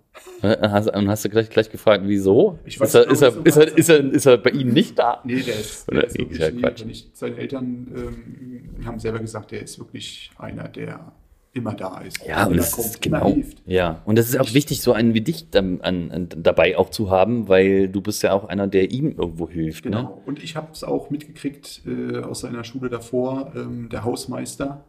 Äh, 0.43 0.57
Hast, 0.69 0.89
und 0.95 1.09
hast 1.09 1.25
du 1.25 1.31
gleich, 1.31 1.49
gleich 1.49 1.71
gefragt, 1.71 2.03
wieso? 2.07 2.59
Ich 2.65 2.79
weiß 2.79 2.89
ist, 2.89 2.95
er, 2.95 3.11
ist, 3.11 3.23
er, 3.23 3.31
du 3.33 3.41
ist, 3.43 3.57
er, 3.57 3.77
ist, 3.79 3.89
er, 3.89 4.13
ist 4.13 4.27
er 4.27 4.37
bei 4.39 4.51
Ihnen 4.51 4.73
nicht 4.75 4.99
da? 4.99 5.21
Nee, 5.25 5.41
der 5.41 5.55
ist, 5.59 5.91
der 5.91 6.05
ist 6.05 6.11
ist 6.17 6.19
wirklich, 6.19 6.39
ja 6.39 6.51
nee, 6.51 6.61
Quatsch. 6.61 6.85
ich, 6.89 7.11
seine 7.15 7.37
Eltern 7.37 7.89
ähm, 7.97 8.87
haben 8.87 8.99
selber 8.99 9.19
gesagt, 9.19 9.51
der 9.53 9.63
ist 9.63 9.79
wirklich 9.79 10.31
einer, 10.39 10.69
der 10.69 11.13
immer 11.57 11.75
da 11.75 12.01
ist. 12.01 12.25
Ja, 12.27 12.47
und 12.47 12.57
das 12.57 12.73
kommt, 12.73 12.87
ist 12.87 13.03
genau. 13.03 13.37
Ja, 13.65 14.03
und 14.05 14.19
es 14.19 14.29
ist 14.29 14.39
auch 14.39 14.53
wichtig, 14.53 14.83
so 14.83 14.93
einen 14.93 15.15
wie 15.15 15.23
dich 15.23 15.51
dann, 15.51 15.81
an, 15.81 16.11
an, 16.11 16.29
dabei 16.29 16.77
auch 16.77 16.91
zu 16.91 17.11
haben, 17.11 17.49
weil 17.49 17.89
du 17.89 18.01
bist 18.01 18.23
ja 18.23 18.33
auch 18.33 18.45
einer, 18.45 18.67
der 18.67 18.91
ihm 18.91 19.17
irgendwo 19.17 19.49
hilft. 19.49 19.85
Ne? 19.87 19.91
Genau. 19.93 20.23
Und 20.27 20.43
ich 20.43 20.57
habe 20.57 20.69
es 20.73 20.85
auch 20.85 21.11
mitgekriegt 21.11 21.83
äh, 21.87 22.19
aus 22.19 22.41
seiner 22.41 22.65
Schule 22.65 22.91
davor. 22.91 23.53
Ähm, 23.57 23.89
der 23.89 24.05
Hausmeister, 24.05 24.85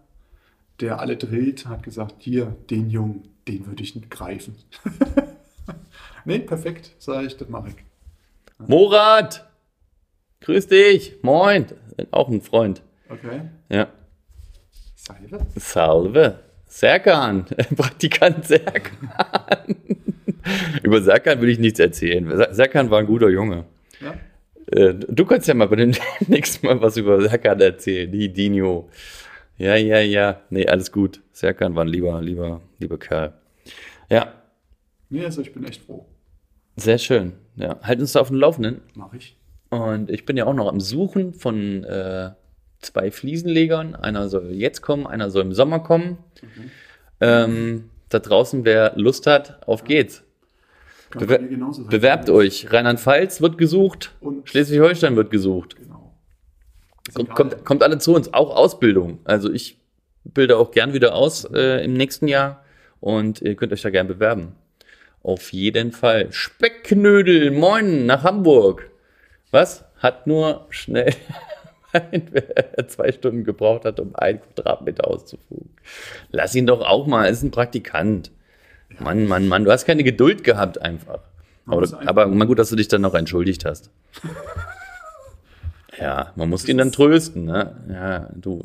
der 0.82 1.00
alle 1.00 1.16
drillt, 1.16 1.66
hat 1.68 1.84
gesagt: 1.84 2.16
Hier, 2.20 2.56
den 2.70 2.90
Jungen, 2.90 3.24
den 3.48 3.66
würde 3.66 3.84
ich 3.84 3.96
nicht 3.96 4.12
greifen. 4.12 4.56
nee, 6.26 6.40
perfekt, 6.40 6.92
sage 7.00 7.28
ich, 7.28 7.38
das 7.38 7.48
mache 7.48 7.70
ich. 7.70 8.68
Morat! 8.68 9.48
Grüß 10.42 10.68
dich! 10.68 11.16
Moin! 11.22 11.66
Auch 12.12 12.28
ein 12.30 12.42
Freund. 12.42 12.82
Okay. 13.10 13.42
Ja. 13.70 13.88
Salve. 14.96 15.40
Salve. 15.56 16.47
Serkan. 16.68 17.46
Praktikant 17.76 18.46
Serkan. 18.46 18.98
Über 20.84 21.02
Serkan 21.02 21.42
will 21.42 21.50
ich 21.50 21.60
nichts 21.60 21.80
erzählen. 21.80 22.28
Ser- 22.36 22.54
Serkan 22.54 22.90
war 22.90 23.00
ein 23.00 23.08
guter 23.08 23.30
Junge. 23.30 23.66
Ja? 24.02 24.14
Äh, 24.72 24.94
Du 24.94 25.26
kannst 25.26 25.48
ja 25.48 25.54
mal 25.54 25.68
bei 25.68 25.78
dem 25.78 25.94
nächsten 26.28 26.66
Mal 26.68 26.82
was 26.82 26.98
über 26.98 27.22
Serkan 27.22 27.60
erzählen. 27.60 28.12
Die 28.12 28.32
Dino. 28.32 28.90
Ja, 29.58 29.76
ja, 29.76 30.00
ja. 30.00 30.42
Nee, 30.50 30.68
alles 30.68 30.92
gut. 30.92 31.22
Serkan 31.32 31.76
war 31.76 31.84
ein 31.84 31.88
lieber, 31.90 32.22
lieber, 32.22 32.62
lieber 32.80 32.98
Kerl. 33.00 33.34
Ja, 34.10 34.34
Nee, 35.10 35.24
also 35.24 35.42
ich 35.42 35.54
bin 35.54 35.64
echt 35.64 35.84
froh. 35.86 36.06
sehr 36.76 36.98
schön. 36.98 37.32
Ja, 37.56 37.80
halt 37.82 38.02
uns 38.02 38.12
da 38.12 38.20
auf 38.20 38.28
dem 38.28 38.36
Laufenden. 38.38 38.82
Mach 38.94 39.14
ich. 39.14 39.38
Und 39.70 40.12
ich 40.12 40.26
bin 40.26 40.36
ja 40.36 40.46
auch 40.46 40.54
noch 40.54 40.68
am 40.68 40.82
Suchen 40.82 41.34
von 41.34 41.84
äh, 41.86 42.32
zwei 42.82 43.12
Fliesenlegern. 43.12 43.96
Einer 43.96 44.30
soll 44.30 44.52
jetzt 44.52 44.82
kommen, 44.82 45.08
einer 45.08 45.30
soll 45.30 45.44
im 45.44 45.54
Sommer 45.54 45.80
kommen. 45.80 46.18
Ähm, 47.20 47.90
da 48.10 48.20
draußen, 48.20 48.66
wer 48.66 48.94
Lust 48.96 49.28
hat, 49.28 49.68
auf 49.68 49.84
geht's. 49.84 50.24
Bewer. 51.12 51.40
Bewerbt 51.90 52.30
euch. 52.30 52.72
Rheinland-Pfalz 52.72 53.42
wird 53.42 53.58
gesucht. 53.58 54.14
Und 54.20 54.50
Schleswig-Holstein 54.50 55.16
wird 55.16 55.32
gesucht. 55.32 55.76
genau. 55.76 56.14
Kommt, 57.14 57.30
kommt, 57.36 57.66
kommt 57.66 57.84
alle 57.84 57.98
zu 58.00 58.14
uns, 58.14 58.34
auch 58.34 58.56
Ausbildung. 58.56 59.20
Also 59.24 59.52
ich 59.52 59.80
bilde 60.26 60.58
auch 60.58 60.72
gern 60.72 60.94
wieder 60.94 61.16
aus 61.16 61.46
äh, 61.46 61.84
im 61.84 61.94
nächsten 61.94 62.28
Jahr 62.28 62.66
und 63.00 63.42
ihr 63.42 63.56
könnt 63.56 63.72
euch 63.72 63.82
da 63.82 63.90
gern 63.90 64.08
bewerben. 64.08 64.56
Auf 65.24 65.54
jeden 65.54 65.94
Fall. 65.94 66.32
Speckknödel, 66.32 67.52
moin, 67.52 68.06
nach 68.06 68.24
Hamburg. 68.24 68.90
Was? 69.52 69.86
Hat 70.00 70.28
nur 70.28 70.68
schnell 70.70 71.14
zwei 72.88 73.12
Stunden 73.12 73.44
gebraucht 73.44 73.86
hat, 73.86 74.00
um 74.00 74.16
einen 74.16 74.40
Quadratmeter 74.42 75.08
auszufugen. 75.08 75.70
Lass 76.32 76.56
ihn 76.56 76.66
doch 76.68 76.82
auch 76.82 77.08
mal, 77.08 77.26
er 77.26 77.32
ist 77.32 77.44
ein 77.44 77.52
Praktikant. 77.52 78.32
Mann, 79.00 79.28
Mann, 79.28 79.48
Mann, 79.48 79.64
du 79.66 79.72
hast 79.72 79.86
keine 79.86 80.04
Geduld 80.04 80.44
gehabt 80.44 80.82
einfach. 80.82 81.20
Aber, 81.66 81.82
einfach- 81.82 82.06
aber 82.06 82.28
mal 82.28 82.46
gut, 82.48 82.60
dass 82.60 82.70
du 82.70 82.76
dich 82.76 82.88
dann 82.88 83.02
noch 83.02 83.14
entschuldigt 83.14 83.66
hast. 83.66 83.90
Ja, 86.00 86.32
man 86.36 86.50
muss 86.50 86.68
ihn 86.70 86.78
dann 86.78 86.92
trösten, 86.92 87.46
ne? 87.46 87.76
Ja, 87.90 88.30
du, 88.36 88.64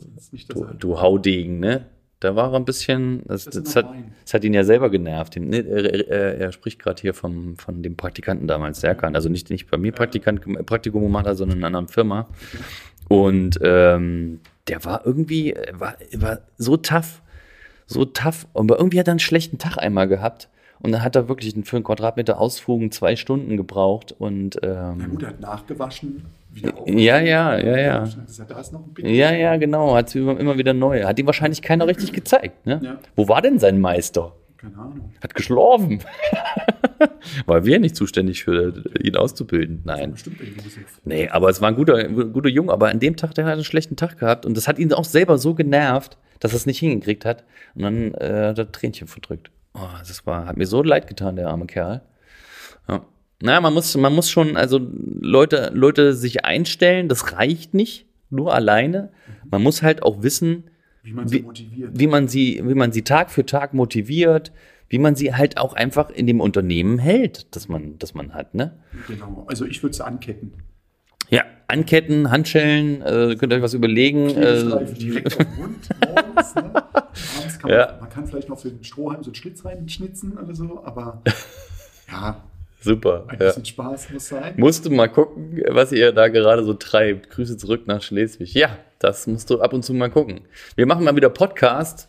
du, 0.48 0.66
du 0.78 1.00
Haudegen, 1.00 1.60
ne? 1.60 1.86
Da 2.20 2.36
war 2.36 2.52
er 2.52 2.56
ein 2.56 2.64
bisschen, 2.66 3.22
das, 3.26 3.46
Das 3.46 3.54
das, 3.62 3.74
hat, 3.74 3.86
das 4.24 4.34
hat 4.34 4.44
ihn 4.44 4.52
ja 4.54 4.62
selber 4.64 4.90
genervt. 4.90 5.34
Den, 5.34 5.48
ne, 5.48 5.60
er, 5.66 6.08
er, 6.08 6.38
er 6.38 6.52
spricht 6.52 6.78
gerade 6.78 7.00
hier 7.00 7.14
vom, 7.14 7.56
von 7.56 7.82
dem 7.82 7.96
Praktikanten 7.96 8.46
damals, 8.46 8.80
Serkan. 8.80 9.16
Also 9.16 9.28
nicht, 9.30 9.48
nicht 9.50 9.70
bei 9.70 9.78
mir 9.78 9.92
Praktikant, 9.92 10.42
Praktikum 10.66 11.02
gemacht 11.02 11.26
hat, 11.26 11.38
sondern 11.38 11.56
in 11.58 11.64
einer 11.64 11.78
anderen 11.78 11.88
Firma. 11.92 12.28
Und 13.12 13.58
ähm, 13.62 14.40
der 14.68 14.84
war 14.84 15.04
irgendwie, 15.04 15.52
er 15.52 15.78
war, 15.78 15.96
war 16.14 16.38
so 16.56 16.76
tough, 16.76 17.20
so 17.86 18.04
tough. 18.04 18.46
Aber 18.54 18.78
irgendwie 18.78 18.98
hat 18.98 19.08
er 19.08 19.12
einen 19.12 19.20
schlechten 19.20 19.58
Tag 19.58 19.76
einmal 19.76 20.08
gehabt. 20.08 20.48
Und 20.80 20.92
dann 20.92 21.02
hat 21.02 21.14
er 21.14 21.28
wirklich 21.28 21.54
für 21.64 21.76
einen 21.76 21.84
Quadratmeter 21.84 22.40
Ausfugen 22.40 22.90
zwei 22.90 23.14
Stunden 23.14 23.56
gebraucht. 23.56 24.14
Und 24.18 24.58
Na 24.62 24.92
ähm, 24.92 25.10
gut, 25.10 25.22
er 25.22 25.28
hat 25.28 25.40
nachgewaschen, 25.40 26.24
wieder 26.52 26.72
ja, 26.86 27.20
ja, 27.20 27.56
ja, 27.56 27.76
ja. 27.76 28.04
Ja, 28.04 28.44
da 28.48 28.60
ist 28.60 28.72
noch 28.72 28.84
ein 28.84 28.92
Bild. 28.92 29.08
Ja, 29.08 29.32
ja, 29.32 29.56
genau. 29.56 29.94
Hat 29.94 30.10
sie 30.10 30.18
immer 30.18 30.38
immer 30.38 30.58
wieder 30.58 30.74
neu. 30.74 31.04
Hat 31.04 31.18
ihm 31.18 31.26
wahrscheinlich 31.26 31.62
keiner 31.62 31.86
richtig 31.86 32.12
gezeigt. 32.12 32.66
Ne? 32.66 32.80
Ja. 32.82 32.98
Wo 33.14 33.28
war 33.28 33.42
denn 33.42 33.58
sein 33.58 33.80
Meister? 33.80 34.32
Keine 34.62 34.78
Ahnung. 34.78 35.12
Hat 35.20 35.34
geschlafen. 35.34 35.98
War 37.46 37.64
wir 37.64 37.80
nicht 37.80 37.96
zuständig 37.96 38.44
für 38.44 38.72
ihn 39.02 39.16
auszubilden? 39.16 39.82
Nein. 39.84 40.12
Bestimmt. 40.12 40.38
Nee, 41.04 41.28
aber 41.28 41.48
es 41.48 41.60
war 41.60 41.68
ein 41.68 41.74
guter, 41.74 42.04
guter 42.04 42.48
Junge. 42.48 42.72
Aber 42.72 42.88
an 42.88 43.00
dem 43.00 43.16
Tag, 43.16 43.34
der 43.34 43.44
hat 43.44 43.54
einen 43.54 43.64
schlechten 43.64 43.96
Tag 43.96 44.20
gehabt. 44.20 44.46
Und 44.46 44.56
das 44.56 44.68
hat 44.68 44.78
ihn 44.78 44.92
auch 44.92 45.04
selber 45.04 45.36
so 45.36 45.54
genervt, 45.54 46.16
dass 46.38 46.52
er 46.52 46.58
es 46.58 46.66
nicht 46.66 46.78
hingekriegt 46.78 47.24
hat. 47.24 47.42
Und 47.74 47.82
dann 47.82 48.14
äh, 48.14 48.50
hat 48.50 48.58
er 48.58 48.70
Tränchen 48.70 49.08
verdrückt. 49.08 49.50
Oh, 49.74 49.80
das 49.98 50.24
war, 50.26 50.46
hat 50.46 50.56
mir 50.56 50.66
so 50.66 50.80
leid 50.80 51.08
getan, 51.08 51.34
der 51.34 51.48
arme 51.48 51.66
Kerl. 51.66 52.02
Ja. 52.88 53.04
Naja, 53.40 53.60
man 53.60 53.74
muss, 53.74 53.96
man 53.96 54.14
muss 54.14 54.30
schon, 54.30 54.56
also 54.56 54.78
Leute, 54.78 55.72
Leute 55.74 56.14
sich 56.14 56.44
einstellen, 56.44 57.08
das 57.08 57.32
reicht 57.32 57.74
nicht, 57.74 58.06
nur 58.30 58.54
alleine. 58.54 59.10
Man 59.50 59.60
muss 59.60 59.82
halt 59.82 60.04
auch 60.04 60.22
wissen, 60.22 60.70
Wie 61.02 61.12
man 61.12 61.26
sie 61.28 61.38
Wie- 61.38 61.42
motiviert. 61.42 61.90
wie 61.98 62.06
man 62.06 62.28
sie, 62.28 62.62
wie 62.64 62.74
man 62.74 62.92
sie 62.92 63.02
Tag 63.02 63.30
für 63.30 63.44
Tag 63.44 63.74
motiviert, 63.74 64.52
wie 64.88 64.98
man 64.98 65.16
sie 65.16 65.34
halt 65.34 65.58
auch 65.58 65.72
einfach 65.74 66.10
in 66.10 66.26
dem 66.26 66.40
Unternehmen 66.40 66.98
hält, 66.98 67.54
das 67.56 67.68
man, 67.68 67.98
das 67.98 68.14
man 68.14 68.34
hat, 68.34 68.54
ne? 68.54 68.78
Genau. 69.08 69.44
Also 69.48 69.64
ich 69.64 69.82
würde 69.82 69.96
sie 69.96 70.04
anketten. 70.04 70.52
Ja, 71.30 71.44
anketten, 71.66 72.30
Handschellen, 72.30 73.00
äh, 73.00 73.36
könnt 73.36 73.52
ihr 73.52 73.56
euch 73.56 73.62
was 73.62 73.72
überlegen. 73.74 74.28
Äh, 74.30 74.84
direkt 74.94 75.28
auf 75.28 75.36
den 75.38 75.56
Mund 75.56 75.88
morgens. 76.06 76.54
Ne? 76.54 76.62
Abends 76.74 77.58
kann 77.58 77.70
Ja. 77.70 77.86
man, 77.92 78.00
man 78.00 78.08
kann 78.10 78.26
vielleicht 78.26 78.48
noch 78.50 78.58
für 78.60 78.68
den 78.70 78.84
Strohhalm 78.84 79.22
so 79.22 79.30
einen 79.30 79.34
Schlitz 79.34 79.64
reinschnitzen 79.64 80.36
oder 80.38 80.54
so, 80.54 80.84
aber 80.84 81.22
ja, 82.10 82.44
super. 82.80 83.24
ein 83.28 83.38
Ja. 83.40 83.46
bisschen 83.46 83.64
Spaß 83.64 84.10
muss 84.12 84.28
sein. 84.28 84.54
Musst 84.58 84.84
du 84.84 84.90
mal 84.90 85.08
gucken, 85.08 85.62
was 85.70 85.90
ihr 85.92 86.12
da 86.12 86.28
gerade 86.28 86.64
so 86.64 86.74
treibt. 86.74 87.30
Grüße 87.30 87.56
zurück 87.56 87.86
nach 87.86 88.02
Schleswig. 88.02 88.52
Ja, 88.52 88.76
das 89.02 89.26
musst 89.26 89.50
du 89.50 89.60
ab 89.60 89.72
und 89.72 89.84
zu 89.84 89.94
mal 89.94 90.10
gucken. 90.10 90.42
Wir 90.76 90.86
machen 90.86 91.04
mal 91.04 91.16
wieder 91.16 91.30
Podcast. 91.30 92.08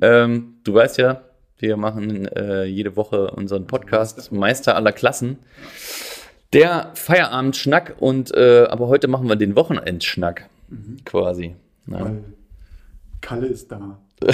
Ähm, 0.00 0.54
du 0.64 0.74
weißt 0.74 0.98
ja, 0.98 1.24
wir 1.58 1.76
machen 1.76 2.26
äh, 2.26 2.64
jede 2.64 2.96
Woche 2.96 3.30
unseren 3.30 3.66
Podcast 3.66 4.32
Meister 4.32 4.76
aller 4.76 4.92
Klassen. 4.92 5.38
Der 6.52 6.90
Feierabendschnack 6.94 7.96
und 7.98 8.34
äh, 8.34 8.64
aber 8.64 8.88
heute 8.88 9.08
machen 9.08 9.28
wir 9.28 9.36
den 9.36 9.56
Wochenendschnack 9.56 10.48
quasi. 11.04 11.54
Ja. 11.86 12.04
Weil 12.04 12.24
Kalle 13.20 13.46
ist 13.46 13.70
da. 13.70 13.98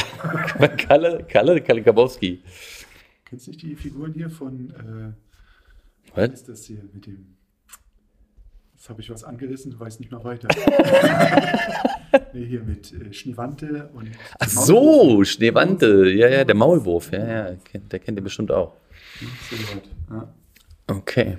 Kalle, 0.76 1.24
Kalle, 1.28 1.61
Kalle 1.61 1.82
Kabowski. 1.82 2.42
Kennst 3.24 3.46
du 3.46 3.50
nicht 3.50 3.62
die 3.62 3.76
Figuren 3.76 4.12
hier 4.14 4.30
von, 4.30 4.70
äh, 4.70 6.14
Was? 6.14 6.30
was 6.30 6.40
ist 6.40 6.48
das 6.48 6.64
hier 6.64 6.82
mit 6.92 7.06
dem, 7.06 7.37
jetzt 8.79 8.88
habe 8.88 9.01
ich 9.01 9.11
was 9.11 9.25
angerissen, 9.25 9.73
du 9.73 9.81
weißt 9.81 9.99
nicht 9.99 10.12
mehr 10.12 10.23
weiter. 10.23 10.47
nee, 12.33 12.47
hier 12.47 12.62
mit 12.62 12.93
äh, 12.93 13.12
Schniewante 13.12 13.91
und 13.93 14.09
Ach 14.38 14.49
so, 14.49 15.25
Schneewante. 15.25 16.09
Ja, 16.11 16.29
ja, 16.29 16.45
der 16.45 16.55
Maulwurf. 16.55 17.11
Ja, 17.11 17.51
ja, 17.51 17.57
der 17.73 17.99
kennt 17.99 18.19
ihr 18.19 18.23
bestimmt 18.23 18.53
auch. 18.53 18.75
Okay. 20.87 21.38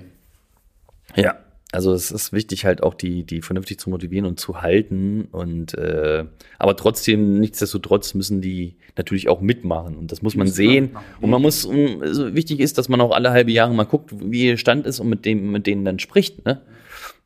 Ja, 1.16 1.38
also 1.72 1.94
es 1.94 2.10
ist 2.10 2.34
wichtig 2.34 2.66
halt 2.66 2.82
auch 2.82 2.92
die, 2.92 3.24
die 3.24 3.40
vernünftig 3.40 3.80
zu 3.80 3.88
motivieren 3.88 4.26
und 4.26 4.38
zu 4.38 4.60
halten 4.60 5.26
und 5.32 5.72
äh, 5.78 6.26
aber 6.58 6.76
trotzdem, 6.76 7.40
nichtsdestotrotz 7.40 8.12
müssen 8.12 8.42
die 8.42 8.76
natürlich 8.98 9.30
auch 9.30 9.40
mitmachen 9.40 9.96
und 9.96 10.12
das 10.12 10.20
muss 10.20 10.36
man 10.36 10.46
sehen 10.46 10.90
und 11.22 11.30
man 11.30 11.40
muss, 11.40 11.64
um, 11.64 12.02
also 12.02 12.34
wichtig 12.34 12.60
ist, 12.60 12.76
dass 12.76 12.90
man 12.90 13.00
auch 13.00 13.12
alle 13.12 13.30
halbe 13.30 13.50
Jahre 13.50 13.72
mal 13.72 13.84
guckt, 13.84 14.10
wie 14.12 14.48
ihr 14.48 14.58
Stand 14.58 14.86
ist 14.86 15.00
und 15.00 15.08
mit 15.08 15.24
dem, 15.24 15.52
mit 15.52 15.66
denen 15.66 15.86
dann 15.86 15.98
spricht, 15.98 16.44
ne? 16.44 16.60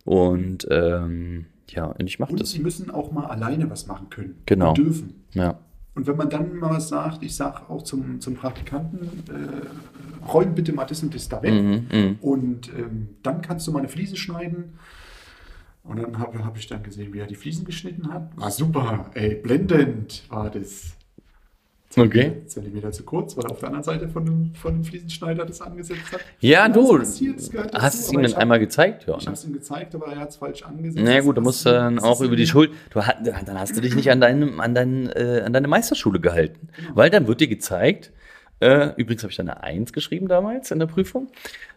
Und 0.05 0.67
ähm, 0.71 1.47
ja, 1.69 1.87
und 1.87 2.07
ich 2.07 2.19
mache 2.19 2.33
Und 2.33 2.41
das. 2.41 2.51
sie 2.51 2.61
müssen 2.61 2.91
auch 2.91 3.11
mal 3.11 3.27
alleine 3.27 3.71
was 3.71 3.87
machen 3.87 4.11
können. 4.11 4.37
Genau. 4.47 4.71
Und 4.71 4.79
dürfen. 4.79 5.25
Ja. 5.33 5.59
Und 5.95 6.07
wenn 6.07 6.17
man 6.17 6.29
dann 6.29 6.57
mal 6.57 6.71
was 6.71 6.89
sagt, 6.89 7.23
ich 7.23 7.37
sage 7.37 7.69
auch 7.69 7.83
zum, 7.83 8.21
zum 8.21 8.35
Praktikanten, 8.35 9.25
äh, 9.29 10.27
räum 10.27 10.55
bitte 10.55 10.73
mal 10.73 10.85
das 10.85 11.03
und 11.03 11.15
das 11.15 11.29
da 11.29 11.41
weg. 11.43 11.55
Mhm, 11.55 11.87
mhm. 11.93 12.19
Und 12.21 12.69
ähm, 12.77 13.11
dann 13.23 13.43
kannst 13.43 13.67
du 13.67 13.73
mal 13.73 13.79
eine 13.79 13.89
Fliese 13.89 14.17
schneiden. 14.17 14.75
Und 15.85 16.03
dann 16.03 16.19
habe 16.19 16.45
hab 16.45 16.57
ich 16.57 16.67
dann 16.67 16.83
gesehen, 16.83 17.13
wie 17.13 17.19
er 17.19 17.27
die 17.27 17.35
Fliesen 17.35 17.65
geschnitten 17.65 18.13
hat. 18.13 18.37
War 18.37 18.51
super, 18.51 19.11
ey, 19.15 19.37
blendend 19.37 20.25
war 20.31 20.51
das. 20.51 20.97
Okay. 21.97 22.43
Zentimeter 22.47 22.91
zu 22.93 23.03
kurz, 23.05 23.37
weil 23.37 23.45
er 23.45 23.51
auf 23.53 23.59
der 23.61 23.69
anderen 23.69 23.85
Seite 23.85 24.09
von 24.09 24.25
dem, 24.25 24.55
von 24.55 24.75
dem 24.75 24.85
Fliesenschneider 24.85 25.45
das 25.45 25.61
angesetzt 25.61 26.13
hat. 26.13 26.21
Ja, 26.41 26.69
du, 26.69 26.99
passiert, 26.99 27.41
hast 27.75 28.01
es 28.01 28.13
ihm 28.13 28.23
dann 28.23 28.35
einmal 28.35 28.59
gezeigt? 28.59 29.07
Ja. 29.07 29.17
Ich 29.19 29.27
habe 29.27 29.35
es 29.37 29.45
ihm 29.45 29.53
gezeigt, 29.53 29.95
aber 29.95 30.07
er 30.09 30.19
hat 30.21 30.31
es 30.31 30.37
falsch 30.37 30.63
angesetzt. 30.63 31.05
Na 31.05 31.11
ja, 31.11 31.17
Das 31.19 31.25
gut, 31.27 31.37
da 31.37 31.41
musst 31.41 31.65
du 31.67 31.71
dann 31.71 31.99
auch 31.99 32.21
über 32.21 32.37
die 32.37 32.47
Schuld. 32.47 32.71
Du, 32.91 33.01
dann 33.45 33.59
hast 33.61 33.77
du 33.77 33.81
dich 33.81 33.95
nicht 33.95 34.11
an, 34.11 34.21
deinem, 34.21 34.61
an, 34.61 34.75
dein, 34.75 35.09
äh, 35.11 35.43
an 35.45 35.53
deine 35.53 35.69
Meisterschule 35.69 36.21
gehalten. 36.21 36.69
Weil 36.95 37.11
dann 37.11 37.27
wird 37.27 37.41
dir 37.41 37.49
gezeigt, 37.49 38.13
äh, 38.61 38.91
übrigens 38.97 39.23
habe 39.23 39.31
ich 39.31 39.37
da 39.37 39.43
eine 39.43 39.63
Eins 39.63 39.93
geschrieben 39.93 40.29
damals 40.29 40.71
in 40.71 40.79
der 40.79 40.87
Prüfung, 40.87 41.29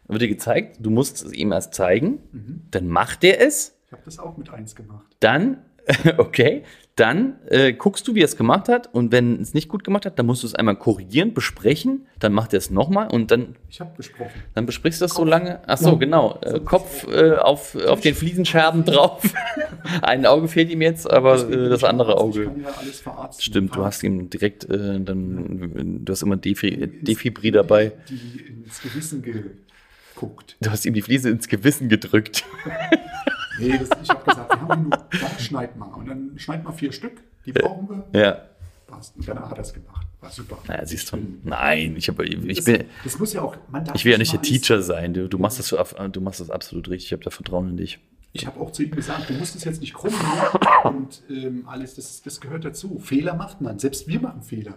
dann 0.07 0.13
wird 0.13 0.21
dir 0.21 0.27
gezeigt, 0.29 0.77
du 0.79 0.89
musst 0.89 1.25
es 1.25 1.33
ihm 1.33 1.51
erst 1.51 1.73
zeigen, 1.73 2.19
Mhm. 2.31 2.61
dann 2.71 2.87
macht 2.87 3.23
er 3.23 3.41
es, 3.41 3.77
Ich 3.87 3.91
habe 3.91 4.01
das 4.05 4.19
auch 4.19 4.37
mit 4.37 4.49
1 4.49 4.75
gemacht. 4.75 5.05
dann, 5.19 5.57
okay, 6.17 6.63
dann 6.97 7.35
äh, 7.47 7.73
guckst 7.73 8.07
du, 8.07 8.15
wie 8.15 8.21
er 8.21 8.25
es 8.25 8.35
gemacht 8.37 8.67
hat 8.69 8.93
und 8.93 9.11
wenn 9.11 9.39
es 9.39 9.53
nicht 9.53 9.69
gut 9.69 9.83
gemacht 9.83 10.05
hat, 10.07 10.17
dann 10.17 10.25
musst 10.25 10.41
du 10.41 10.47
es 10.47 10.55
einmal 10.55 10.75
korrigieren, 10.75 11.33
besprechen, 11.35 12.07
dann 12.19 12.33
macht 12.33 12.53
er 12.53 12.57
es 12.57 12.71
nochmal 12.71 13.07
und 13.09 13.29
dann 13.31 13.55
Ich 13.69 13.79
habe 13.79 13.91
besprochen. 13.95 14.31
dann 14.55 14.65
besprichst 14.65 14.99
du 14.99 15.05
das 15.05 15.13
so 15.13 15.23
lange. 15.23 15.59
Ach 15.67 15.77
so, 15.77 15.97
genau. 15.97 16.39
Äh, 16.41 16.59
Kopf 16.59 17.07
äh, 17.07 17.33
auf, 17.35 17.75
auf 17.75 18.01
den 18.01 18.15
Fliesenscherben 18.15 18.83
drauf. 18.83 19.21
Ein 20.01 20.25
Auge 20.25 20.47
fehlt 20.47 20.71
ihm 20.71 20.81
jetzt, 20.81 21.09
aber 21.09 21.35
äh, 21.49 21.69
das 21.69 21.79
ich 21.83 21.87
andere 21.87 22.13
Ich 22.13 22.17
Auge. 22.17 22.45
kann 22.45 22.61
ja 22.61 22.69
alles 22.79 22.99
verarzten. 22.99 23.43
Stimmt, 23.43 23.75
du 23.75 23.85
hast 23.85 24.01
ihm 24.03 24.29
direkt 24.31 24.63
äh, 24.69 24.99
dann, 24.99 26.01
du 26.03 26.11
hast 26.11 26.23
immer 26.23 26.35
Defi, 26.37 26.87
Defibri 27.01 27.51
dabei. 27.51 27.91
Die 28.09 28.41
ins 28.65 28.81
Gewissen 28.81 29.21
geguckt. 29.21 30.57
Du 30.61 30.71
hast 30.71 30.83
ihm 30.85 30.95
die 30.95 31.03
Fliese 31.03 31.29
ins 31.29 31.47
Gewissen 31.47 31.89
gedrückt. 31.89 32.43
Nee, 33.57 33.77
das, 33.77 33.89
ich 34.01 34.09
habe 34.09 34.23
gesagt, 34.23 34.49
wir 34.49 34.61
haben 34.61 34.83
genug, 34.83 35.09
dann 35.09 35.39
schneid 35.39 35.77
mal. 35.77 35.87
Und 35.87 36.07
dann 36.07 36.31
schneid 36.37 36.63
mal 36.63 36.71
vier 36.71 36.91
Stück, 36.91 37.21
die 37.45 37.53
brauchen 37.53 37.89
wir. 37.89 38.19
Ja. 38.19 38.41
Passt. 38.87 39.15
Und 39.17 39.27
dann 39.27 39.39
hat 39.39 39.57
er 39.57 39.61
es 39.61 39.73
gemacht. 39.73 40.07
War 40.21 40.31
super. 40.31 40.57
Naja, 40.67 40.85
siehst 40.85 41.11
du. 41.11 41.17
Nein, 41.43 41.95
ich, 41.97 42.07
hab, 42.07 42.19
ich, 42.21 42.55
das, 42.55 42.65
bin, 42.65 42.85
das 43.03 43.19
muss 43.19 43.33
ja 43.33 43.41
auch, 43.41 43.55
ich 43.93 44.05
will 44.05 44.13
ja 44.13 44.17
nicht 44.17 44.33
der 44.33 44.41
Teacher 44.41 44.81
sein. 44.81 45.13
Du, 45.13 45.27
du, 45.27 45.37
machst 45.37 45.59
das, 45.59 45.69
du 46.11 46.21
machst 46.21 46.39
das 46.39 46.49
absolut 46.49 46.89
richtig. 46.89 47.07
Ich 47.07 47.11
habe 47.13 47.23
da 47.23 47.29
Vertrauen 47.29 47.69
in 47.69 47.77
dich. 47.77 47.99
Ich 48.33 48.45
habe 48.45 48.59
auch 48.59 48.71
zu 48.71 48.83
ihm 48.83 48.91
gesagt, 48.91 49.29
du 49.29 49.33
musst 49.33 49.55
es 49.55 49.63
jetzt 49.63 49.81
nicht 49.81 49.93
krumm 49.93 50.13
machen 50.13 50.97
und 50.97 51.23
ähm, 51.29 51.67
alles, 51.67 51.95
das, 51.95 52.21
das 52.21 52.39
gehört 52.39 52.65
dazu. 52.65 52.99
Fehler 52.99 53.35
macht 53.35 53.61
man. 53.61 53.79
Selbst 53.79 54.07
wir 54.07 54.19
machen 54.19 54.41
Fehler. 54.41 54.75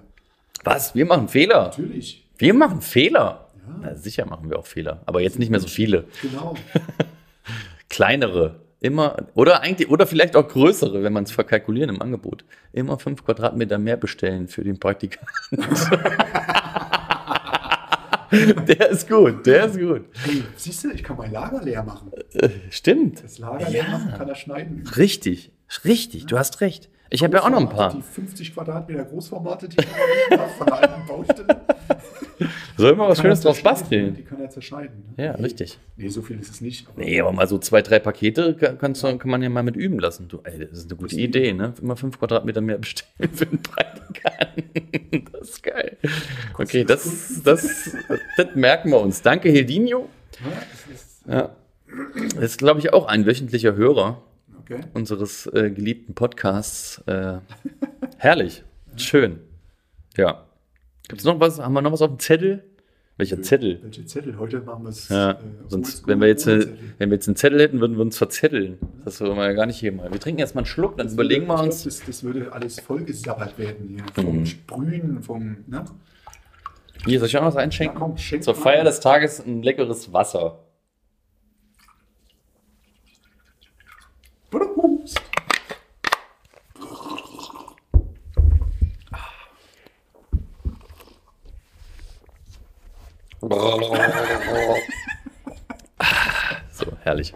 Was? 0.64 0.94
Wir 0.94 1.06
machen 1.06 1.28
Fehler? 1.28 1.64
Natürlich. 1.64 2.26
Wir 2.38 2.54
machen 2.54 2.80
Fehler. 2.80 3.48
Na, 3.80 3.94
sicher 3.94 4.26
machen 4.26 4.50
wir 4.50 4.58
auch 4.58 4.66
Fehler, 4.66 5.02
aber 5.06 5.20
jetzt 5.20 5.38
nicht 5.38 5.50
mehr 5.50 5.60
so 5.60 5.68
viele. 5.68 6.04
Genau. 6.22 6.56
Kleinere. 7.88 8.60
Immer, 8.80 9.16
oder 9.34 9.60
eigentlich, 9.60 9.90
oder 9.90 10.06
vielleicht 10.06 10.36
auch 10.36 10.48
größere, 10.48 11.02
wenn 11.02 11.12
man 11.12 11.24
es 11.24 11.32
verkalkulieren 11.32 11.90
im 11.90 12.00
Angebot. 12.00 12.46
Immer 12.72 12.98
fünf 12.98 13.22
Quadratmeter 13.24 13.76
mehr 13.78 13.98
bestellen 13.98 14.48
für 14.48 14.64
den 14.64 14.80
Praktikanten. 14.80 15.28
der 18.66 18.88
ist 18.88 19.06
gut, 19.06 19.44
der 19.44 19.66
ist 19.66 19.78
gut. 19.78 20.06
Hey, 20.24 20.44
siehst 20.56 20.84
du, 20.84 20.92
ich 20.92 21.04
kann 21.04 21.18
mein 21.18 21.30
Lager 21.30 21.62
leer 21.62 21.82
machen. 21.82 22.10
Stimmt. 22.70 23.22
Das 23.22 23.38
Lager 23.38 23.68
leer 23.68 23.84
machen 23.90 24.14
kann 24.16 24.28
er 24.28 24.34
schneiden. 24.34 24.88
Richtig, 24.96 25.52
richtig, 25.84 26.24
du 26.24 26.38
hast 26.38 26.62
recht. 26.62 26.88
Ich 27.10 27.22
habe 27.22 27.36
ja 27.36 27.42
auch 27.42 27.50
noch 27.50 27.60
ein 27.60 27.68
paar. 27.68 27.92
Die 27.92 28.00
50 28.00 28.54
Quadratmeter 28.54 29.04
Großformate, 29.04 29.68
die 29.68 29.76
ich 29.78 29.86
von 30.56 30.66
der 30.66 30.74
alten 30.74 31.06
Baustelle. 31.06 31.60
Sollen 32.80 32.98
wir 32.98 33.08
was 33.08 33.18
Kann 33.18 33.24
Schönes 33.26 33.40
draus 33.42 33.62
basteln? 33.62 34.14
Die 34.16 34.22
kann 34.22 34.40
er 34.40 34.50
zerschneiden. 34.50 35.14
ne? 35.16 35.24
Ja, 35.24 35.36
Nee. 35.36 35.42
richtig. 35.42 35.78
Nee, 35.96 36.08
so 36.08 36.22
viel 36.22 36.38
ist 36.40 36.50
es 36.50 36.60
nicht. 36.60 36.88
aber- 36.88 37.00
Nee, 37.00 37.20
aber 37.20 37.32
mal 37.32 37.46
so 37.46 37.58
zwei, 37.58 37.82
drei 37.82 37.98
Pakete 37.98 38.54
ka- 38.54 38.72
kannst 38.74 39.02
du, 39.02 39.16
kann 39.18 39.30
man 39.30 39.42
ja 39.42 39.48
mal 39.48 39.62
mit 39.62 39.76
üben 39.76 39.98
lassen. 39.98 40.28
Du, 40.28 40.40
ey, 40.44 40.58
das 40.58 40.72
ist 40.72 40.90
eine 40.90 40.96
gute 40.98 41.16
Idee, 41.16 41.52
ne? 41.52 41.74
Immer 41.80 41.96
fünf 41.96 42.18
Quadratmeter 42.18 42.60
mehr 42.60 42.78
bestellen 42.78 43.30
für 43.32 43.46
den 43.46 43.62
Praktikanten. 43.62 44.60
Das 45.32 45.50
ist 45.50 45.62
geil. 45.62 45.96
Okay, 46.58 46.84
das, 46.84 47.40
das, 47.44 47.96
das 48.36 48.46
merken 48.54 48.90
wir 48.90 49.00
uns. 49.00 49.22
Danke, 49.22 49.48
Hildinho. 49.50 50.08
Ja, 50.40 50.50
das 50.70 50.94
ist, 50.94 51.22
Ja. 51.26 51.56
Ist, 52.40 52.58
glaube 52.58 52.80
ich, 52.80 52.92
auch 52.92 53.06
ein 53.06 53.26
wöchentlicher 53.26 53.74
Hörer 53.74 54.22
okay. 54.60 54.80
unseres 54.94 55.46
äh, 55.46 55.70
geliebten 55.70 56.14
Podcasts. 56.14 57.02
Äh, 57.06 57.38
herrlich. 58.18 58.62
Schön. 58.96 59.40
Ja. 60.16 60.44
Gibt 61.08 61.20
es 61.20 61.24
noch 61.24 61.40
was? 61.40 61.58
Haben 61.58 61.72
wir 61.72 61.82
noch 61.82 61.92
was 61.92 62.02
auf 62.02 62.10
dem 62.10 62.18
Zettel? 62.20 62.62
Welcher 63.20 63.42
Zettel? 63.42 63.78
Welche 63.82 64.04
Zettel? 64.04 64.38
Heute 64.38 64.60
machen 64.60 64.82
wir 64.84 64.90
es. 64.90 65.08
Ja, 65.08 65.32
äh, 65.32 65.36
sonst, 65.68 66.06
wenn 66.06 66.20
wir, 66.20 66.28
jetzt, 66.28 66.46
äh, 66.46 66.66
wenn 66.98 67.10
wir 67.10 67.16
jetzt 67.16 67.28
einen 67.28 67.36
Zettel 67.36 67.60
hätten, 67.60 67.80
würden 67.80 67.96
wir 67.96 68.02
uns 68.02 68.16
verzetteln. 68.18 68.78
Das 69.04 69.20
wollen 69.20 69.36
wir 69.36 69.44
ja 69.46 69.52
gar 69.52 69.66
nicht 69.66 69.78
hier 69.78 69.92
mal. 69.92 70.10
Wir 70.12 70.18
trinken 70.20 70.40
erstmal 70.40 70.62
einen 70.62 70.66
Schluck, 70.66 70.96
dann 70.96 71.08
überlegen 71.08 71.46
wir 71.46 71.54
Ich 71.54 71.60
uns. 71.60 71.82
Glaub, 71.82 71.96
das, 71.96 72.06
das 72.06 72.24
würde 72.24 72.52
alles 72.52 72.80
vollgesabbert 72.80 73.58
werden 73.58 73.88
hier. 73.88 74.04
Vom 74.14 74.38
Mhm. 74.40 74.46
Sprühen, 74.46 75.22
vom. 75.22 75.56
Ne? 75.66 75.84
Hier, 77.06 77.18
soll 77.18 77.28
ich 77.28 77.36
auch 77.36 77.42
noch 77.42 77.48
was 77.48 77.56
einschenken? 77.56 77.98
komm, 77.98 78.16
schenk 78.18 78.42
Zur 78.44 78.54
Feier 78.54 78.80
ein. 78.80 78.84
des 78.86 79.00
Tages 79.00 79.40
ein 79.40 79.62
leckeres 79.62 80.12
Wasser. 80.12 80.58
So, 96.72 96.86
herrlich. 97.02 97.32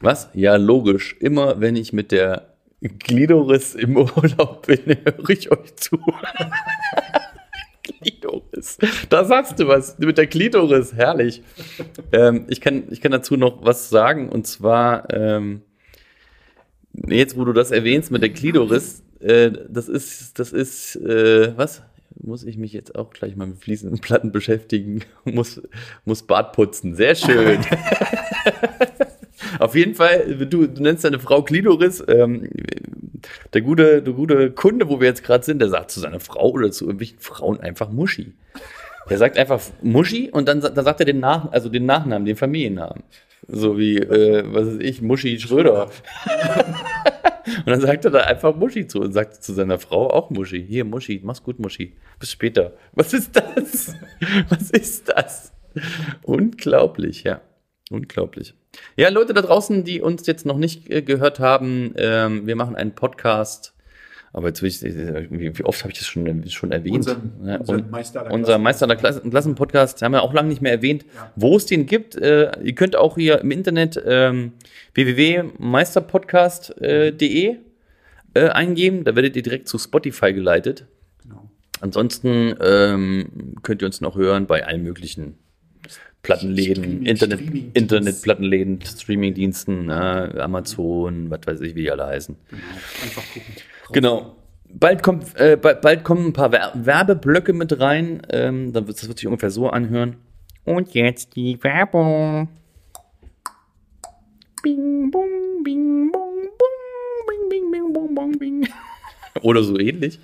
Was? 0.00 0.28
Ja, 0.34 0.56
logisch. 0.56 1.16
Immer 1.20 1.60
wenn 1.60 1.76
ich 1.76 1.92
mit 1.92 2.12
der 2.12 2.54
Glidoris 2.80 3.74
im 3.74 3.96
Urlaub 3.96 4.66
bin, 4.66 4.80
höre 4.86 5.30
ich 5.30 5.50
euch 5.50 5.76
zu. 5.76 5.98
Klitoris. 7.82 8.78
Da 9.08 9.24
sagst 9.24 9.58
du 9.58 9.68
was. 9.68 9.98
Mit 9.98 10.18
der 10.18 10.26
Klitoris. 10.26 10.94
Herrlich. 10.94 11.42
Ähm, 12.12 12.46
ich, 12.48 12.60
kann, 12.60 12.84
ich 12.90 13.00
kann 13.00 13.12
dazu 13.12 13.36
noch 13.36 13.64
was 13.64 13.90
sagen. 13.90 14.28
Und 14.28 14.46
zwar, 14.46 15.12
ähm, 15.12 15.62
jetzt 16.92 17.36
wo 17.36 17.44
du 17.44 17.52
das 17.52 17.70
erwähnst 17.70 18.10
mit 18.10 18.22
der 18.22 18.30
Klitoris, 18.30 19.02
äh, 19.20 19.50
das 19.68 19.88
ist, 19.88 20.38
das 20.38 20.52
ist, 20.52 20.96
äh, 20.96 21.56
was? 21.56 21.82
Muss 22.22 22.44
ich 22.44 22.58
mich 22.58 22.72
jetzt 22.72 22.96
auch 22.96 23.10
gleich 23.10 23.34
mal 23.34 23.46
mit 23.46 23.58
fließenden 23.58 24.00
Platten 24.00 24.30
beschäftigen? 24.32 25.02
muss, 25.24 25.62
muss 26.04 26.22
Bad 26.22 26.52
putzen. 26.52 26.94
Sehr 26.94 27.14
schön. 27.14 27.60
Auf 29.58 29.74
jeden 29.74 29.94
Fall, 29.94 30.36
du, 30.46 30.66
du 30.66 30.82
nennst 30.82 31.04
deine 31.04 31.18
Frau 31.18 31.42
Klitoris. 31.42 32.04
Ähm, 32.08 32.50
der, 33.54 33.62
gute, 33.62 34.02
der 34.02 34.12
gute 34.12 34.50
Kunde, 34.50 34.88
wo 34.88 35.00
wir 35.00 35.08
jetzt 35.08 35.24
gerade 35.24 35.44
sind, 35.44 35.60
der 35.60 35.68
sagt 35.68 35.90
zu 35.90 36.00
seiner 36.00 36.20
Frau 36.20 36.50
oder 36.50 36.70
zu 36.70 36.84
irgendwelchen 36.84 37.18
Frauen 37.18 37.60
einfach 37.60 37.90
Muschi. 37.90 38.34
Der 39.08 39.18
sagt 39.18 39.38
einfach 39.38 39.60
Muschi 39.82 40.30
und 40.30 40.46
dann, 40.46 40.60
dann 40.60 40.84
sagt 40.84 41.00
er 41.00 41.06
den, 41.06 41.20
Nach 41.20 41.50
also 41.52 41.68
den 41.68 41.86
Nachnamen, 41.86 42.26
den 42.26 42.36
Familiennamen. 42.36 43.02
So 43.48 43.78
wie, 43.78 43.96
äh, 43.96 44.44
was 44.46 44.66
weiß 44.66 44.78
ich, 44.80 45.00
Muschi 45.02 45.38
Schröder. 45.38 45.90
und 47.58 47.66
dann 47.66 47.80
sagt 47.80 48.04
er 48.04 48.10
da 48.10 48.20
einfach 48.20 48.54
Muschi 48.54 48.86
zu 48.86 49.00
und 49.00 49.12
sagt 49.12 49.42
zu 49.42 49.52
seiner 49.52 49.78
Frau 49.78 50.10
auch 50.10 50.30
Muschi. 50.30 50.64
Hier, 50.66 50.84
Muschi, 50.84 51.20
mach's 51.22 51.42
gut, 51.42 51.58
Muschi. 51.58 51.96
Bis 52.18 52.30
später. 52.30 52.72
Was 52.92 53.12
ist 53.12 53.36
das? 53.36 53.94
Was 54.48 54.70
ist 54.70 55.08
das? 55.08 55.52
Unglaublich, 56.22 57.24
ja. 57.24 57.40
Unglaublich. 57.90 58.54
Ja, 58.96 59.08
Leute 59.08 59.34
da 59.34 59.42
draußen, 59.42 59.84
die 59.84 60.00
uns 60.00 60.26
jetzt 60.26 60.46
noch 60.46 60.58
nicht 60.58 60.88
äh, 60.90 61.02
gehört 61.02 61.40
haben, 61.40 61.92
ähm, 61.96 62.46
wir 62.46 62.54
machen 62.56 62.76
einen 62.76 62.94
Podcast. 62.94 63.74
Aber 64.32 64.46
jetzt 64.48 64.62
will 64.62 64.68
ich, 64.68 64.80
äh, 64.84 65.26
wie, 65.30 65.58
wie 65.58 65.64
oft 65.64 65.82
habe 65.82 65.90
ich 65.92 65.98
das 65.98 66.06
schon, 66.06 66.48
schon 66.48 66.70
erwähnt? 66.70 66.94
Unseren- 66.98 67.32
Ja, 67.44 67.56
unseren 67.58 67.80
und- 67.80 67.90
Meister 67.90 68.20
aller 68.20 68.30
unser. 68.32 68.58
Meister 68.58 68.86
aller 68.86 68.94
Klassen, 68.96 69.28
Klassen-Podcast, 69.30 70.02
haben 70.02 70.12
wir 70.12 70.22
auch 70.22 70.32
lange 70.32 70.48
nicht 70.50 70.62
mehr 70.62 70.70
erwähnt, 70.72 71.04
Ja. 71.16 71.32
wo 71.34 71.56
es 71.56 71.66
den 71.66 71.86
gibt. 71.86 72.14
Äh, 72.14 72.52
ihr 72.62 72.74
könnt 72.76 72.94
auch 72.94 73.16
hier 73.16 73.40
im 73.40 73.50
Internet 73.50 74.00
ähm, 74.06 74.52
www.meisterpodcast.de 74.94 77.56
äh, 78.34 78.48
eingeben. 78.48 79.04
Da 79.04 79.14
werdet 79.16 79.36
ihr 79.36 79.42
direkt 79.42 79.68
zu 79.68 79.78
Spotify 79.78 80.32
geleitet. 80.32 80.86
Genau. 81.22 81.50
Ansonsten 81.80 82.54
ähm, 82.60 83.54
könnt 83.62 83.82
ihr 83.82 83.86
uns 83.86 84.00
noch 84.00 84.16
hören 84.16 84.46
bei 84.46 84.66
allen 84.66 84.82
möglichen 84.82 85.36
Plattenläden, 86.22 87.06
Internet. 87.06 87.40
Internetplattenläden, 87.74 88.80
Streamingdiensten, 88.82 89.88
äh, 89.88 89.92
Amazon, 90.40 91.30
was 91.30 91.40
weiß 91.46 91.60
ich, 91.62 91.74
wie 91.74 91.82
die 91.82 91.90
alle 91.90 92.06
heißen. 92.06 92.36
Genau. 92.50 92.62
Einfach 93.02 93.22
gucken. 93.32 93.52
Genau. 93.92 94.36
Bald, 94.72 95.02
kommt, 95.02 95.36
äh, 95.40 95.56
ba- 95.60 95.74
bald 95.74 96.04
kommen 96.04 96.26
ein 96.26 96.32
paar 96.32 96.52
Wer 96.52 96.72
Werbeblöcke 96.74 97.52
mit 97.52 97.80
rein. 97.80 98.22
Ähm, 98.30 98.72
dann 98.72 98.86
wird, 98.86 98.98
das 99.00 99.08
wird 99.08 99.18
sich 99.18 99.26
ungefähr 99.26 99.50
so 99.50 99.68
anhören. 99.68 100.16
Und 100.64 100.94
jetzt 100.94 101.34
die 101.34 101.60
Werbung. 101.64 102.48
Bing, 104.62 105.10
bong, 105.10 105.62
bing, 105.64 106.12
bong, 106.12 106.48
bong, 106.58 107.26
bing, 107.26 107.48
bing, 107.48 107.70
bing, 107.72 107.92
bong, 107.92 108.14
bong, 108.14 108.38
bing. 108.38 108.68
Oder 109.42 109.62
so 109.64 109.78
ähnlich. 109.78 110.18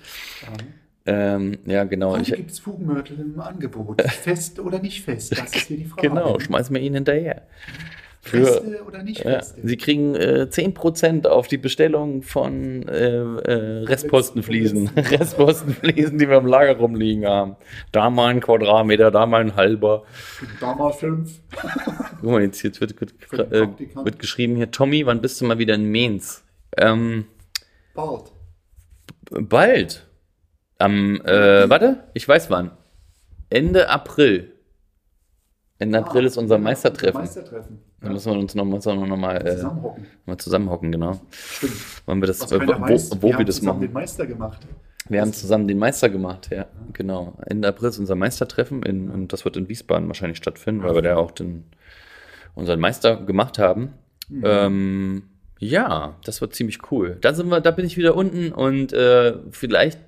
Ähm, 1.07 1.57
ja, 1.65 1.85
genau. 1.85 2.11
Heute 2.17 2.35
gibt 2.35 2.51
es 2.51 2.59
Fugenmörtel 2.59 3.17
im 3.19 3.39
Angebot. 3.39 4.01
Fest 4.11 4.59
oder 4.59 4.79
nicht 4.79 5.03
fest? 5.03 5.31
Das 5.31 5.55
ist 5.55 5.67
hier 5.67 5.77
die 5.77 5.85
Frage. 5.85 6.09
genau, 6.09 6.37
schmeißen 6.37 6.75
wir 6.75 6.81
ihn 6.81 6.95
hinterher. 6.95 7.43
Für, 8.19 8.45
Feste 8.45 8.83
oder 8.85 9.03
nicht 9.03 9.23
ja, 9.23 9.37
feste? 9.39 9.61
Sie 9.65 9.77
kriegen 9.77 10.15
äh, 10.15 10.47
10% 10.51 11.27
auf 11.27 11.47
die 11.47 11.57
Bestellung 11.57 12.23
von 12.23 12.85
äh, 12.89 13.19
äh, 13.19 13.85
Restpostenfliesen. 13.85 14.89
Restpostenfliesen, 14.97 16.17
die 16.17 16.27
wir 16.27 16.39
im 16.39 16.45
Lager 16.45 16.75
rumliegen 16.75 17.25
haben. 17.25 17.55
Da 17.93 18.09
mal 18.09 18.27
ein 18.27 18.41
Quadratmeter, 18.41 19.09
da 19.09 19.25
mal 19.25 19.39
ein 19.39 19.55
halber. 19.55 20.03
da 20.59 20.75
mal 20.75 20.91
fünf. 20.91 21.39
Guck 22.19 22.31
mal, 22.31 22.41
jetzt, 22.41 22.61
jetzt 22.63 22.81
wird, 22.81 22.99
wird, 22.99 23.53
äh, 23.53 23.67
wird 24.03 24.19
geschrieben 24.19 24.57
hier, 24.57 24.71
Tommy, 24.71 25.05
wann 25.05 25.21
bist 25.21 25.39
du 25.39 25.45
mal 25.45 25.57
wieder 25.57 25.75
in 25.75 25.89
Mainz? 25.89 26.43
Ähm, 26.75 27.27
Bald. 27.93 28.33
bald. 29.31 30.06
Am, 30.79 31.21
äh, 31.21 31.69
warte, 31.69 32.03
ich 32.13 32.27
weiß 32.27 32.49
wann. 32.49 32.71
Ende 33.49 33.89
April. 33.89 34.53
Ende 35.79 35.99
April 35.99 36.25
ist 36.25 36.37
unser 36.37 36.57
Meistertreffen. 36.57 37.21
Meistertreffen. 37.21 37.79
Da 38.01 38.09
müssen 38.09 38.31
wir 38.31 38.39
uns 38.39 38.55
noch, 38.55 38.65
müssen 38.65 38.99
wir 38.99 39.07
noch 39.07 39.17
mal, 39.17 39.37
äh, 39.37 39.55
Zusammenhocken. 39.55 40.07
mal 40.25 40.37
zusammenhocken, 40.37 40.91
genau. 40.91 41.19
Stimmt. 41.31 41.73
Wann 42.05 42.21
wir 42.21 42.27
das, 42.27 42.51
äh, 42.51 42.59
wo, 42.59 42.67
weiß, 42.67 43.11
wo 43.21 43.27
wir, 43.27 43.35
haben 43.35 43.45
das 43.45 43.55
zusammen 43.55 43.79
machen. 43.79 43.87
den 43.87 43.93
Meister 43.93 44.25
gemacht. 44.27 44.67
Wir 45.09 45.21
haben 45.21 45.33
zusammen 45.33 45.67
den 45.67 45.77
Meister 45.77 46.09
gemacht, 46.09 46.49
ja, 46.51 46.65
genau. 46.93 47.37
Ende 47.45 47.67
April 47.67 47.89
ist 47.89 47.97
unser 47.97 48.15
Meistertreffen 48.15 48.83
in, 48.83 49.09
und 49.09 49.31
das 49.33 49.45
wird 49.45 49.55
in 49.55 49.69
Wiesbaden 49.69 50.07
wahrscheinlich 50.07 50.37
stattfinden, 50.37 50.83
weil 50.83 50.95
wir 50.95 51.01
da 51.01 51.15
auch 51.15 51.31
den, 51.31 51.63
unseren 52.55 52.79
Meister 52.79 53.15
gemacht 53.15 53.57
haben. 53.57 53.93
Mhm. 54.29 54.43
Ähm, 54.45 55.23
ja, 55.59 56.15
das 56.23 56.41
wird 56.41 56.53
ziemlich 56.55 56.91
cool. 56.91 57.17
Da 57.21 57.33
sind 57.33 57.49
wir, 57.49 57.61
da 57.61 57.71
bin 57.71 57.85
ich 57.85 57.97
wieder 57.97 58.15
unten 58.15 58.51
und 58.51 58.93
äh, 58.93 59.33
vielleicht 59.51 59.99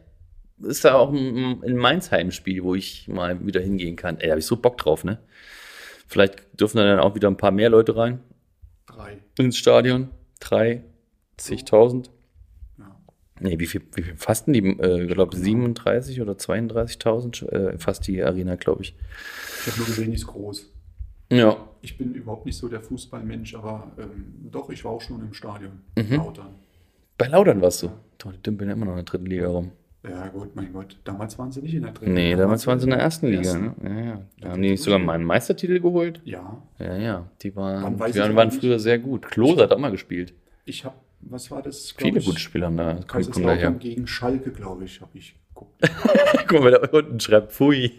ist 0.62 0.86
da 0.86 0.96
auch 0.96 1.12
ein, 1.12 1.64
ein 1.64 1.76
Mainz-Heimspiel, 1.76 2.64
wo 2.64 2.76
ich 2.76 3.08
mal 3.08 3.46
wieder 3.46 3.62
hingehen 3.62 3.96
kann. 3.96 4.18
Ey, 4.18 4.28
da 4.28 4.32
habe 4.32 4.40
ich 4.40 4.46
so 4.46 4.58
Bock 4.58 4.78
drauf, 4.78 5.04
ne? 5.04 5.20
Vielleicht 6.08 6.60
dürfen 6.60 6.78
da 6.78 6.84
dann 6.84 7.00
auch 7.00 7.16
wieder 7.16 7.28
ein 7.30 7.38
paar 7.38 7.52
mehr 7.52 7.70
Leute 7.70 7.96
rein 7.96 8.20
Drei. 8.88 9.20
ins 9.38 9.58
Stadion. 9.58 10.10
Drei, 10.40 10.84
zigtausend. 11.38 12.10
Ja. 12.78 12.96
Nee, 13.40 13.60
wie 13.60 13.68
viel, 13.68 13.82
wie 13.94 14.02
viel 14.02 14.16
fasten 14.16 14.54
die? 14.54 14.60
Äh, 14.60 15.04
ich 15.04 15.14
glaube 15.14 15.36
37 15.36 16.20
oder 16.22 16.34
32.000 16.34 17.50
äh, 17.50 17.78
fast 17.78 18.08
die 18.08 18.24
Arena, 18.24 18.56
glaube 18.56 18.82
ich. 18.82 18.96
Ich 19.62 19.68
habe 19.68 19.78
nur 19.78 19.88
gesehen, 19.88 20.10
die 20.10 20.16
ist 20.16 20.28
groß. 20.28 20.72
Ja. 21.32 21.58
Ich 21.82 21.98
bin 21.98 22.14
überhaupt 22.16 22.46
nicht 22.46 22.58
so 22.58 22.68
der 22.68 22.82
Fußballmensch, 22.82 23.56
aber 23.56 23.92
ähm, 24.00 24.50
doch, 24.52 24.70
ich 24.70 24.84
war 24.84 24.92
auch 24.92 25.02
schon 25.02 25.22
im 25.22 25.34
Stadion. 25.34 25.82
Mhm. 25.96 26.16
Lautern. 26.16 26.56
Bei 27.18 27.28
Laudern 27.28 27.62
warst 27.62 27.84
du. 27.84 27.92
Doch, 28.18 28.32
die 28.32 28.42
dümpeln 28.42 28.70
ja 28.70 28.76
immer 28.76 28.86
noch 28.86 28.94
in 28.94 28.98
der 28.98 29.06
dritten 29.06 29.28
Liga 29.28 29.48
rum. 29.48 29.72
Ja, 30.04 30.28
gut, 30.28 30.56
mein 30.56 30.72
Gott. 30.72 30.98
Damals 31.04 31.38
waren 31.38 31.52
sie 31.52 31.62
nicht 31.62 31.74
in 31.74 31.84
der 31.84 31.92
dritten. 31.92 32.14
Nee, 32.14 32.36
damals 32.36 32.66
waren 32.68 32.80
sie 32.80 32.86
in 32.86 32.92
der 32.92 33.00
ersten 33.00 33.28
Liga. 33.28 33.42
ersten. 33.42 33.76
Ne? 33.82 33.90
Ja, 33.90 34.06
ja. 34.06 34.22
Da 34.40 34.50
haben 34.52 34.62
die 34.62 34.72
nicht 34.72 34.84
sogar 34.84 35.00
mal 35.00 35.14
einen 35.14 35.26
Meistertitel 35.26 35.80
geholt? 35.82 36.22
Ja, 36.24 36.62
Ja, 36.78 36.96
ja. 36.96 37.30
Die 37.42 37.54
waren, 37.56 37.96
die 37.96 38.20
waren, 38.20 38.36
waren 38.36 38.52
früher 38.52 38.80
sehr 38.80 38.98
gut. 38.98 39.28
Klose 39.28 39.64
hat 39.64 39.74
auch 39.74 39.78
mal 39.78 39.92
gespielt. 39.92 40.34
ich 40.66 40.86
habe, 40.86 40.96
was 41.22 41.52
war 41.52 41.62
das? 41.62 41.94
Viele 41.98 42.20
ich, 42.20 42.26
gute 42.26 42.40
Spieler 42.40 42.68
haben 42.68 42.78
da. 42.78 43.00
Kommen, 43.08 43.44
daher. 43.44 43.72
Gegen 43.72 44.08
Schalke, 44.08 44.52
glaube 44.52 44.86
ich, 44.86 45.02
habe 45.02 45.18
ich 45.18 45.36
geguckt. 45.50 45.82
Guck 46.48 46.62
mal, 46.62 46.72
da 46.72 46.80
unten 46.98 47.20
schreibt 47.20 47.52
Pfui. 47.52 47.92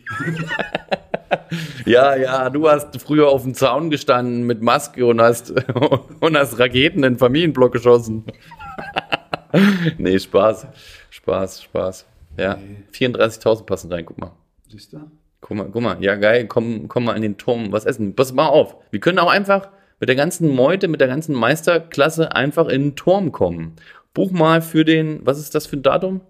ja, 1.84 2.16
ja, 2.16 2.48
du 2.48 2.68
hast 2.68 2.98
früher 3.00 3.28
auf 3.28 3.42
dem 3.42 3.54
Zaun 3.54 3.90
gestanden 3.90 4.46
mit 4.46 4.62
Maske 4.62 5.04
und 5.04 5.20
hast, 5.20 5.50
und 6.20 6.36
hast 6.36 6.58
Raketen 6.58 7.04
in 7.04 7.14
den 7.14 7.18
Familienblock 7.18 7.72
geschossen. 7.72 8.24
nee, 9.98 10.18
Spaß. 10.18 10.66
Spaß, 11.10 11.62
Spaß. 11.62 12.06
Ja, 12.38 12.56
Nee. 12.56 12.82
34.000 12.92 13.64
passen 13.66 13.92
rein, 13.92 14.06
guck 14.06 14.18
mal. 14.18 14.32
Siehst 14.68 14.92
du? 14.92 15.00
Guck 15.40 15.56
mal, 15.56 15.68
guck 15.70 15.82
mal, 15.82 16.02
ja 16.02 16.16
geil, 16.16 16.46
komm, 16.46 16.88
komm 16.88 17.04
mal 17.04 17.16
in 17.16 17.22
den 17.22 17.36
Turm, 17.38 17.72
was 17.72 17.84
essen. 17.84 18.14
Pass 18.14 18.32
mal 18.32 18.46
auf, 18.46 18.76
wir 18.90 19.00
können 19.00 19.18
auch 19.18 19.30
einfach 19.30 19.68
mit 19.98 20.08
der 20.08 20.16
ganzen 20.16 20.48
Meute, 20.48 20.88
mit 20.88 21.00
der 21.00 21.08
ganzen 21.08 21.34
Meisterklasse 21.34 22.34
einfach 22.34 22.68
in 22.68 22.82
den 22.82 22.96
Turm 22.96 23.32
kommen. 23.32 23.76
Buch 24.14 24.30
mal 24.30 24.62
für 24.62 24.84
den, 24.84 25.24
was 25.24 25.38
ist 25.38 25.54
das 25.54 25.66
für 25.66 25.76
ein 25.76 25.82
Datum? 25.82 26.20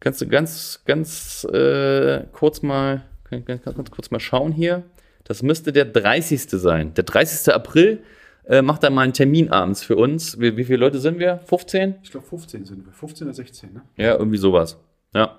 Kannst 0.00 0.20
du 0.20 0.26
ganz, 0.26 0.82
ganz 0.86 1.44
äh, 1.44 2.24
kurz 2.32 2.62
mal, 2.62 3.04
ganz, 3.30 3.62
ganz 3.62 3.90
kurz 3.90 4.10
mal 4.10 4.20
schauen 4.20 4.52
hier. 4.52 4.82
Das 5.24 5.42
müsste 5.42 5.72
der 5.72 5.84
30. 5.84 6.48
sein. 6.50 6.94
Der 6.94 7.04
30. 7.04 7.52
April 7.54 8.02
äh, 8.44 8.62
macht 8.62 8.84
er 8.84 8.90
mal 8.90 9.02
einen 9.02 9.12
Termin 9.12 9.50
abends 9.50 9.82
für 9.82 9.96
uns. 9.96 10.40
Wie, 10.40 10.56
wie 10.56 10.64
viele 10.64 10.78
Leute 10.78 10.98
sind 10.98 11.18
wir? 11.18 11.40
15? 11.46 11.96
Ich 12.02 12.10
glaube 12.10 12.26
15 12.26 12.64
sind 12.64 12.86
wir. 12.86 12.92
15 12.92 13.26
oder 13.26 13.34
16, 13.34 13.72
ne? 13.72 13.82
Ja, 13.96 14.16
irgendwie 14.16 14.38
sowas. 14.38 14.78
Ja. 15.14 15.38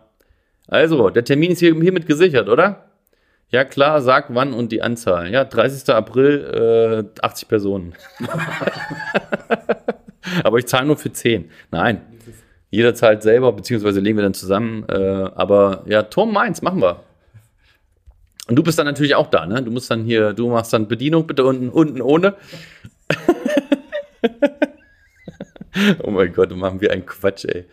Also, 0.68 1.10
der 1.10 1.24
Termin 1.24 1.52
ist 1.52 1.60
hier, 1.60 1.76
hiermit 1.76 2.08
gesichert, 2.08 2.48
oder? 2.48 2.86
Ja, 3.50 3.66
klar, 3.66 4.02
sag 4.02 4.34
wann 4.34 4.54
und 4.54 4.72
die 4.72 4.82
Anzahl. 4.82 5.30
Ja, 5.30 5.44
30. 5.44 5.94
April, 5.94 7.12
äh, 7.18 7.22
80 7.22 7.48
Personen. 7.50 7.94
aber 10.44 10.60
ich 10.60 10.68
zahle 10.68 10.88
nur 10.88 10.98
für 10.98 11.12
10. 11.12 11.50
Nein, 11.70 12.02
jeder 12.70 12.96
zahlt 12.96 13.22
selber, 13.22 13.52
beziehungsweise 13.52 14.00
legen 14.00 14.18
wir 14.18 14.24
dann 14.24 14.34
zusammen. 14.34 14.86
Äh, 14.88 14.96
aber 14.96 15.84
ja, 15.86 16.04
Turm 16.04 16.32
Mainz, 16.32 16.62
machen 16.62 16.82
wir. 16.82 17.02
Und 18.48 18.56
du 18.56 18.64
bist 18.64 18.80
dann 18.80 18.86
natürlich 18.86 19.16
auch 19.16 19.28
da, 19.28 19.46
ne? 19.46 19.62
Du 19.62 19.72
musst 19.72 19.92
dann 19.92 20.04
hier, 20.04 20.34
du 20.34 20.50
machst 20.50 20.74
dann 20.74 20.88
Bedienung 20.88 21.28
bitte 21.28 21.46
unten, 21.46 21.70
unten 21.70 22.02
ohne. 22.02 22.36
oh 26.04 26.12
mein 26.12 26.34
Gott, 26.34 26.56
machen 26.56 26.82
wir 26.82 26.92
einen 26.92 27.06
Quatsch, 27.06 27.46
ey. 27.46 27.66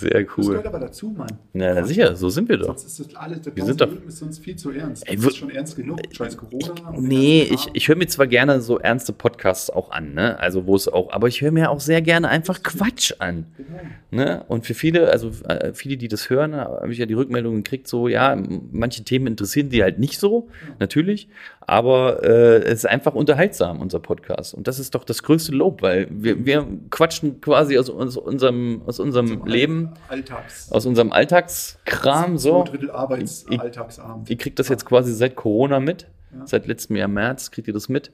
Sehr 0.00 0.24
Das 0.24 0.36
cool. 0.38 0.46
gehört 0.48 0.66
aber 0.66 0.78
dazu, 0.80 1.10
Mann. 1.10 1.28
Na, 1.52 1.74
na 1.74 1.84
sicher, 1.84 2.16
so 2.16 2.28
sind 2.30 2.48
wir 2.48 2.56
doch. 2.56 2.66
Sonst 2.76 2.84
ist 2.86 3.00
das 3.00 3.16
alles, 3.16 3.40
das 3.42 3.54
Wir 3.56 3.64
sind 3.64 3.80
doch- 3.80 3.88
ist 4.06 4.18
sonst 4.18 4.38
viel 4.38 4.56
zu 4.56 4.70
ernst. 4.70 5.08
Ey, 5.08 5.16
das 5.16 5.26
ist 5.26 5.36
schon 5.36 5.50
ernst 5.50 5.76
genug. 5.76 6.00
Scheiß 6.10 6.36
Corona. 6.36 6.92
den 6.92 7.02
Nee, 7.04 7.42
ich, 7.50 7.68
ich 7.72 7.88
höre 7.88 7.96
mir 7.96 8.06
zwar 8.08 8.26
gerne 8.26 8.60
so 8.60 8.78
ernste 8.78 9.12
Podcasts 9.12 9.70
auch 9.70 9.90
an, 9.90 10.14
ne? 10.14 10.38
Also 10.38 10.66
wo 10.66 10.74
es 10.76 10.88
auch, 10.88 11.12
aber 11.12 11.28
ich 11.28 11.40
höre 11.42 11.52
mir 11.52 11.70
auch 11.70 11.80
sehr 11.80 12.02
gerne 12.02 12.28
einfach 12.28 12.62
Quatsch 12.62 13.12
an. 13.18 13.46
Genau. 13.56 13.78
Ne? 14.24 14.44
Und 14.48 14.66
für 14.66 14.74
viele, 14.74 15.10
also 15.10 15.30
äh, 15.48 15.72
viele, 15.72 15.96
die 15.96 16.08
das 16.08 16.30
hören, 16.30 16.54
habe 16.56 16.92
ich 16.92 16.98
ja 16.98 17.06
die 17.06 17.14
Rückmeldung 17.14 17.56
gekriegt, 17.56 17.86
so, 17.86 18.08
ja, 18.08 18.36
manche 18.72 19.04
Themen 19.04 19.26
interessieren 19.28 19.68
die 19.68 19.82
halt 19.82 19.98
nicht 19.98 20.18
so, 20.18 20.48
natürlich, 20.80 21.28
aber 21.70 22.24
äh, 22.24 22.56
es 22.64 22.80
ist 22.80 22.86
einfach 22.86 23.14
unterhaltsam, 23.14 23.80
unser 23.80 24.00
Podcast. 24.00 24.54
Und 24.54 24.66
das 24.66 24.80
ist 24.80 24.96
doch 24.96 25.04
das 25.04 25.22
größte 25.22 25.52
Lob, 25.52 25.82
weil 25.82 26.08
wir, 26.10 26.44
wir 26.44 26.66
quatschen 26.90 27.40
quasi 27.40 27.78
aus, 27.78 27.88
aus 27.88 28.16
unserem, 28.16 28.82
aus 28.86 28.98
unserem 28.98 29.46
Leben, 29.46 29.90
Alltags. 30.08 30.72
aus 30.72 30.84
unserem 30.84 31.12
Alltagskram, 31.12 32.38
so. 32.38 32.64
Zwei 32.64 32.70
Drittel 32.70 32.90
Arbeitsalltagsabend. 32.90 34.28
Ihr 34.28 34.36
kriegt 34.36 34.58
das 34.58 34.68
jetzt 34.68 34.84
quasi 34.84 35.14
seit 35.14 35.36
Corona 35.36 35.78
mit, 35.78 36.08
Ja. 36.34 36.44
seit 36.44 36.66
letztem 36.66 36.96
Jahr 36.96 37.06
März 37.06 37.52
kriegt 37.52 37.68
ihr 37.68 37.74
das 37.74 37.88
mit. 37.88 38.10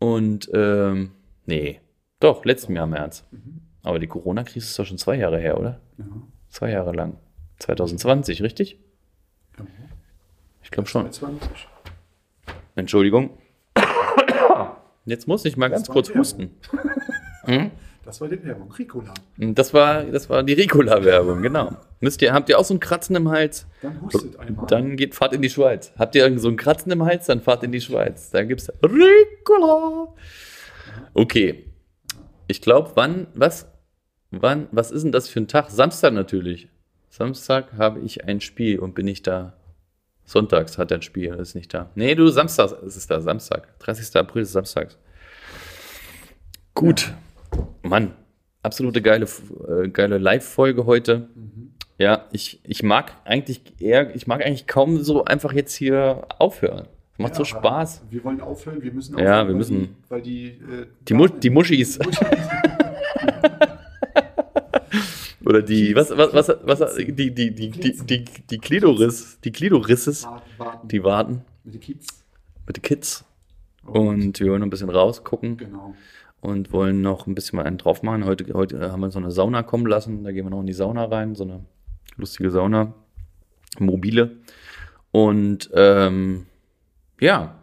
Und, 0.00 0.50
ähm, 0.52 1.12
nee, 1.46 1.80
doch, 2.18 2.44
letztem 2.44 2.74
Jahr 2.74 2.88
März. 2.88 3.24
Mhm. 3.30 3.60
Aber 3.84 4.00
die 4.00 4.08
Corona-Krise 4.08 4.66
ist 4.66 4.76
doch 4.78 4.84
schon 4.84 4.98
zwei 4.98 5.14
Jahre 5.14 5.38
her, 5.38 5.60
oder? 5.60 5.78
Ja. 5.96 6.04
Zwei 6.48 6.70
Jahre 6.72 6.92
lang. 6.92 7.18
2020, 7.60 8.42
richtig? 8.42 8.80
Ja. 9.58 9.64
Ich 10.64 10.72
glaube 10.72 10.88
schon. 10.88 11.10
22. 11.10 11.68
Entschuldigung. 12.74 13.38
Jetzt 15.04 15.26
muss 15.26 15.44
ich 15.44 15.56
mal 15.56 15.68
ganz 15.68 15.88
kurz 15.88 16.08
Werbung. 16.08 16.20
husten. 16.20 16.50
Hm? 17.46 17.70
Das 18.04 18.20
war 18.20 18.28
die 18.28 18.44
Werbung. 18.44 18.70
Ricola. 18.70 19.14
Das 19.38 19.72
war, 19.72 20.04
das 20.04 20.28
war 20.28 20.42
die 20.42 20.52
Ricola-Werbung, 20.52 21.40
genau. 21.40 21.76
Müsst 22.00 22.20
ihr, 22.20 22.34
habt 22.34 22.50
ihr 22.50 22.58
auch 22.58 22.64
so 22.64 22.74
ein 22.74 22.80
Kratzen 22.80 23.16
im 23.16 23.30
Hals? 23.30 23.66
Dann 23.80 24.00
hustet 24.02 24.38
einmal. 24.38 24.66
Dann 24.66 24.96
geht, 24.96 25.14
fahrt 25.14 25.32
in 25.32 25.40
die 25.40 25.48
Schweiz. 25.48 25.92
Habt 25.98 26.14
ihr 26.14 26.22
irgend 26.22 26.40
so 26.40 26.48
ein 26.48 26.56
Kratzen 26.56 26.92
im 26.92 27.04
Hals, 27.04 27.26
dann 27.26 27.40
fahrt 27.40 27.62
in 27.62 27.72
die 27.72 27.80
Schweiz. 27.80 28.30
Da 28.30 28.42
gibt's 28.44 28.70
Ricola. 28.82 30.14
Okay. 31.14 31.64
Ich 32.46 32.60
glaube, 32.60 32.90
wann, 32.94 33.26
was, 33.34 33.66
wann, 34.30 34.68
was 34.70 34.90
ist 34.90 35.02
denn 35.02 35.12
das 35.12 35.28
für 35.28 35.40
ein 35.40 35.48
Tag? 35.48 35.70
Samstag 35.70 36.12
natürlich. 36.12 36.68
Samstag 37.08 37.72
habe 37.78 38.00
ich 38.00 38.24
ein 38.24 38.40
Spiel 38.40 38.78
und 38.78 38.94
bin 38.94 39.06
nicht 39.06 39.26
da. 39.26 39.59
Sonntags 40.34 40.78
hat 40.78 40.92
er 40.92 40.98
ein 40.98 41.02
Spiel, 41.02 41.34
ist 41.34 41.56
nicht 41.56 41.74
da. 41.74 41.90
Nee, 41.96 42.14
du, 42.14 42.28
Samstag 42.28 42.80
ist 42.84 42.94
es 42.96 43.08
da, 43.08 43.20
Samstag. 43.20 43.76
30. 43.80 44.14
April 44.14 44.42
ist 44.42 44.52
Samstags. 44.52 44.96
Gut. 46.74 47.12
Mann, 47.82 48.12
absolute 48.62 49.02
geile, 49.02 49.26
äh, 49.68 49.88
geile 49.88 50.18
Live-Folge 50.18 50.86
heute. 50.86 51.28
Mhm. 51.34 51.72
Ja, 51.98 52.26
ich, 52.30 52.60
ich 52.62 52.84
mag 52.84 53.12
eigentlich 53.24 53.60
eher, 53.80 54.14
ich 54.14 54.28
mag 54.28 54.44
eigentlich 54.46 54.68
kaum 54.68 55.02
so 55.02 55.24
einfach 55.24 55.52
jetzt 55.52 55.74
hier 55.74 56.22
aufhören. 56.38 56.86
Macht 57.18 57.34
so 57.34 57.42
Ja, 57.42 57.56
aber 57.56 57.60
Spaß. 57.68 58.02
Wir 58.10 58.22
wollen 58.22 58.40
aufhören. 58.40 58.80
Wir 58.82 58.92
müssen 58.92 59.18
Ja, 59.18 59.40
aufhören, 59.42 59.46
wir 59.48 59.52
weil 59.52 59.58
müssen- 59.58 59.80
Die, 59.82 60.10
weil 60.10 60.22
die, 60.22 60.46
äh, 60.46 60.86
Die, 61.08 61.14
Mu 61.14 61.26
Damen- 61.26 61.40
die 61.40 61.50
Muschis. 61.50 61.98
Oder 65.50 65.62
die, 65.62 65.96
was, 65.96 66.16
was, 66.16 66.32
was, 66.32 66.48
was, 66.62 66.94
die, 66.94 67.10
die, 67.12 67.34
die, 67.34 67.50
die, 67.50 67.70
die, 67.72 68.24
die 68.24 68.58
Klitoris, 68.58 69.40
die 69.42 69.50
Klitorisses, 69.50 70.28
die 70.84 71.02
warten 71.02 71.42
Mit 71.64 71.74
den 71.74 71.80
Kids. 71.80 72.06
mit 72.68 72.76
den 72.76 72.82
Kids. 72.82 73.24
Und 73.84 74.38
wir 74.38 74.46
wollen 74.52 74.60
noch 74.60 74.66
ein 74.68 74.70
bisschen 74.70 74.90
rausgucken 74.90 75.56
Genau. 75.56 75.96
und 76.40 76.72
wollen 76.72 77.00
noch 77.00 77.26
ein 77.26 77.34
bisschen 77.34 77.56
mal 77.56 77.64
einen 77.64 77.78
drauf 77.78 78.04
machen. 78.04 78.24
Heute, 78.26 78.54
heute 78.54 78.92
haben 78.92 79.00
wir 79.00 79.10
so 79.10 79.18
eine 79.18 79.32
Sauna 79.32 79.64
kommen 79.64 79.86
lassen. 79.86 80.22
Da 80.22 80.30
gehen 80.30 80.46
wir 80.46 80.50
noch 80.50 80.60
in 80.60 80.66
die 80.68 80.72
Sauna 80.72 81.06
rein. 81.06 81.34
So 81.34 81.42
eine 81.42 81.64
lustige 82.16 82.52
Sauna. 82.52 82.94
Mobile. 83.80 84.36
Und 85.10 85.68
ähm, 85.74 86.46
ja, 87.18 87.56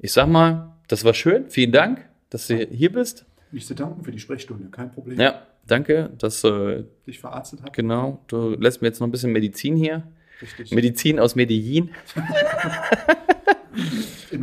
ich 0.00 0.10
sag 0.12 0.26
mal, 0.28 0.72
das 0.88 1.04
war 1.04 1.14
schön. 1.14 1.48
Vielen 1.48 1.70
Dank, 1.70 2.08
dass 2.30 2.48
du 2.48 2.56
hier 2.56 2.90
bist. 2.90 3.24
Mich 3.52 3.66
zu 3.66 3.74
danken 3.76 4.02
für 4.02 4.10
die 4.10 4.18
Sprechstunde. 4.18 4.68
Kein 4.70 4.90
Problem. 4.90 5.20
Ja, 5.20 5.42
danke, 5.66 6.10
dass 6.18 6.42
äh, 6.44 6.84
Dich 7.06 7.18
verarztet 7.20 7.60
habe. 7.62 7.70
genau, 7.72 8.22
du 8.28 8.50
lässt 8.50 8.82
mir 8.82 8.88
jetzt 8.88 9.00
noch 9.00 9.06
ein 9.08 9.10
bisschen 9.12 9.32
Medizin 9.32 9.76
hier. 9.76 10.02
Richtig. 10.42 10.70
Medizin 10.72 11.18
aus 11.18 11.34
Medellin. 11.36 11.90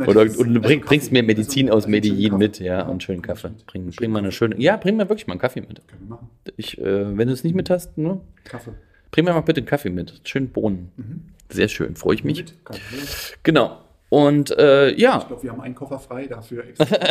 Oder 0.06 0.22
und 0.22 0.36
du 0.36 0.44
also 0.44 0.60
bring, 0.60 0.80
bringst 0.82 1.12
mir 1.12 1.22
Medizin 1.22 1.66
Also- 1.68 1.78
aus 1.78 1.84
also 1.84 1.88
schönen 1.96 2.12
Medellin 2.12 2.36
mit, 2.38 2.60
ja, 2.60 2.82
und 2.82 3.02
schönen 3.02 3.22
Kaffee. 3.22 3.48
Bring, 3.66 3.82
Schönen 3.84 3.92
bring 3.96 4.10
mal 4.12 4.18
eine 4.20 4.32
schöne. 4.32 4.56
Ja, 4.60 4.76
bring 4.76 4.96
mir 4.96 5.08
wirklich 5.08 5.26
mal 5.26 5.32
einen 5.34 5.40
Kaffee 5.40 5.60
mit. 5.60 5.86
Können 5.88 6.02
wir 6.02 6.08
machen. 6.08 6.28
Ich, 6.56 6.78
äh, 6.78 7.16
wenn 7.16 7.26
du 7.28 7.34
es 7.34 7.42
nicht 7.44 7.54
mit 7.54 7.70
hast, 7.70 7.96
ne? 7.98 8.20
Kaffee. 8.44 8.72
Bring 9.10 9.24
mir 9.24 9.32
mal 9.32 9.40
bitte 9.40 9.58
einen 9.60 9.66
Kaffee 9.66 9.90
mit. 9.90 10.20
Schönen 10.24 10.48
Bohnen. 10.50 10.92
Mhm. 10.96 11.22
Sehr 11.50 11.68
schön, 11.68 11.96
freue 11.96 12.14
ich 12.14 12.24
mich. 12.24 12.38
Mit. 12.38 12.54
Genau. 13.42 13.78
Und 14.10 14.50
äh, 14.58 14.90
Ich 14.90 15.00
ja, 15.00 15.18
glaube, 15.18 15.42
wir 15.42 15.52
haben 15.52 15.60
einen 15.60 15.74
Koffer 15.74 15.98
frei 15.98 16.26
dafür, 16.26 16.64
extra 16.66 16.86
Sachen 16.86 17.04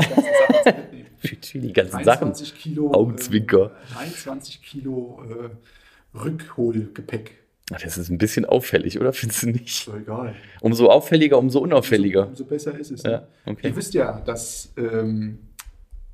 für 1.17 1.59
die 1.59 1.73
ganzen 1.73 2.03
Sachen. 2.03 2.19
23 2.31 2.55
Kilo, 2.55 2.91
Augenzwinker. 2.91 3.71
Äh, 3.91 3.93
23 3.93 4.61
Kilo 4.63 5.21
äh, 5.29 6.17
Rückholgepäck. 6.17 7.37
Ach, 7.73 7.81
Das 7.81 7.97
ist 7.97 8.09
ein 8.09 8.17
bisschen 8.17 8.45
auffällig, 8.45 8.99
oder? 8.99 9.13
Findest 9.13 9.43
du 9.43 9.47
nicht? 9.47 9.87
Doch 9.87 9.95
egal. 9.97 10.35
Umso 10.61 10.87
auffälliger, 10.89 11.37
umso 11.37 11.59
unauffälliger. 11.59 12.27
Umso, 12.27 12.43
umso 12.43 12.45
besser 12.45 12.77
ist 12.79 12.91
es. 12.91 13.03
ne? 13.03 13.11
Ja, 13.11 13.27
okay. 13.45 13.67
Ihr 13.67 13.75
wisst 13.75 13.93
ja, 13.93 14.21
dass 14.21 14.73
ähm, 14.77 15.39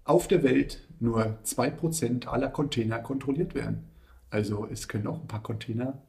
auf 0.03 0.27
der 0.27 0.43
Welt 0.43 0.81
nur 0.99 1.37
2% 1.45 2.27
aller 2.27 2.49
Container 2.49 2.99
kontrolliert 2.99 3.55
werden. 3.55 3.83
Also 4.29 4.67
es 4.71 4.87
können 4.87 5.05
auch 5.07 5.21
ein 5.21 5.27
paar 5.27 5.43
Container. 5.43 6.01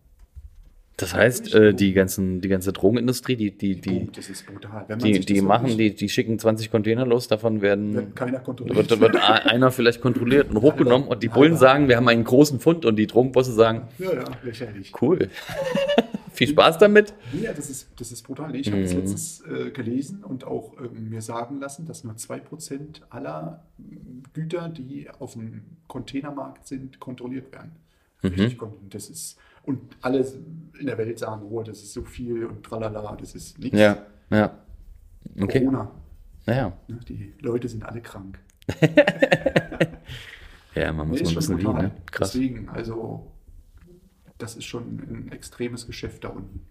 Das 0.96 1.12
heißt, 1.12 1.52
äh, 1.54 1.74
die, 1.74 1.92
ganzen, 1.92 2.40
die 2.40 2.48
ganze 2.48 2.72
Drogenindustrie, 2.72 3.34
die, 3.34 3.50
die, 3.50 3.80
die, 3.80 4.08
die, 5.02 5.20
die 5.20 5.40
machen, 5.40 5.76
die, 5.76 5.92
die 5.94 6.08
schicken 6.08 6.38
20 6.38 6.70
Container 6.70 7.04
los, 7.04 7.26
davon 7.26 7.62
werden 7.62 7.94
Wird 7.94 8.16
keiner 8.16 8.38
kontrolliert. 8.38 8.90
wird, 8.90 9.00
wird 9.00 9.16
einer 9.16 9.72
vielleicht 9.72 10.00
kontrolliert 10.00 10.50
und 10.50 10.60
hochgenommen 10.62 11.08
und 11.08 11.22
die 11.22 11.28
Bullen 11.28 11.56
sagen, 11.56 11.88
wir 11.88 11.96
haben 11.96 12.06
einen 12.06 12.22
großen 12.24 12.60
Fund 12.60 12.84
und 12.84 12.96
die 12.96 13.08
Drogenbosse 13.08 13.52
sagen, 13.52 13.88
ja, 13.98 14.14
ja, 14.14 14.24
lächerlich. 14.44 14.92
cool. 15.02 15.28
Viel 16.32 16.48
Spaß 16.48 16.78
damit. 16.78 17.14
Ja, 17.40 17.52
das 17.52 17.70
ist, 17.70 17.88
das 17.96 18.10
ist 18.10 18.22
brutal. 18.22 18.54
Ich 18.56 18.70
habe 18.70 18.82
das 18.82 18.92
Mhm. 18.92 18.98
letztens 19.00 19.42
äh, 19.46 19.70
gelesen 19.70 20.24
und 20.24 20.44
auch 20.44 20.72
ähm, 20.80 21.08
mir 21.10 21.22
sagen 21.22 21.60
lassen, 21.60 21.86
dass 21.86 22.02
nur 22.02 22.14
2% 22.14 23.02
aller 23.10 23.62
Güter, 24.32 24.68
die 24.68 25.08
auf 25.20 25.34
dem 25.34 25.62
Containermarkt 25.86 26.66
sind, 26.66 26.98
kontrolliert 26.98 27.52
werden. 27.52 27.72
Richtig 28.24 28.58
Kolumbien. 28.58 28.90
Das 28.90 29.10
ist, 29.10 29.36
und 29.66 29.96
alle 30.02 30.20
in 30.78 30.86
der 30.86 30.98
Welt 30.98 31.18
sagen, 31.18 31.46
oh, 31.50 31.62
das 31.62 31.78
ist 31.82 31.92
so 31.92 32.02
viel 32.02 32.46
und 32.46 32.64
tralala, 32.64 33.16
das 33.16 33.34
ist 33.34 33.58
nichts. 33.58 33.78
Ja, 33.78 34.04
ja. 34.30 34.58
Okay. 35.40 35.60
Corona. 35.60 35.90
Naja. 36.46 36.72
Ne? 36.88 37.00
Die 37.08 37.34
Leute 37.40 37.68
sind 37.68 37.84
alle 37.84 38.00
krank. 38.00 38.38
Ja, 40.74 40.92
man 40.92 41.08
muss 41.08 41.20
Nee, 41.20 41.24
mal 41.26 41.30
ein 41.30 41.34
bisschen 41.36 41.58
liegen, 41.58 41.72
ne? 41.74 41.90
Krass. 42.10 42.32
Deswegen, 42.32 42.68
also, 42.68 43.30
das 44.38 44.56
ist 44.56 44.64
schon 44.64 44.98
ein 44.98 45.32
extremes 45.32 45.86
Geschäft 45.86 46.24
da 46.24 46.28
unten. 46.28 46.66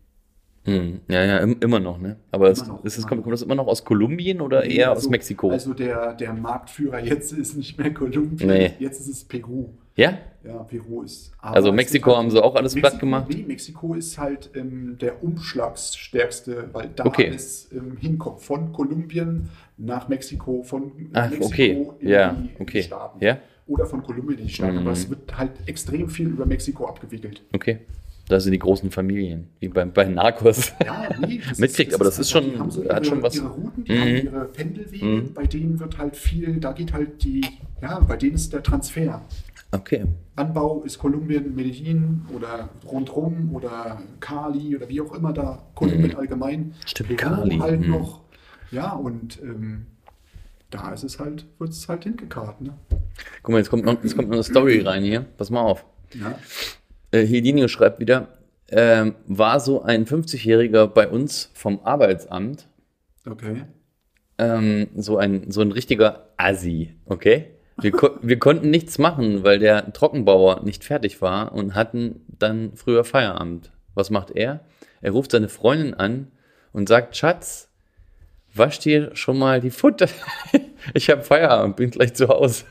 Hm. 0.66 1.01
Ja, 1.09 1.24
ja, 1.26 1.38
im, 1.39 1.57
immer 1.59 1.80
noch, 1.82 1.99
ne? 1.99 2.16
Aber 2.32 2.49
es, 2.49 2.66
noch, 2.66 2.84
ist 2.86 2.97
es, 2.97 3.05
kommt, 3.05 3.22
kommt 3.24 3.34
das 3.34 3.41
immer 3.41 3.55
noch 3.55 3.68
aus 3.68 3.84
Kolumbien 3.84 4.39
oder 4.39 4.64
eher 4.64 4.91
aus 4.91 4.97
Also- 4.99 5.09
Mexiko? 5.09 5.49
Also 5.49 5.74
der, 5.74 6.14
der 6.14 6.34
Marktführer 6.34 6.99
jetzt 7.03 7.34
ist 7.34 7.57
nicht 7.57 7.78
mehr 7.78 7.93
Kolumbien, 7.93 8.47
Nee. 8.49 8.72
jetzt 8.80 9.01
ist 9.01 9.07
es 9.09 9.24
Peru. 9.26 9.70
ja? 9.95 10.18
Ja, 10.45 10.57
Peru 10.64 11.03
ist. 11.03 11.32
Also 11.41 11.72
Mexiko 11.72 12.09
ist 12.11 12.16
halt- 12.16 12.24
haben 12.26 12.32
sie 12.32 12.43
auch 12.43 12.55
alles 12.55 12.76
Mexiko, 12.76 12.89
platt 12.89 12.99
gemacht? 12.99 13.26
Nee, 13.30 13.43
Mexiko 13.47 13.93
ist 13.93 14.18
halt 14.18 14.49
ähm, 14.55 14.97
der 14.99 15.24
umschlagsstärkste, 15.24 16.70
weil 16.74 16.89
da 16.95 17.05
Okay. 17.05 17.28
alles 17.28 17.70
ähm, 17.74 17.97
hinkommt. 17.99 18.41
Von 18.41 18.72
Kolumbien 18.74 19.49
nach 19.78 20.07
Mexiko, 20.09 20.64
von 20.64 20.91
Ach, 21.14 21.30
Mexiko 21.30 21.45
okay. 21.45 21.88
in, 21.99 22.07
Ja, 22.09 22.32
die, 22.34 22.49
okay. 22.61 22.78
die 22.80 22.84
Staaten. 22.84 23.24
Ja? 23.24 23.38
Oder 23.68 23.86
von 23.86 24.03
Kolumbien 24.03 24.39
in 24.39 24.47
die 24.47 24.53
Staaten. 24.53 24.74
Mhm. 24.76 24.82
Aber 24.82 24.91
es 24.91 25.09
wird 25.09 25.38
halt 25.38 25.51
extrem 25.66 26.09
viel 26.09 26.28
über 26.28 26.45
Mexiko 26.45 26.86
abgewickelt. 26.88 27.41
Okay. 27.53 27.80
Da 28.30 28.39
sind 28.39 28.53
die 28.53 28.59
großen 28.59 28.89
Familien, 28.89 29.49
wie 29.59 29.67
bei, 29.67 29.84
bei 29.86 30.05
Narcos. 30.05 30.71
Ja, 30.86 31.09
nee, 31.28 31.41
Mitkriegt, 31.57 31.93
aber 31.93 32.05
das 32.05 32.19
ist 32.19 32.32
schon- 32.32 32.45
die 32.45 32.71
so 32.71 32.82
hat 32.88 33.03
ihre, 33.03 33.05
schon 33.05 33.21
was- 33.21 33.36
Ihre 33.36 33.47
Routen, 33.49 33.84
die 33.84 33.91
Mhm. 33.91 33.99
haben 33.99 34.07
ihre 34.15 34.45
Pendelwege, 34.45 35.05
Mhm. 35.05 35.34
bei 35.34 35.45
denen 35.45 35.80
wird 35.80 35.97
halt 35.97 36.15
viel, 36.15 36.57
da 36.61 36.71
geht 36.71 36.93
halt 36.93 37.21
die, 37.24 37.43
ja, 37.82 37.99
bei 37.99 38.15
denen 38.15 38.36
ist 38.36 38.53
der 38.53 38.63
Transfer. 38.63 39.21
Okay. 39.71 40.05
Anbau 40.38 40.84
ist 40.84 40.99
Kolumbien, 40.99 41.53
Medellin 41.55 42.21
oder 42.34 42.69
rundrum 42.86 43.49
oder 43.53 44.01
Cali 44.19 44.76
oder 44.78 44.88
wie 44.88 45.01
auch 45.01 45.13
immer 45.15 45.34
da, 45.34 45.61
Kolumbien 45.76 46.15
allgemein. 46.15 46.74
Stimmt, 46.86 47.17
Peru 47.17 47.36
Cali, 47.36 47.57
halt 47.57 47.82
mhm. 47.82 47.89
noch. 47.91 48.21
Ja, 48.71 48.91
und 48.93 49.41
ähm, 49.41 49.88
da 50.69 50.91
ist 50.93 51.03
es 51.03 51.19
halt, 51.19 51.45
wird 51.59 51.71
es 51.71 51.89
halt 51.89 52.03
hingekarrt. 52.03 52.61
Ne? 52.61 52.74
Guck 53.41 53.51
mal, 53.51 53.57
jetzt 53.57 53.69
kommt, 53.69 53.84
noch, 53.84 54.01
jetzt 54.03 54.15
kommt 54.15 54.30
noch 54.30 54.36
eine 54.36 54.43
Story 54.43 54.80
rein 54.82 55.03
hier. 55.03 55.21
Pass 55.38 55.49
mal 55.49 55.61
auf. 55.61 55.86
Ja. 56.13 56.38
Äh, 57.14 57.26
Hedinio 57.26 57.68
schreibt 57.68 57.99
wieder, 57.99 58.28
ähm, 58.70 59.16
war 59.28 59.59
so 59.59 59.84
ein 59.84 60.05
50-Jähriger 60.05 60.88
bei 60.88 61.07
uns 61.07 61.51
vom 61.53 61.80
Arbeitsamt, 61.84 62.68
Okay. 63.26 63.64
ähm, 64.39 64.88
so, 64.95 65.18
ein, 65.18 65.51
so 65.51 65.61
ein 65.61 65.72
richtiger 65.72 66.30
Assi, 66.38 66.95
okay? 67.05 67.51
Wir, 67.80 67.91
ko 67.91 68.09
wir 68.22 68.39
konnten 68.39 68.70
nichts 68.72 68.97
machen, 68.97 69.43
weil 69.43 69.59
der 69.59 69.93
Trockenbauer 69.93 70.64
nicht 70.64 70.84
fertig 70.84 71.22
war 71.22 71.53
und 71.53 71.76
hatten 71.76 72.22
dann 72.28 72.72
früher 72.76 73.03
Feierabend. 73.03 73.72
Was 73.93 74.09
macht 74.09 74.32
er? 74.32 74.61
Er 75.01 75.11
ruft 75.11 75.32
seine 75.32 75.49
Freundin 75.49 75.93
an 75.93 76.32
und 76.72 76.89
sagt, 76.89 77.16
Schatz, 77.16 77.70
wasch 78.55 78.80
dir 78.80 79.16
schon 79.16 79.38
mal 79.38 79.61
die 79.61 79.72
Futter. 79.72 80.07
Ich 80.93 81.09
habe 81.09 81.22
Feierabend, 81.24 81.78
bin 81.78 81.91
gleich 81.91 82.14
zu 82.14 82.28
Hause. 82.28 82.66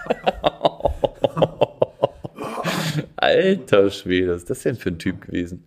Alter 3.16 3.90
Schwede, 3.90 4.28
was 4.30 4.42
ist 4.42 4.50
das 4.50 4.62
denn 4.62 4.76
für 4.76 4.90
ein 4.90 4.98
Typ 4.98 5.20
gewesen? 5.26 5.64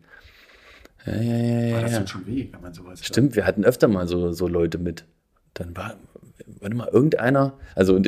Ja, 1.06 1.16
ja, 1.16 1.22
ja, 1.22 1.60
ja. 1.68 1.78
Aber 1.78 1.88
das 1.88 1.98
tut 2.00 2.10
schon 2.10 2.28
weh, 2.28 2.48
wenn 2.52 2.62
man 2.62 2.74
sowas 2.74 3.00
hört. 3.00 3.06
Stimmt, 3.06 3.36
wir 3.36 3.46
hatten 3.46 3.64
öfter 3.64 3.88
mal 3.88 4.08
so, 4.08 4.32
so 4.32 4.48
Leute 4.48 4.78
mit. 4.78 5.06
Dann 5.54 5.76
war, 5.76 5.96
warte 6.60 6.76
mal, 6.76 6.90
irgendeiner, 6.92 7.54
also 7.76 8.00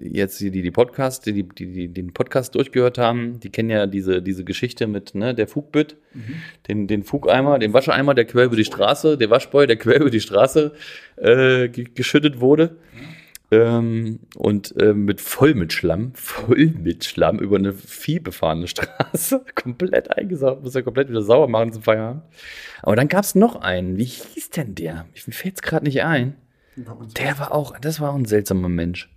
jetzt 0.00 0.40
die, 0.40 0.50
die, 0.50 0.62
die 0.62 0.70
Podcast, 0.70 1.26
die, 1.26 1.42
die, 1.42 1.66
die 1.72 1.88
den 1.88 2.12
Podcast 2.12 2.54
durchgehört 2.54 2.98
haben, 2.98 3.40
die 3.40 3.50
kennen 3.50 3.70
ja 3.70 3.86
diese, 3.86 4.22
diese 4.22 4.44
Geschichte 4.44 4.86
mit 4.86 5.14
ne, 5.14 5.34
der 5.34 5.48
Fugbütt, 5.48 5.96
den, 6.68 6.86
den 6.86 7.02
Fugeimer, 7.02 7.58
den 7.58 7.72
Wascheimer, 7.72 8.14
der 8.14 8.24
quer 8.24 8.44
über 8.44 8.56
die 8.56 8.64
Straße, 8.64 9.16
der 9.18 9.30
Waschboy, 9.30 9.66
der 9.66 9.76
quer 9.76 10.00
über 10.00 10.10
die 10.10 10.20
Straße 10.20 10.72
äh, 11.16 11.68
ge- 11.68 11.88
geschüttet 11.94 12.40
wurde. 12.40 12.76
Ähm, 13.52 14.20
und 14.36 14.76
äh, 14.80 14.94
mit 14.94 15.20
voll 15.20 15.54
mit 15.54 15.72
Schlamm, 15.72 16.12
voll 16.14 16.72
mit 16.78 17.04
Schlamm 17.04 17.38
über 17.40 17.56
eine 17.56 17.72
vielbefahrene 17.72 18.68
Straße, 18.68 19.44
komplett 19.54 20.16
eingesaugt, 20.16 20.62
muss 20.62 20.74
er 20.74 20.82
komplett 20.82 21.08
wieder 21.08 21.22
sauer 21.22 21.48
machen 21.48 21.72
zum 21.72 21.82
Feierabend. 21.82 22.22
Aber 22.82 22.94
dann 22.96 23.08
gab 23.08 23.24
es 23.24 23.34
noch 23.34 23.56
einen, 23.56 23.96
wie 23.96 24.04
hieß 24.04 24.50
denn 24.50 24.74
der? 24.76 25.06
Mir 25.26 25.32
fällt 25.32 25.56
es 25.56 25.62
gerade 25.62 25.84
nicht 25.84 26.02
ein. 26.04 26.36
Der 27.16 27.38
war 27.38 27.52
auch, 27.52 27.78
das 27.78 28.00
war 28.00 28.12
auch 28.12 28.16
ein 28.16 28.24
seltsamer 28.24 28.68
Mensch. 28.68 29.10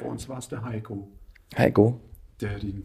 bei 0.00 0.06
uns 0.06 0.28
war 0.28 0.38
es 0.38 0.48
der 0.48 0.64
Heiko, 0.64 1.08
Heiko? 1.56 2.00
der 2.40 2.58
die, 2.58 2.82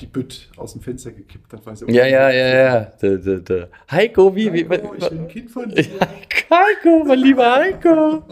die 0.00 0.06
Bütt 0.06 0.50
aus 0.56 0.72
dem 0.72 0.82
Fenster 0.82 1.12
gekippt 1.12 1.52
hat. 1.52 1.64
Weil 1.64 1.76
sie 1.76 1.86
Ja, 1.90 2.06
ja, 2.06 2.30
ja, 2.30 2.48
ja. 2.48 2.80
Der, 3.00 3.16
der, 3.16 3.38
der. 3.38 3.68
Heiko, 3.90 4.34
wie, 4.34 4.52
wie, 4.52 4.68
Heiko, 4.68 4.94
ich 4.94 5.08
bin 5.08 5.18
ein 5.20 5.28
Kind 5.28 5.50
von 5.50 5.68
dir. 5.74 5.82
Ja, 5.82 6.08
Heiko, 6.50 7.04
mein 7.04 7.18
lieber 7.18 7.54
Heiko. 7.54 8.24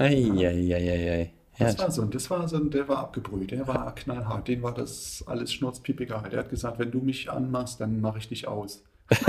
Eieieiei. 0.00 1.32
Ja, 1.58 1.66
Das 1.66 1.78
war 1.78 1.90
so, 1.90 2.04
das 2.06 2.30
war 2.30 2.48
so, 2.48 2.58
der 2.58 2.88
war 2.88 2.98
abgebrüht, 2.98 3.50
der 3.50 3.68
war 3.68 3.94
knallhart, 3.94 4.48
den 4.48 4.62
war 4.62 4.72
das 4.72 5.22
alles 5.26 5.52
schnurzpiep 5.52 6.00
egal. 6.00 6.30
Der 6.30 6.40
hat 6.40 6.48
gesagt, 6.48 6.78
wenn 6.78 6.90
du 6.90 7.00
mich 7.00 7.30
anmachst, 7.30 7.80
dann 7.80 8.00
mache 8.00 8.18
ich 8.18 8.28
dich 8.28 8.48
aus. 8.48 8.82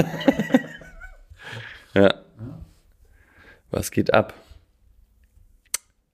ja. 1.93 2.13
Was 3.69 3.91
geht 3.91 4.13
ab? 4.13 4.33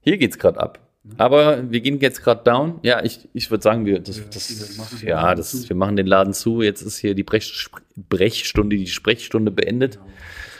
Hier 0.00 0.18
geht's 0.18 0.38
gerade 0.38 0.58
ab. 0.58 0.80
Aber 1.16 1.70
wir 1.70 1.80
gehen 1.80 2.00
jetzt 2.00 2.22
gerade 2.22 2.42
down. 2.42 2.80
Ja, 2.82 3.02
ich, 3.02 3.28
ich 3.32 3.50
würde 3.50 3.62
sagen, 3.62 3.86
wir, 3.86 4.00
das, 4.00 4.28
das, 4.28 4.76
machen 4.76 4.98
den 4.98 5.08
ja, 5.08 5.22
Laden 5.22 5.36
das, 5.38 5.62
zu. 5.62 5.68
wir 5.68 5.76
machen 5.76 5.96
den 5.96 6.06
Laden 6.06 6.32
zu. 6.34 6.62
Jetzt 6.62 6.82
ist 6.82 6.98
hier 6.98 7.14
die 7.14 7.22
Brech, 7.22 7.68
Brechstunde, 7.96 8.76
die 8.76 8.86
Sprechstunde 8.88 9.50
beendet. 9.50 9.94
Genau. 9.94 10.06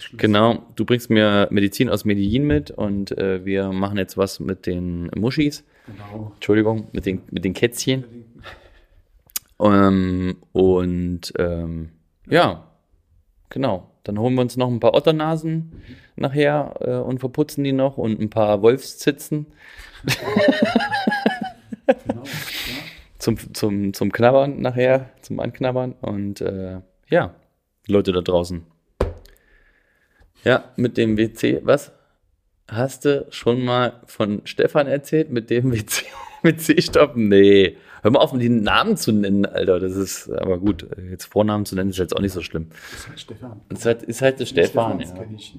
Schluss. 0.09 0.20
Genau, 0.20 0.62
du 0.76 0.84
bringst 0.84 1.11
mir 1.11 1.48
Medizin 1.50 1.88
aus 1.88 2.04
Medellin 2.04 2.44
mit 2.44 2.70
und 2.70 3.16
äh, 3.16 3.44
wir 3.44 3.72
machen 3.72 3.98
jetzt 3.98 4.16
was 4.16 4.40
mit 4.40 4.66
den 4.66 5.11
Muschis. 5.16 5.64
Genau. 5.86 6.32
Entschuldigung, 6.34 6.88
mit 6.92 7.06
den, 7.06 7.22
mit 7.30 7.44
den 7.44 7.54
Kätzchen. 7.54 8.04
Ähm, 9.61 10.36
und 10.52 11.32
ähm, 11.38 11.90
ja, 12.28 12.64
genau. 13.50 13.90
Dann 14.04 14.18
holen 14.18 14.34
wir 14.34 14.42
uns 14.42 14.56
noch 14.56 14.68
ein 14.68 14.80
paar 14.80 14.94
Otternasen 14.94 15.82
nachher 16.16 16.74
äh, 16.80 16.96
und 16.96 17.18
verputzen 17.18 17.62
die 17.64 17.72
noch 17.72 17.98
und 17.98 18.18
ein 18.20 18.30
paar 18.30 18.62
Wolfszitzen 18.62 19.46
Genau. 21.86 22.22
Ja. 22.22 22.30
zum, 23.18 23.54
zum, 23.54 23.94
zum 23.94 24.12
Knabbern 24.12 24.61
nachher, 24.61 25.11
zum 25.22 25.40
Anknabbern. 25.40 25.92
Und 26.00 26.40
äh, 26.40 26.80
ja, 27.09 27.34
Leute 27.86 28.12
da 28.12 28.20
draußen. 28.20 28.64
Ja, 30.45 30.64
mit 30.76 30.97
dem 30.97 31.16
WC, 31.16 31.61
was? 31.64 31.93
Hast 32.68 33.05
du 33.05 33.26
schon 33.30 33.64
mal 33.64 34.01
von 34.07 34.43
Stefan 34.45 34.86
erzählt 34.86 35.30
mit 35.30 35.51
dem 35.51 35.72
WC, 35.72 36.05
WC-Stopp? 36.43 37.16
Nee. 37.16 37.76
Hör 38.03 38.12
mal 38.12 38.20
auf, 38.20 38.36
die 38.39 38.49
Namen 38.49 38.97
zu 38.97 39.11
nennen, 39.11 39.45
Alter. 39.45 39.80
Das 39.80 39.97
ist 39.97 40.30
aber 40.30 40.59
gut. 40.59 40.86
Jetzt 41.11 41.24
Vornamen 41.24 41.64
zu 41.64 41.74
nennen 41.74 41.91
ist 41.91 41.99
jetzt 41.99 42.14
auch 42.14 42.20
nicht 42.20 42.32
so 42.32 42.43
schlimm. 42.43 42.68
Das 42.93 43.01
ist 43.01 43.09
halt 43.09 43.20
Stefan. 43.20 43.61
Das 43.68 43.78
ist 43.80 43.86
halt, 43.86 44.03
ist 44.05 44.22
halt 44.22 44.41
der 44.41 44.47
Stefan, 44.47 45.01
Stefans 45.01 45.18
ja. 45.18 45.24
kenn 45.24 45.34
ich. 45.34 45.57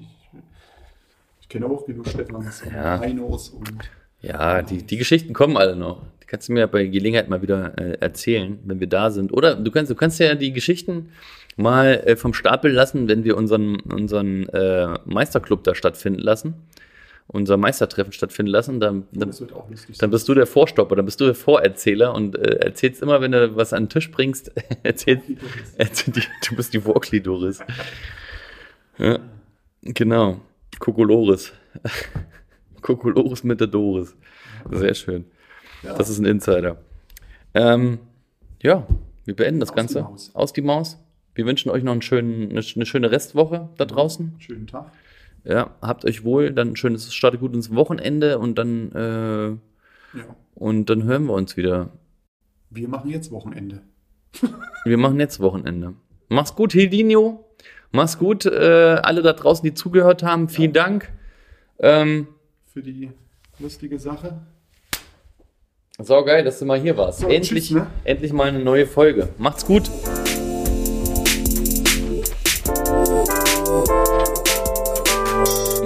Ich, 1.40 1.48
kenne 1.48 1.66
auch 1.66 1.84
genug 1.84 2.08
Stefans 2.08 2.62
und 2.62 2.72
Ja. 2.72 2.98
Heinos 2.98 3.50
und 3.50 3.90
Ja, 4.22 4.62
die, 4.62 4.84
die 4.84 4.96
Geschichten 4.96 5.34
kommen 5.34 5.56
alle 5.56 5.76
noch. 5.76 6.02
Kannst 6.30 6.48
du 6.48 6.52
mir 6.52 6.68
bei 6.68 6.86
Gelegenheit 6.86 7.28
mal 7.28 7.42
wieder 7.42 7.76
äh, 7.76 7.98
erzählen, 7.98 8.60
wenn 8.64 8.78
wir 8.78 8.86
da 8.86 9.10
sind. 9.10 9.32
Oder 9.32 9.56
du 9.56 9.68
kannst, 9.72 9.90
du 9.90 9.96
kannst 9.96 10.20
ja 10.20 10.36
die 10.36 10.52
Geschichten 10.52 11.10
mal 11.56 12.04
äh, 12.06 12.14
vom 12.14 12.34
Stapel 12.34 12.70
lassen, 12.70 13.08
wenn 13.08 13.24
wir 13.24 13.36
unseren, 13.36 13.80
unseren 13.80 14.48
äh, 14.50 14.96
Meisterclub 15.06 15.64
da 15.64 15.74
stattfinden 15.74 16.20
lassen. 16.20 16.54
Unser 17.26 17.56
Meistertreffen 17.56 18.12
stattfinden 18.12 18.52
lassen. 18.52 18.78
Dann, 18.78 19.00
oh, 19.00 19.18
dann, 19.18 19.34
dann 19.98 20.10
bist 20.12 20.28
du 20.28 20.34
der 20.34 20.46
Vorstopper, 20.46 20.94
dann 20.94 21.04
bist 21.04 21.20
du 21.20 21.24
der 21.24 21.34
Vorerzähler 21.34 22.14
und 22.14 22.38
äh, 22.38 22.58
erzählst 22.58 23.02
immer, 23.02 23.20
wenn 23.20 23.32
du 23.32 23.56
was 23.56 23.72
an 23.72 23.84
den 23.84 23.88
Tisch 23.88 24.12
bringst, 24.12 24.52
erzählst, 24.84 25.24
erzähl 25.78 26.14
du 26.48 26.54
bist 26.54 26.72
die 26.72 26.80
Vorklidoris. 26.80 27.58
Ja, 28.98 29.18
genau. 29.82 30.40
Kokolores. 30.78 31.52
Kokolores 32.82 33.42
mit 33.42 33.58
der 33.58 33.66
Doris. 33.66 34.14
Sehr 34.70 34.94
schön. 34.94 35.24
Ja. 35.82 35.94
Das 35.94 36.08
ist 36.08 36.18
ein 36.18 36.24
Insider. 36.26 36.76
Ähm, 37.54 37.98
ja, 38.62 38.86
wir 39.24 39.34
beenden 39.36 39.60
das 39.60 39.70
Aus 39.70 39.74
die 39.74 39.76
Ganze. 39.76 40.02
Maus. 40.02 40.30
Aus 40.34 40.52
die 40.52 40.62
Maus. 40.62 40.98
Wir 41.34 41.46
wünschen 41.46 41.70
euch 41.70 41.82
noch 41.82 41.92
einen 41.92 42.02
schönen, 42.02 42.50
eine, 42.50 42.60
eine 42.74 42.86
schöne 42.86 43.10
Restwoche 43.10 43.68
da 43.76 43.84
draußen. 43.84 44.34
Schönen 44.38 44.66
Tag. 44.66 44.92
Ja, 45.44 45.70
habt 45.80 46.04
euch 46.04 46.22
wohl, 46.24 46.52
dann 46.52 46.70
ein 46.72 46.76
schönes, 46.76 47.14
startet 47.14 47.40
gut 47.40 47.54
ins 47.54 47.74
Wochenende 47.74 48.38
und 48.38 48.58
dann, 48.58 48.92
äh, 48.92 49.48
Ja. 50.18 50.24
und 50.54 50.90
dann 50.90 51.04
hören 51.04 51.24
wir 51.24 51.32
uns 51.34 51.56
wieder. 51.56 51.90
Wir 52.68 52.88
machen 52.88 53.10
jetzt 53.10 53.30
Wochenende. 53.30 53.82
Wir 54.84 54.96
machen 54.98 55.18
jetzt 55.18 55.40
Wochenende. 55.40 55.94
Mach's 56.28 56.54
gut, 56.54 56.72
Hildinho. 56.72 57.44
Mach's 57.90 58.18
gut, 58.18 58.46
äh, 58.46 58.98
alle 59.02 59.20
da 59.22 59.32
draußen, 59.32 59.64
die 59.64 59.74
zugehört 59.74 60.22
haben. 60.22 60.48
Vielen 60.48 60.72
Dank. 60.72 61.10
Ähm, 61.80 62.28
Für 62.66 62.80
die 62.82 63.10
lustige 63.58 63.98
Sache. 63.98 64.40
So 66.02 66.24
geil, 66.24 66.42
dass 66.44 66.58
du 66.58 66.64
mal 66.64 66.80
hier 66.80 66.96
warst. 66.96 67.20
So, 67.20 67.28
endlich, 67.28 67.66
tschüss, 67.68 67.76
ne? 67.76 67.86
endlich 68.04 68.32
mal 68.32 68.48
eine 68.48 68.60
neue 68.60 68.86
Folge. 68.86 69.28
Macht's 69.36 69.66
gut. 69.66 69.90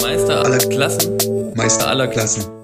Meister 0.00 0.44
aller 0.44 0.58
Klassen. 0.58 1.16
Meister 1.56 1.88
aller 1.88 2.06
Klassen. 2.06 2.63